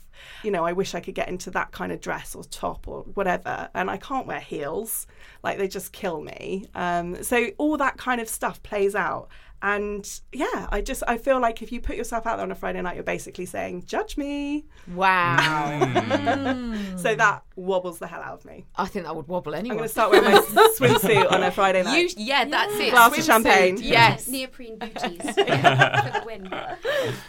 you 0.43 0.51
know, 0.51 0.65
I 0.65 0.73
wish 0.73 0.95
I 0.95 0.99
could 0.99 1.15
get 1.15 1.29
into 1.29 1.51
that 1.51 1.71
kind 1.71 1.91
of 1.91 2.01
dress 2.01 2.35
or 2.35 2.43
top 2.43 2.87
or 2.87 3.03
whatever. 3.13 3.69
And 3.73 3.89
I 3.89 3.97
can't 3.97 4.27
wear 4.27 4.39
heels, 4.39 5.07
like 5.43 5.57
they 5.57 5.67
just 5.67 5.91
kill 5.91 6.21
me. 6.21 6.65
Um, 6.75 7.23
so 7.23 7.47
all 7.57 7.77
that 7.77 7.97
kind 7.97 8.21
of 8.21 8.27
stuff 8.27 8.61
plays 8.63 8.95
out. 8.95 9.29
And 9.61 10.07
yeah, 10.31 10.67
I 10.71 10.81
just 10.81 11.03
I 11.07 11.17
feel 11.17 11.39
like 11.41 11.61
if 11.61 11.71
you 11.71 11.81
put 11.81 11.97
yourself 11.97 12.25
out 12.25 12.37
there 12.37 12.45
on 12.45 12.51
a 12.51 12.55
Friday 12.55 12.81
night, 12.81 12.95
you're 12.95 13.03
basically 13.03 13.45
saying, 13.45 13.85
"Judge 13.85 14.15
me." 14.17 14.65
wow. 14.95 15.77
So 16.97 17.15
that 17.15 17.43
wobbles 17.55 17.99
the 17.99 18.07
hell 18.07 18.21
out 18.21 18.33
of 18.39 18.45
me. 18.45 18.65
I 18.75 18.85
think 18.85 19.05
that 19.05 19.15
would 19.15 19.27
wobble 19.27 19.53
I'm 19.53 19.59
anyone. 19.59 19.77
going 19.77 19.87
to 19.87 19.91
start 19.91 20.11
wearing 20.11 20.31
my 20.31 20.39
swimsuit 20.77 21.31
on 21.31 21.43
a 21.43 21.51
Friday 21.51 21.83
night. 21.83 21.97
You, 22.17 22.25
yeah, 22.25 22.45
that's 22.45 22.75
it. 22.77 22.91
Glass 22.91 23.17
of 23.17 23.23
champagne. 23.23 23.77
Yes. 23.89 24.27
Neoprene 24.27 24.77
booties 24.77 25.21
for 25.21 25.33
the 25.43 26.23
win. 26.25 26.53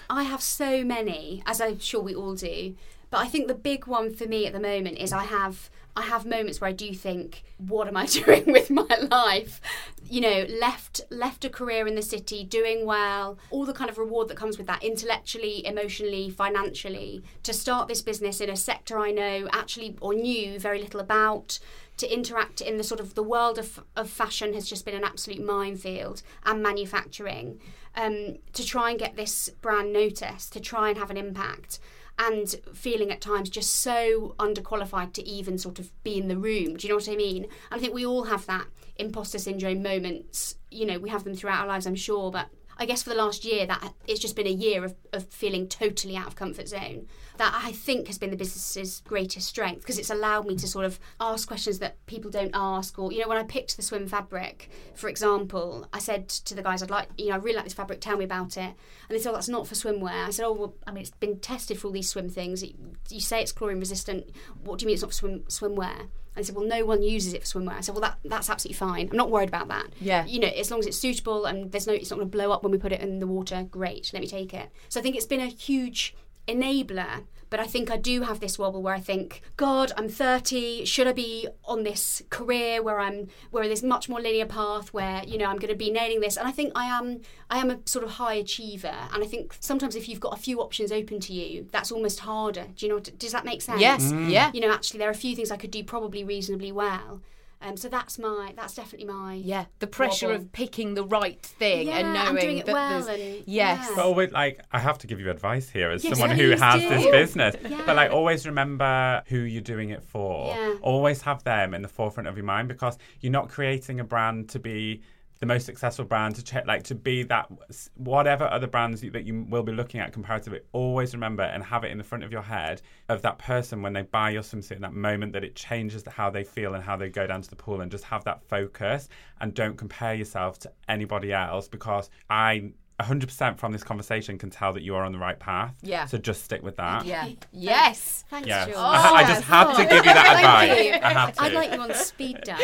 I 0.08 0.22
have 0.24 0.42
so 0.42 0.84
many, 0.84 1.42
as 1.46 1.60
I'm 1.60 1.78
sure 1.78 2.02
we 2.02 2.14
all 2.14 2.34
do. 2.34 2.74
But 3.10 3.18
I 3.18 3.26
think 3.26 3.48
the 3.48 3.54
big 3.54 3.86
one 3.86 4.14
for 4.14 4.26
me 4.26 4.46
at 4.46 4.52
the 4.52 4.60
moment 4.60 4.98
is 4.98 5.12
I 5.12 5.24
have 5.24 5.70
I 5.96 6.02
have 6.02 6.24
moments 6.24 6.60
where 6.60 6.68
I 6.68 6.72
do 6.72 6.94
think, 6.94 7.42
what 7.58 7.88
am 7.88 7.96
I 7.96 8.06
doing 8.06 8.44
with 8.52 8.70
my 8.70 8.86
life? 9.10 9.60
You 10.08 10.20
know, 10.20 10.46
left 10.48 11.00
left 11.10 11.44
a 11.44 11.50
career 11.50 11.86
in 11.86 11.96
the 11.96 12.02
city, 12.02 12.44
doing 12.44 12.86
well, 12.86 13.38
all 13.50 13.64
the 13.64 13.72
kind 13.72 13.90
of 13.90 13.98
reward 13.98 14.28
that 14.28 14.36
comes 14.36 14.56
with 14.56 14.66
that, 14.68 14.82
intellectually, 14.82 15.66
emotionally, 15.66 16.30
financially, 16.30 17.22
to 17.42 17.52
start 17.52 17.88
this 17.88 18.02
business 18.02 18.40
in 18.40 18.48
a 18.48 18.56
sector 18.56 18.98
I 18.98 19.10
know 19.10 19.48
actually 19.52 19.96
or 20.00 20.14
knew 20.14 20.58
very 20.58 20.80
little 20.80 21.00
about 21.00 21.58
to 21.96 22.12
interact 22.12 22.62
in 22.62 22.78
the 22.78 22.84
sort 22.84 23.00
of 23.00 23.14
the 23.14 23.22
world 23.22 23.58
of, 23.58 23.84
of 23.94 24.08
fashion 24.08 24.54
has 24.54 24.66
just 24.68 24.86
been 24.86 24.94
an 24.94 25.04
absolute 25.04 25.44
minefield 25.44 26.22
and 26.44 26.62
manufacturing. 26.62 27.60
Um, 27.96 28.38
to 28.52 28.64
try 28.64 28.90
and 28.90 28.98
get 29.00 29.16
this 29.16 29.48
brand 29.60 29.92
noticed 29.92 30.52
to 30.52 30.60
try 30.60 30.90
and 30.90 30.98
have 30.98 31.10
an 31.10 31.16
impact 31.16 31.80
and 32.20 32.54
feeling 32.74 33.10
at 33.10 33.20
times 33.20 33.48
just 33.48 33.76
so 33.76 34.34
underqualified 34.38 35.12
to 35.14 35.26
even 35.26 35.56
sort 35.56 35.78
of 35.78 35.90
be 36.04 36.18
in 36.18 36.28
the 36.28 36.36
room. 36.36 36.76
Do 36.76 36.86
you 36.86 36.90
know 36.90 36.96
what 36.96 37.08
i 37.08 37.16
mean? 37.16 37.44
And 37.44 37.52
i 37.72 37.78
think 37.78 37.94
we 37.94 38.06
all 38.06 38.24
have 38.24 38.46
that 38.46 38.66
imposter 38.96 39.38
syndrome 39.38 39.82
moments. 39.82 40.56
You 40.70 40.86
know 40.86 40.98
we 40.98 41.08
have 41.08 41.24
them 41.24 41.34
throughout 41.34 41.62
our 41.62 41.66
lives 41.66 41.86
i'm 41.86 41.96
sure 41.96 42.30
but 42.30 42.48
I 42.80 42.86
guess 42.86 43.02
for 43.02 43.10
the 43.10 43.16
last 43.16 43.44
year, 43.44 43.66
that 43.66 43.92
it's 44.06 44.20
just 44.20 44.34
been 44.34 44.46
a 44.46 44.50
year 44.50 44.82
of, 44.86 44.94
of 45.12 45.26
feeling 45.28 45.68
totally 45.68 46.16
out 46.16 46.28
of 46.28 46.34
comfort 46.34 46.66
zone. 46.66 47.08
That 47.40 47.58
I 47.64 47.72
think 47.72 48.08
has 48.08 48.18
been 48.18 48.28
the 48.28 48.36
business's 48.36 49.00
greatest 49.06 49.48
strength 49.48 49.80
because 49.80 49.98
it's 49.98 50.10
allowed 50.10 50.46
me 50.46 50.56
to 50.56 50.68
sort 50.68 50.84
of 50.84 51.00
ask 51.18 51.48
questions 51.48 51.78
that 51.78 51.96
people 52.04 52.30
don't 52.30 52.50
ask. 52.52 52.98
Or, 52.98 53.10
you 53.10 53.20
know, 53.20 53.28
when 53.28 53.38
I 53.38 53.44
picked 53.44 53.78
the 53.78 53.82
swim 53.82 54.06
fabric, 54.06 54.68
for 54.94 55.08
example, 55.08 55.88
I 55.90 56.00
said 56.00 56.28
to 56.28 56.54
the 56.54 56.62
guys, 56.62 56.82
I'd 56.82 56.90
like, 56.90 57.08
you 57.16 57.28
know, 57.28 57.36
I 57.36 57.38
really 57.38 57.56
like 57.56 57.64
this 57.64 57.72
fabric, 57.72 58.02
tell 58.02 58.18
me 58.18 58.26
about 58.26 58.58
it. 58.58 58.60
And 58.60 58.76
they 59.08 59.18
said, 59.18 59.30
oh, 59.30 59.32
that's 59.32 59.48
not 59.48 59.66
for 59.66 59.74
swimwear. 59.74 60.26
I 60.26 60.30
said, 60.32 60.44
oh, 60.44 60.52
well, 60.52 60.74
I 60.86 60.92
mean, 60.92 61.00
it's 61.00 61.12
been 61.12 61.38
tested 61.38 61.78
for 61.78 61.86
all 61.86 61.94
these 61.94 62.10
swim 62.10 62.28
things. 62.28 62.62
You 63.08 63.20
say 63.20 63.40
it's 63.40 63.52
chlorine 63.52 63.80
resistant. 63.80 64.28
What 64.62 64.78
do 64.78 64.82
you 64.82 64.88
mean 64.88 64.94
it's 64.96 65.02
not 65.02 65.12
for 65.12 65.16
swim, 65.16 65.40
swimwear? 65.48 65.98
And 65.98 66.10
they 66.36 66.42
said, 66.42 66.56
well, 66.56 66.66
no 66.66 66.84
one 66.84 67.02
uses 67.02 67.32
it 67.32 67.46
for 67.46 67.58
swimwear. 67.58 67.72
I 67.72 67.80
said, 67.80 67.94
well, 67.94 68.02
that, 68.02 68.18
that's 68.22 68.50
absolutely 68.50 68.76
fine. 68.76 69.08
I'm 69.10 69.16
not 69.16 69.30
worried 69.30 69.48
about 69.48 69.68
that. 69.68 69.86
Yeah. 69.98 70.26
You 70.26 70.40
know, 70.40 70.48
as 70.48 70.70
long 70.70 70.80
as 70.80 70.86
it's 70.86 70.98
suitable 70.98 71.46
and 71.46 71.72
there's 71.72 71.86
no, 71.86 71.94
it's 71.94 72.10
not 72.10 72.18
going 72.18 72.30
to 72.30 72.36
blow 72.36 72.52
up 72.52 72.64
when 72.64 72.70
we 72.70 72.76
put 72.76 72.92
it 72.92 73.00
in 73.00 73.18
the 73.18 73.26
water, 73.26 73.66
great, 73.70 74.10
let 74.12 74.20
me 74.20 74.28
take 74.28 74.52
it. 74.52 74.68
So 74.90 75.00
I 75.00 75.02
think 75.02 75.16
it's 75.16 75.24
been 75.24 75.40
a 75.40 75.46
huge 75.46 76.14
enabler. 76.52 77.24
But 77.50 77.58
I 77.58 77.66
think 77.66 77.90
I 77.90 77.96
do 77.96 78.22
have 78.22 78.38
this 78.38 78.60
wobble 78.60 78.80
where 78.80 78.94
I 78.94 79.00
think, 79.00 79.42
God, 79.56 79.90
I'm 79.96 80.08
30. 80.08 80.84
Should 80.84 81.08
I 81.08 81.12
be 81.12 81.48
on 81.64 81.82
this 81.82 82.22
career 82.30 82.80
where 82.80 83.00
I'm 83.00 83.26
where 83.50 83.66
there's 83.66 83.82
much 83.82 84.08
more 84.08 84.20
linear 84.20 84.46
path 84.46 84.94
where 84.94 85.24
you 85.24 85.36
know 85.36 85.46
I'm 85.46 85.58
going 85.58 85.72
to 85.72 85.74
be 85.74 85.90
nailing 85.90 86.20
this? 86.20 86.36
And 86.36 86.46
I 86.46 86.52
think 86.52 86.70
I 86.76 86.84
am 86.84 87.22
I 87.50 87.58
am 87.58 87.70
a 87.70 87.78
sort 87.86 88.04
of 88.04 88.12
high 88.12 88.34
achiever. 88.34 88.94
And 89.12 89.24
I 89.24 89.26
think 89.26 89.56
sometimes 89.58 89.96
if 89.96 90.08
you've 90.08 90.20
got 90.20 90.32
a 90.32 90.40
few 90.40 90.60
options 90.60 90.92
open 90.92 91.18
to 91.20 91.32
you, 91.32 91.66
that's 91.72 91.90
almost 91.90 92.20
harder. 92.20 92.66
Do 92.76 92.86
you 92.86 92.92
know? 92.92 93.00
Does 93.00 93.32
that 93.32 93.44
make 93.44 93.62
sense? 93.62 93.80
Yes. 93.80 94.12
Mm. 94.12 94.30
Yeah. 94.30 94.52
You 94.54 94.60
know, 94.60 94.72
actually, 94.72 94.98
there 94.98 95.08
are 95.08 95.12
a 95.12 95.14
few 95.26 95.34
things 95.34 95.50
I 95.50 95.56
could 95.56 95.72
do 95.72 95.82
probably 95.82 96.22
reasonably 96.22 96.70
well. 96.70 97.20
Um, 97.62 97.76
so 97.76 97.88
that's 97.90 98.18
my 98.18 98.54
that's 98.56 98.74
definitely 98.74 99.06
my 99.06 99.34
Yeah, 99.34 99.66
the 99.80 99.86
pressure 99.86 100.28
wobble. 100.28 100.40
of 100.44 100.52
picking 100.52 100.94
the 100.94 101.04
right 101.04 101.40
thing 101.42 101.88
Yeah, 101.88 101.98
and 101.98 102.06
and 102.06 102.14
knowing 102.14 102.36
doing 102.44 102.58
it 102.58 102.66
that 102.66 102.72
well 102.72 103.02
there's 103.02 103.06
and- 103.20 103.42
yes. 103.46 103.86
yeah. 103.88 103.92
But 103.96 104.04
always, 104.06 104.32
like, 104.32 104.60
I 104.72 104.78
have 104.78 104.96
to 104.98 105.06
give 105.06 105.20
you 105.20 105.30
advice 105.30 105.68
here 105.68 105.90
as 105.90 106.02
Yes, 106.02 106.18
someone 106.18 106.36
who 106.38 106.50
has 106.52 106.80
do. 106.82 106.88
this 106.88 107.06
business. 107.10 107.56
Yeah. 107.70 107.82
But, 107.84 107.96
like, 107.96 108.10
always 108.12 108.46
remember 108.46 109.22
who 109.26 109.40
you're 109.40 109.60
doing 109.62 109.90
it 109.90 110.02
for. 110.02 110.54
Yeah. 110.56 110.74
Always 110.80 111.20
have 111.22 111.44
them 111.44 111.74
in 111.74 111.82
the 111.82 111.88
forefront 111.88 112.28
of 112.28 112.36
your 112.36 112.46
mind 112.46 112.68
because 112.68 112.96
you're 113.20 113.30
not 113.32 113.48
creating 113.50 114.00
a 114.00 114.04
brand 114.04 114.48
to 114.50 114.58
be 114.58 115.02
the 115.40 115.46
most 115.46 115.64
successful 115.64 116.04
brand, 116.04 116.36
to 116.36 116.44
check, 116.44 116.66
like 116.66 116.82
to 116.84 116.94
be 116.94 117.22
that 117.24 117.50
whatever 117.96 118.44
other 118.44 118.66
brands 118.66 119.00
that 119.00 119.24
you 119.24 119.46
will 119.48 119.62
be 119.62 119.72
looking 119.72 119.98
at 119.98 120.12
comparatively. 120.12 120.60
Always 120.72 121.14
remember 121.14 121.42
and 121.42 121.64
have 121.64 121.82
it 121.82 121.90
in 121.90 121.98
the 121.98 122.04
front 122.04 122.24
of 122.24 122.30
your 122.30 122.42
head 122.42 122.82
of 123.08 123.22
that 123.22 123.38
person 123.38 123.80
when 123.80 123.94
they 123.94 124.02
buy 124.02 124.30
your 124.30 124.42
swimsuit 124.42 124.76
in 124.76 124.82
that 124.82 124.92
moment 124.92 125.32
that 125.32 125.42
it 125.42 125.56
changes 125.56 126.04
how 126.06 126.28
they 126.28 126.44
feel 126.44 126.74
and 126.74 126.84
how 126.84 126.96
they 126.96 127.08
go 127.08 127.26
down 127.26 127.40
to 127.40 127.48
the 127.48 127.56
pool, 127.56 127.80
and 127.80 127.90
just 127.90 128.04
have 128.04 128.22
that 128.24 128.42
focus 128.48 129.08
and 129.40 129.54
don't 129.54 129.76
compare 129.76 130.14
yourself 130.14 130.58
to 130.58 130.70
anybody 130.88 131.32
else 131.32 131.68
because 131.68 132.10
I 132.28 132.72
100% 133.02 133.58
from 133.58 133.72
this 133.72 133.82
conversation 133.82 134.38
can 134.38 134.50
tell 134.50 134.72
that 134.72 134.82
you 134.82 134.94
are 134.94 135.04
on 135.04 135.12
the 135.12 135.18
right 135.18 135.38
path. 135.38 135.74
Yeah. 135.82 136.06
So 136.06 136.18
just 136.18 136.44
stick 136.44 136.62
with 136.62 136.76
that. 136.76 137.04
Yeah. 137.04 137.28
Yes. 137.52 138.24
Thanks, 138.30 138.48
Yeah. 138.48 138.64
Jules. 138.66 138.76
I, 138.78 139.12
I 139.12 139.24
just 139.24 139.42
had 139.44 139.74
to 139.74 139.82
give 139.84 140.04
you 140.04 140.12
that 140.14 140.26
Thank 140.26 140.38
advice. 140.38 140.84
you. 140.84 140.92
I 141.02 141.12
had 141.12 141.34
to. 141.34 141.42
I'd 141.42 141.52
like 141.52 141.72
you 141.72 141.80
on 141.80 141.94
speed 141.94 142.38
dial. 142.44 142.58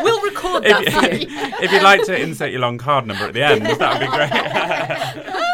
We'll 0.00 0.20
record 0.22 0.64
that 0.64 0.82
if, 0.86 0.94
for 0.94 1.06
you. 1.14 1.26
if 1.64 1.72
you'd 1.72 1.82
like 1.82 2.04
to 2.04 2.20
insert 2.20 2.50
your 2.50 2.60
long 2.60 2.78
card 2.78 3.06
number 3.06 3.24
at 3.24 3.34
the 3.34 3.42
end, 3.42 3.64
that 3.66 3.92
would 3.92 4.00
be 4.00 5.26
great. 5.34 5.42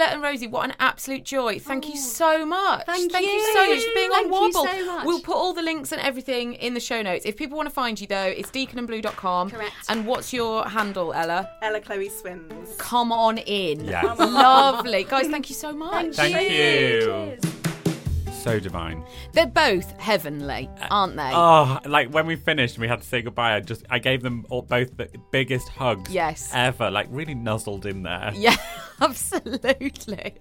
Ella 0.00 0.12
and 0.12 0.22
Rosie, 0.22 0.46
what 0.46 0.64
an 0.64 0.74
absolute 0.80 1.24
joy. 1.24 1.58
Thank 1.58 1.86
you 1.86 1.94
oh. 1.94 2.00
so 2.00 2.46
much. 2.46 2.84
Oh, 2.88 2.92
Thank 2.92 3.12
you. 3.12 3.18
you. 3.20 3.52
so 3.52 3.66
much 3.66 3.84
for 3.84 3.94
being 3.94 4.10
Thank 4.10 4.26
on 4.26 4.32
you 4.32 4.52
Wobble. 4.52 4.66
so 4.66 4.86
much. 4.86 5.06
We'll 5.06 5.20
put 5.20 5.36
all 5.36 5.52
the 5.52 5.62
links 5.62 5.92
and 5.92 6.00
everything 6.00 6.54
in 6.54 6.74
the 6.74 6.80
show 6.80 7.02
notes. 7.02 7.26
If 7.26 7.36
people 7.36 7.56
want 7.56 7.68
to 7.68 7.74
find 7.74 8.00
you, 8.00 8.06
though, 8.06 8.24
it's 8.24 8.50
deakinandblue.com. 8.50 9.50
Correct. 9.50 9.72
And 9.88 10.06
what's 10.06 10.32
your 10.32 10.66
handle, 10.66 11.12
Ella? 11.12 11.50
Ella 11.60 11.80
Chloe 11.80 12.08
Swims. 12.08 12.76
Come 12.78 13.12
on 13.12 13.38
in. 13.38 13.84
Yes. 13.84 14.18
Lovely. 14.18 15.04
Guys, 15.04 15.26
thank 15.26 15.50
you 15.50 15.54
so 15.54 15.72
much. 15.72 16.14
Thank 16.14 16.50
you. 16.50 17.49
So 18.40 18.58
divine. 18.58 19.04
They're 19.32 19.44
both 19.46 19.90
heavenly, 20.00 20.70
aren't 20.90 21.14
they? 21.14 21.30
Oh, 21.30 21.78
like 21.84 22.08
when 22.10 22.26
we 22.26 22.36
finished 22.36 22.76
and 22.76 22.80
we 22.80 22.88
had 22.88 23.02
to 23.02 23.06
say 23.06 23.20
goodbye, 23.20 23.54
I 23.54 23.60
just 23.60 23.84
I 23.90 23.98
gave 23.98 24.22
them 24.22 24.46
all, 24.48 24.62
both 24.62 24.96
the 24.96 25.10
biggest 25.30 25.68
hugs 25.68 26.10
Yes. 26.10 26.50
ever, 26.54 26.90
like 26.90 27.06
really 27.10 27.34
nuzzled 27.34 27.84
in 27.84 28.02
there. 28.02 28.32
Yeah, 28.34 28.56
absolutely. 29.00 30.34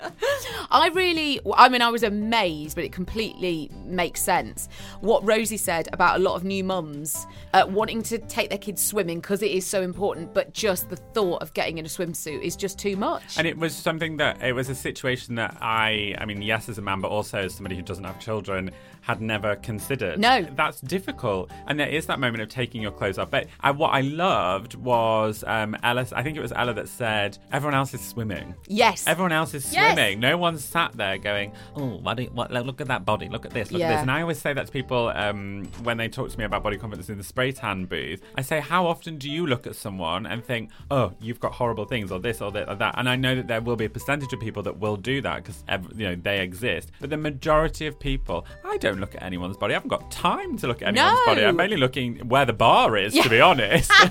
I 0.72 0.88
really, 0.94 1.42
I 1.58 1.68
mean, 1.68 1.82
I 1.82 1.90
was 1.90 2.04
amazed, 2.04 2.76
but 2.76 2.86
it 2.86 2.94
completely 2.94 3.70
makes 3.84 4.22
sense. 4.22 4.70
What 5.02 5.26
Rosie 5.28 5.58
said 5.58 5.90
about 5.92 6.16
a 6.20 6.24
lot 6.24 6.36
of 6.36 6.46
new 6.46 6.64
mums 6.64 7.28
uh, 7.54 7.66
wanting 7.68 8.02
to 8.04 8.18
take 8.18 8.48
their 8.50 8.58
kids 8.60 8.82
swimming 8.82 9.20
because 9.20 9.42
it 9.42 9.52
is 9.52 9.66
so 9.66 9.82
important, 9.82 10.34
but 10.34 10.54
just 10.54 10.90
the 10.90 10.96
thought 10.96 11.42
of 11.42 11.54
getting 11.54 11.78
in 11.80 11.86
a 11.86 11.90
swimsuit 11.90 12.42
is 12.42 12.56
just 12.56 12.80
too 12.80 12.96
much. 12.96 13.38
And 13.38 13.46
it 13.46 13.58
was 13.58 13.76
something 13.76 14.16
that 14.18 14.42
it 14.42 14.54
was 14.54 14.70
a 14.70 14.76
situation 14.76 15.36
that 15.36 15.58
I, 15.60 16.16
I 16.18 16.24
mean, 16.26 16.42
yes, 16.42 16.70
as 16.70 16.78
a 16.78 16.82
man, 16.82 17.02
but 17.02 17.10
also 17.10 17.40
as 17.40 17.54
somebody 17.56 17.76
who 17.76 17.82
doesn't 17.90 18.04
have 18.04 18.20
children, 18.20 18.70
had 19.10 19.22
never 19.22 19.56
considered. 19.56 20.20
No. 20.20 20.46
that's 20.56 20.80
difficult, 20.82 21.50
and 21.68 21.80
there 21.80 21.88
is 21.90 22.06
that 22.06 22.20
moment 22.20 22.44
of 22.44 22.50
taking 22.50 22.80
your 22.80 22.92
clothes 22.92 23.18
off. 23.18 23.32
But 23.32 23.48
I, 23.60 23.72
what 23.72 23.90
I 23.90 24.02
loved 24.02 24.76
was 24.76 25.44
um, 25.48 25.76
Alice. 25.82 26.14
I 26.14 26.22
think 26.22 26.38
it 26.38 26.42
was 26.42 26.52
Ella 26.56 26.74
that 26.76 26.88
said, 26.88 27.38
"Everyone 27.52 27.74
else 27.74 27.94
is 27.96 28.02
swimming." 28.06 28.54
yes. 28.68 29.08
Everyone 29.08 29.32
else 29.32 29.54
is 29.56 29.74
Yes. 29.74 29.94
swimming. 29.94 30.20
No 30.20 30.38
one's 30.38 30.64
sat 30.64 30.94
there 30.94 31.18
going, 31.18 31.54
"Oh, 31.76 31.98
what, 32.04 32.18
do- 32.18 32.30
what, 32.34 32.52
look 32.52 32.82
at 32.82 32.88
that 32.88 33.04
body. 33.04 33.28
Look 33.30 33.46
at 33.48 33.52
this. 33.52 33.72
Look 33.72 33.82
at 33.82 33.90
this." 33.90 34.02
And 34.02 34.12
I 34.12 34.22
always 34.22 34.40
say 34.40 34.54
that 34.54 34.68
to 34.68 34.72
people 34.72 35.10
um, 35.16 35.66
when 35.82 35.98
they 35.98 36.08
talk 36.08 36.30
to 36.30 36.38
me 36.38 36.44
about 36.46 36.62
body 36.62 36.78
confidence 36.78 37.10
in 37.10 37.18
the 37.18 37.24
spray 37.24 37.52
tan 37.52 37.86
booth. 37.86 38.22
I 38.36 38.44
say, 38.44 38.60
"How 38.60 38.86
often 38.86 39.18
do 39.18 39.28
you 39.30 39.48
look 39.48 39.66
at 39.66 39.76
someone 39.76 40.28
and 40.28 40.46
think, 40.46 40.70
oh, 40.92 41.14
you've 41.20 41.40
got 41.40 41.54
horrible 41.54 41.86
things, 41.86 42.12
or 42.12 42.20
this, 42.20 42.42
or 42.42 42.52
that, 42.52 42.70
or 42.70 42.76
that?" 42.76 42.94
And 43.00 43.10
I 43.10 43.16
know 43.16 43.34
that 43.36 43.48
there 43.48 43.62
will 43.62 43.76
be 43.76 43.86
a 43.86 43.90
percentage 43.90 44.32
of 44.34 44.40
people 44.40 44.62
that 44.64 44.78
will 44.78 44.98
do 44.98 45.20
that 45.22 45.38
because 45.44 45.64
you 45.98 46.06
know 46.08 46.16
they 46.16 46.42
exist. 46.42 46.92
But 47.02 47.10
the 47.10 47.18
majority 47.18 47.88
of 47.88 48.00
people, 48.00 48.46
I 48.64 48.78
don't 48.78 48.99
look 49.00 49.16
at 49.16 49.24
anyone's 49.24 49.58
body. 49.58 49.74
I 49.74 49.78
haven't 49.78 49.90
got 49.90 50.10
time 50.12 50.58
to 50.58 50.68
look 50.68 50.82
at 50.82 50.90
anyone's 50.90 51.18
No. 51.20 51.26
body. 51.26 51.46
I'm 51.46 51.56
mainly 51.56 51.78
looking 51.78 52.28
where 52.30 52.46
the 52.46 52.54
bar 52.54 52.98
is, 52.98 53.14
to 53.14 53.30
be 53.30 53.40
honest. 53.42 53.92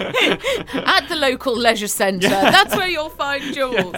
at 0.00 1.06
the 1.08 1.16
local 1.16 1.56
leisure 1.56 1.88
centre. 1.88 2.28
That's 2.28 2.76
where 2.76 2.88
you'll 2.88 3.10
find 3.10 3.42
Jules. 3.54 3.94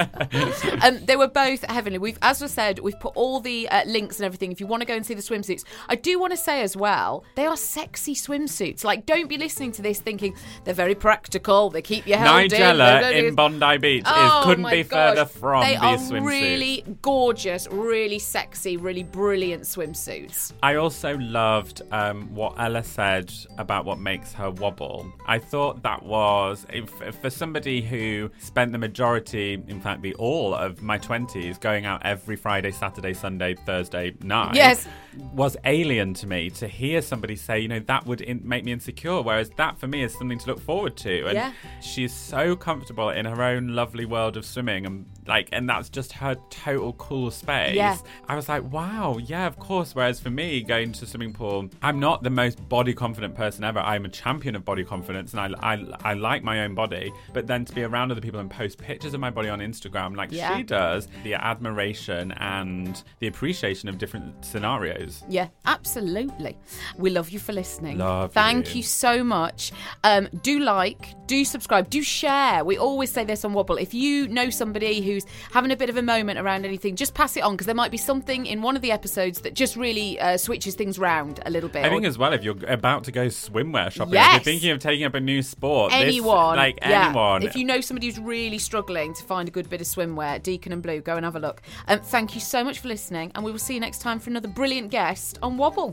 Um, 0.82 1.04
they 1.04 1.16
were 1.16 1.28
both 1.28 1.64
heavenly. 1.64 1.98
We've, 1.98 2.18
as 2.22 2.42
I 2.42 2.46
said, 2.46 2.78
we've 2.80 2.98
put 3.00 3.12
all 3.16 3.40
the 3.40 3.68
uh, 3.68 3.84
links 3.86 4.18
and 4.18 4.26
everything. 4.26 4.52
If 4.52 4.60
you 4.60 4.66
want 4.66 4.80
to 4.82 4.86
go 4.86 4.94
and 4.94 5.04
see 5.04 5.14
the 5.14 5.22
swimsuits, 5.22 5.64
I 5.88 5.96
do 5.96 6.18
want 6.18 6.32
to 6.32 6.36
say 6.36 6.62
as 6.62 6.76
well, 6.76 7.24
they 7.36 7.46
are 7.46 7.56
sexy 7.56 8.14
swimsuits. 8.14 8.84
Like, 8.84 9.06
don't 9.06 9.28
be 9.28 9.38
listening 9.38 9.72
to 9.72 9.82
this 9.82 10.00
thinking 10.00 10.34
they're 10.64 10.74
very 10.74 10.94
practical. 10.94 11.70
They 11.70 11.82
keep 11.82 12.06
you 12.06 12.14
held 12.16 12.52
in. 12.52 12.58
Nigella 12.60 13.12
in 13.14 13.34
Bondi 13.34 13.78
Beach 13.78 14.04
Oh, 14.06 14.40
is 14.40 14.44
couldn't 14.46 14.62
my 14.62 14.70
be 14.70 14.82
gosh. 14.84 15.16
further 15.16 15.24
from 15.26 15.62
they 15.62 15.70
these 15.72 15.78
are 15.80 15.96
swimsuits. 15.98 16.26
really 16.26 16.84
gorgeous, 17.02 17.68
really 17.70 18.18
sexy, 18.18 18.76
really 18.76 19.02
brilliant 19.02 19.62
swimsuits. 19.64 20.23
I 20.62 20.76
also 20.76 21.16
loved 21.18 21.82
um, 21.90 22.34
what 22.34 22.54
Ella 22.58 22.82
said 22.82 23.32
about 23.58 23.84
what 23.84 23.98
makes 23.98 24.32
her 24.34 24.50
wobble. 24.50 25.12
I 25.26 25.38
thought 25.38 25.82
that 25.82 26.02
was, 26.04 26.66
if, 26.72 26.90
for 27.20 27.30
somebody 27.30 27.80
who 27.80 28.30
spent 28.38 28.72
the 28.72 28.78
majority, 28.78 29.62
in 29.68 29.80
fact, 29.80 30.02
the 30.02 30.14
all 30.14 30.54
of 30.54 30.82
my 30.82 30.98
20s 30.98 31.60
going 31.60 31.86
out 31.86 32.04
every 32.04 32.36
Friday, 32.36 32.70
Saturday, 32.70 33.14
Sunday, 33.14 33.54
Thursday 33.54 34.14
night, 34.22 34.54
Yes. 34.54 34.86
Was 35.32 35.56
alien 35.64 36.14
to 36.14 36.26
me 36.26 36.50
to 36.50 36.68
hear 36.68 37.02
somebody 37.02 37.36
say, 37.36 37.58
you 37.60 37.68
know, 37.68 37.80
that 37.80 38.06
would 38.06 38.20
in- 38.20 38.40
make 38.44 38.64
me 38.64 38.72
insecure. 38.72 39.20
Whereas 39.22 39.50
that 39.56 39.78
for 39.78 39.86
me 39.86 40.02
is 40.02 40.12
something 40.16 40.38
to 40.38 40.46
look 40.46 40.60
forward 40.60 40.96
to. 40.98 41.24
And 41.26 41.34
Yeah. 41.34 41.52
she's 41.80 42.12
so 42.12 42.56
comfortable 42.56 43.10
in 43.10 43.24
her 43.26 43.42
own 43.42 43.68
lovely 43.74 44.04
world 44.04 44.36
of 44.36 44.44
swimming 44.44 44.86
and 44.86 45.06
like 45.26 45.48
and 45.52 45.68
that's 45.68 45.88
just 45.88 46.12
her 46.12 46.36
total 46.50 46.92
cool 46.94 47.30
space. 47.30 47.74
Yeah. 47.76 47.96
I 48.28 48.36
was 48.36 48.48
like, 48.48 48.62
wow, 48.70 49.18
yeah, 49.24 49.46
of 49.46 49.58
course. 49.58 49.94
Whereas 49.94 50.20
for 50.20 50.30
me, 50.30 50.62
going 50.62 50.92
to 50.92 51.06
swimming 51.06 51.32
pool, 51.32 51.68
I'm 51.82 51.98
not 51.98 52.22
the 52.22 52.30
most 52.30 52.68
body 52.68 52.92
confident 52.94 53.34
person 53.34 53.64
ever. 53.64 53.78
I'm 53.80 54.04
a 54.04 54.08
champion 54.08 54.54
of 54.56 54.64
body 54.64 54.84
confidence 54.84 55.32
and 55.34 55.40
I, 55.56 55.74
I, 55.74 55.84
I 56.10 56.14
like 56.14 56.42
my 56.42 56.64
own 56.64 56.74
body. 56.74 57.12
But 57.32 57.46
then 57.46 57.64
to 57.64 57.74
be 57.74 57.82
around 57.82 58.10
other 58.12 58.20
people 58.20 58.40
and 58.40 58.50
post 58.50 58.78
pictures 58.78 59.14
of 59.14 59.20
my 59.20 59.30
body 59.30 59.48
on 59.48 59.60
Instagram 59.60 60.14
like 60.16 60.30
Yeah. 60.32 60.56
she 60.56 60.62
does, 60.62 61.08
the 61.22 61.34
admiration 61.34 62.32
and 62.32 63.02
the 63.20 63.26
appreciation 63.26 63.88
of 63.88 63.98
different 63.98 64.44
scenarios. 64.44 65.03
Yeah, 65.28 65.48
absolutely. 65.66 66.56
We 66.96 67.10
love 67.10 67.30
you 67.30 67.38
for 67.38 67.52
listening. 67.52 67.98
Love 67.98 68.32
Thank 68.32 68.70
you. 68.70 68.78
you 68.78 68.82
so 68.82 69.22
much. 69.24 69.72
Um, 70.02 70.28
do 70.42 70.60
like, 70.60 71.14
do 71.26 71.44
subscribe, 71.44 71.90
do 71.90 72.02
share. 72.02 72.64
We 72.64 72.78
always 72.78 73.10
say 73.10 73.24
this 73.24 73.44
on 73.44 73.52
Wobble. 73.52 73.76
If 73.76 73.94
you 73.94 74.28
know 74.28 74.50
somebody 74.50 75.00
who's 75.00 75.24
having 75.52 75.70
a 75.70 75.76
bit 75.76 75.90
of 75.90 75.96
a 75.96 76.02
moment 76.02 76.38
around 76.38 76.64
anything, 76.64 76.96
just 76.96 77.14
pass 77.14 77.36
it 77.36 77.42
on 77.42 77.54
because 77.54 77.66
there 77.66 77.74
might 77.74 77.90
be 77.90 77.96
something 77.96 78.46
in 78.46 78.62
one 78.62 78.76
of 78.76 78.82
the 78.82 78.90
episodes 78.92 79.40
that 79.42 79.54
just 79.54 79.76
really 79.76 80.18
uh, 80.20 80.36
switches 80.36 80.74
things 80.74 80.98
round 80.98 81.40
a 81.46 81.50
little 81.50 81.68
bit. 81.68 81.84
I 81.84 81.90
think 81.90 82.04
as 82.04 82.18
well, 82.18 82.32
if 82.32 82.42
you're 82.44 82.56
about 82.66 83.04
to 83.04 83.12
go 83.12 83.26
swimwear 83.26 83.90
shopping, 83.90 84.14
if 84.14 84.32
you're 84.32 84.40
thinking 84.40 84.70
of 84.70 84.78
taking 84.78 85.04
up 85.04 85.14
a 85.14 85.20
new 85.20 85.42
sport, 85.42 85.92
this- 85.92 86.02
anyone, 86.02 86.56
like 86.56 86.78
yeah. 86.82 87.06
anyone, 87.06 87.42
If 87.42 87.56
you 87.56 87.64
know 87.64 87.80
somebody 87.80 88.06
who's 88.08 88.18
really 88.18 88.58
struggling 88.58 89.14
to 89.14 89.24
find 89.24 89.48
a 89.48 89.50
good 89.50 89.68
bit 89.68 89.80
of 89.80 89.86
swimwear, 89.86 90.42
Deakin 90.42 90.72
and 90.72 90.82
Blue, 90.82 91.00
go 91.00 91.16
and 91.16 91.24
have 91.24 91.36
a 91.36 91.40
look. 91.40 91.62
Um, 91.88 92.00
thank 92.00 92.34
you 92.34 92.40
so 92.40 92.64
much 92.64 92.80
for 92.80 92.88
listening, 92.88 93.32
and 93.34 93.44
we 93.44 93.50
will 93.50 93.58
see 93.58 93.74
you 93.74 93.80
next 93.80 94.00
time 94.00 94.18
for 94.18 94.30
another 94.30 94.48
brilliant 94.48 94.90
guest 94.94 95.40
on 95.42 95.56
Wobble. 95.56 95.92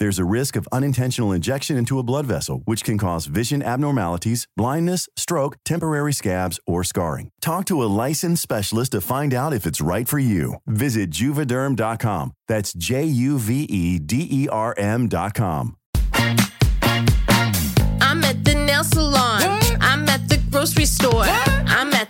There's 0.00 0.20
a 0.20 0.24
risk 0.24 0.54
of 0.54 0.68
unintentional 0.70 1.32
injection 1.32 1.76
into 1.76 1.98
a 1.98 2.04
blood 2.04 2.24
vessel, 2.24 2.62
which 2.66 2.84
can 2.84 2.98
cause 2.98 3.26
vision 3.26 3.62
abnormalities, 3.64 4.46
blindness, 4.56 5.08
stroke, 5.16 5.56
temporary 5.64 6.12
scabs, 6.12 6.60
or 6.66 6.84
scarring. 6.84 7.30
Talk 7.40 7.64
to 7.64 7.82
a 7.82 7.90
licensed 8.06 8.40
specialist 8.42 8.92
to 8.92 9.00
find 9.00 9.34
out 9.34 9.52
if 9.52 9.66
it's 9.66 9.80
right 9.80 10.06
for 10.06 10.20
you. 10.20 10.54
Visit 10.68 11.10
juvederm.com. 11.10 12.32
That's 12.46 12.72
J 12.72 13.04
U 13.04 13.38
V 13.40 13.64
E 13.64 13.98
D 13.98 14.28
E 14.30 14.48
R 14.48 14.72
M.com. 14.78 15.76
I'm 18.00 18.24
at 18.24 18.44
the 18.44 18.54
nail 18.54 18.84
salon. 18.84 19.42
I'm 19.80 20.08
at 20.08 20.28
the 20.28 20.38
grocery 20.50 20.84
store. 20.86 21.24
I'm 21.24 21.66
at 21.66 21.67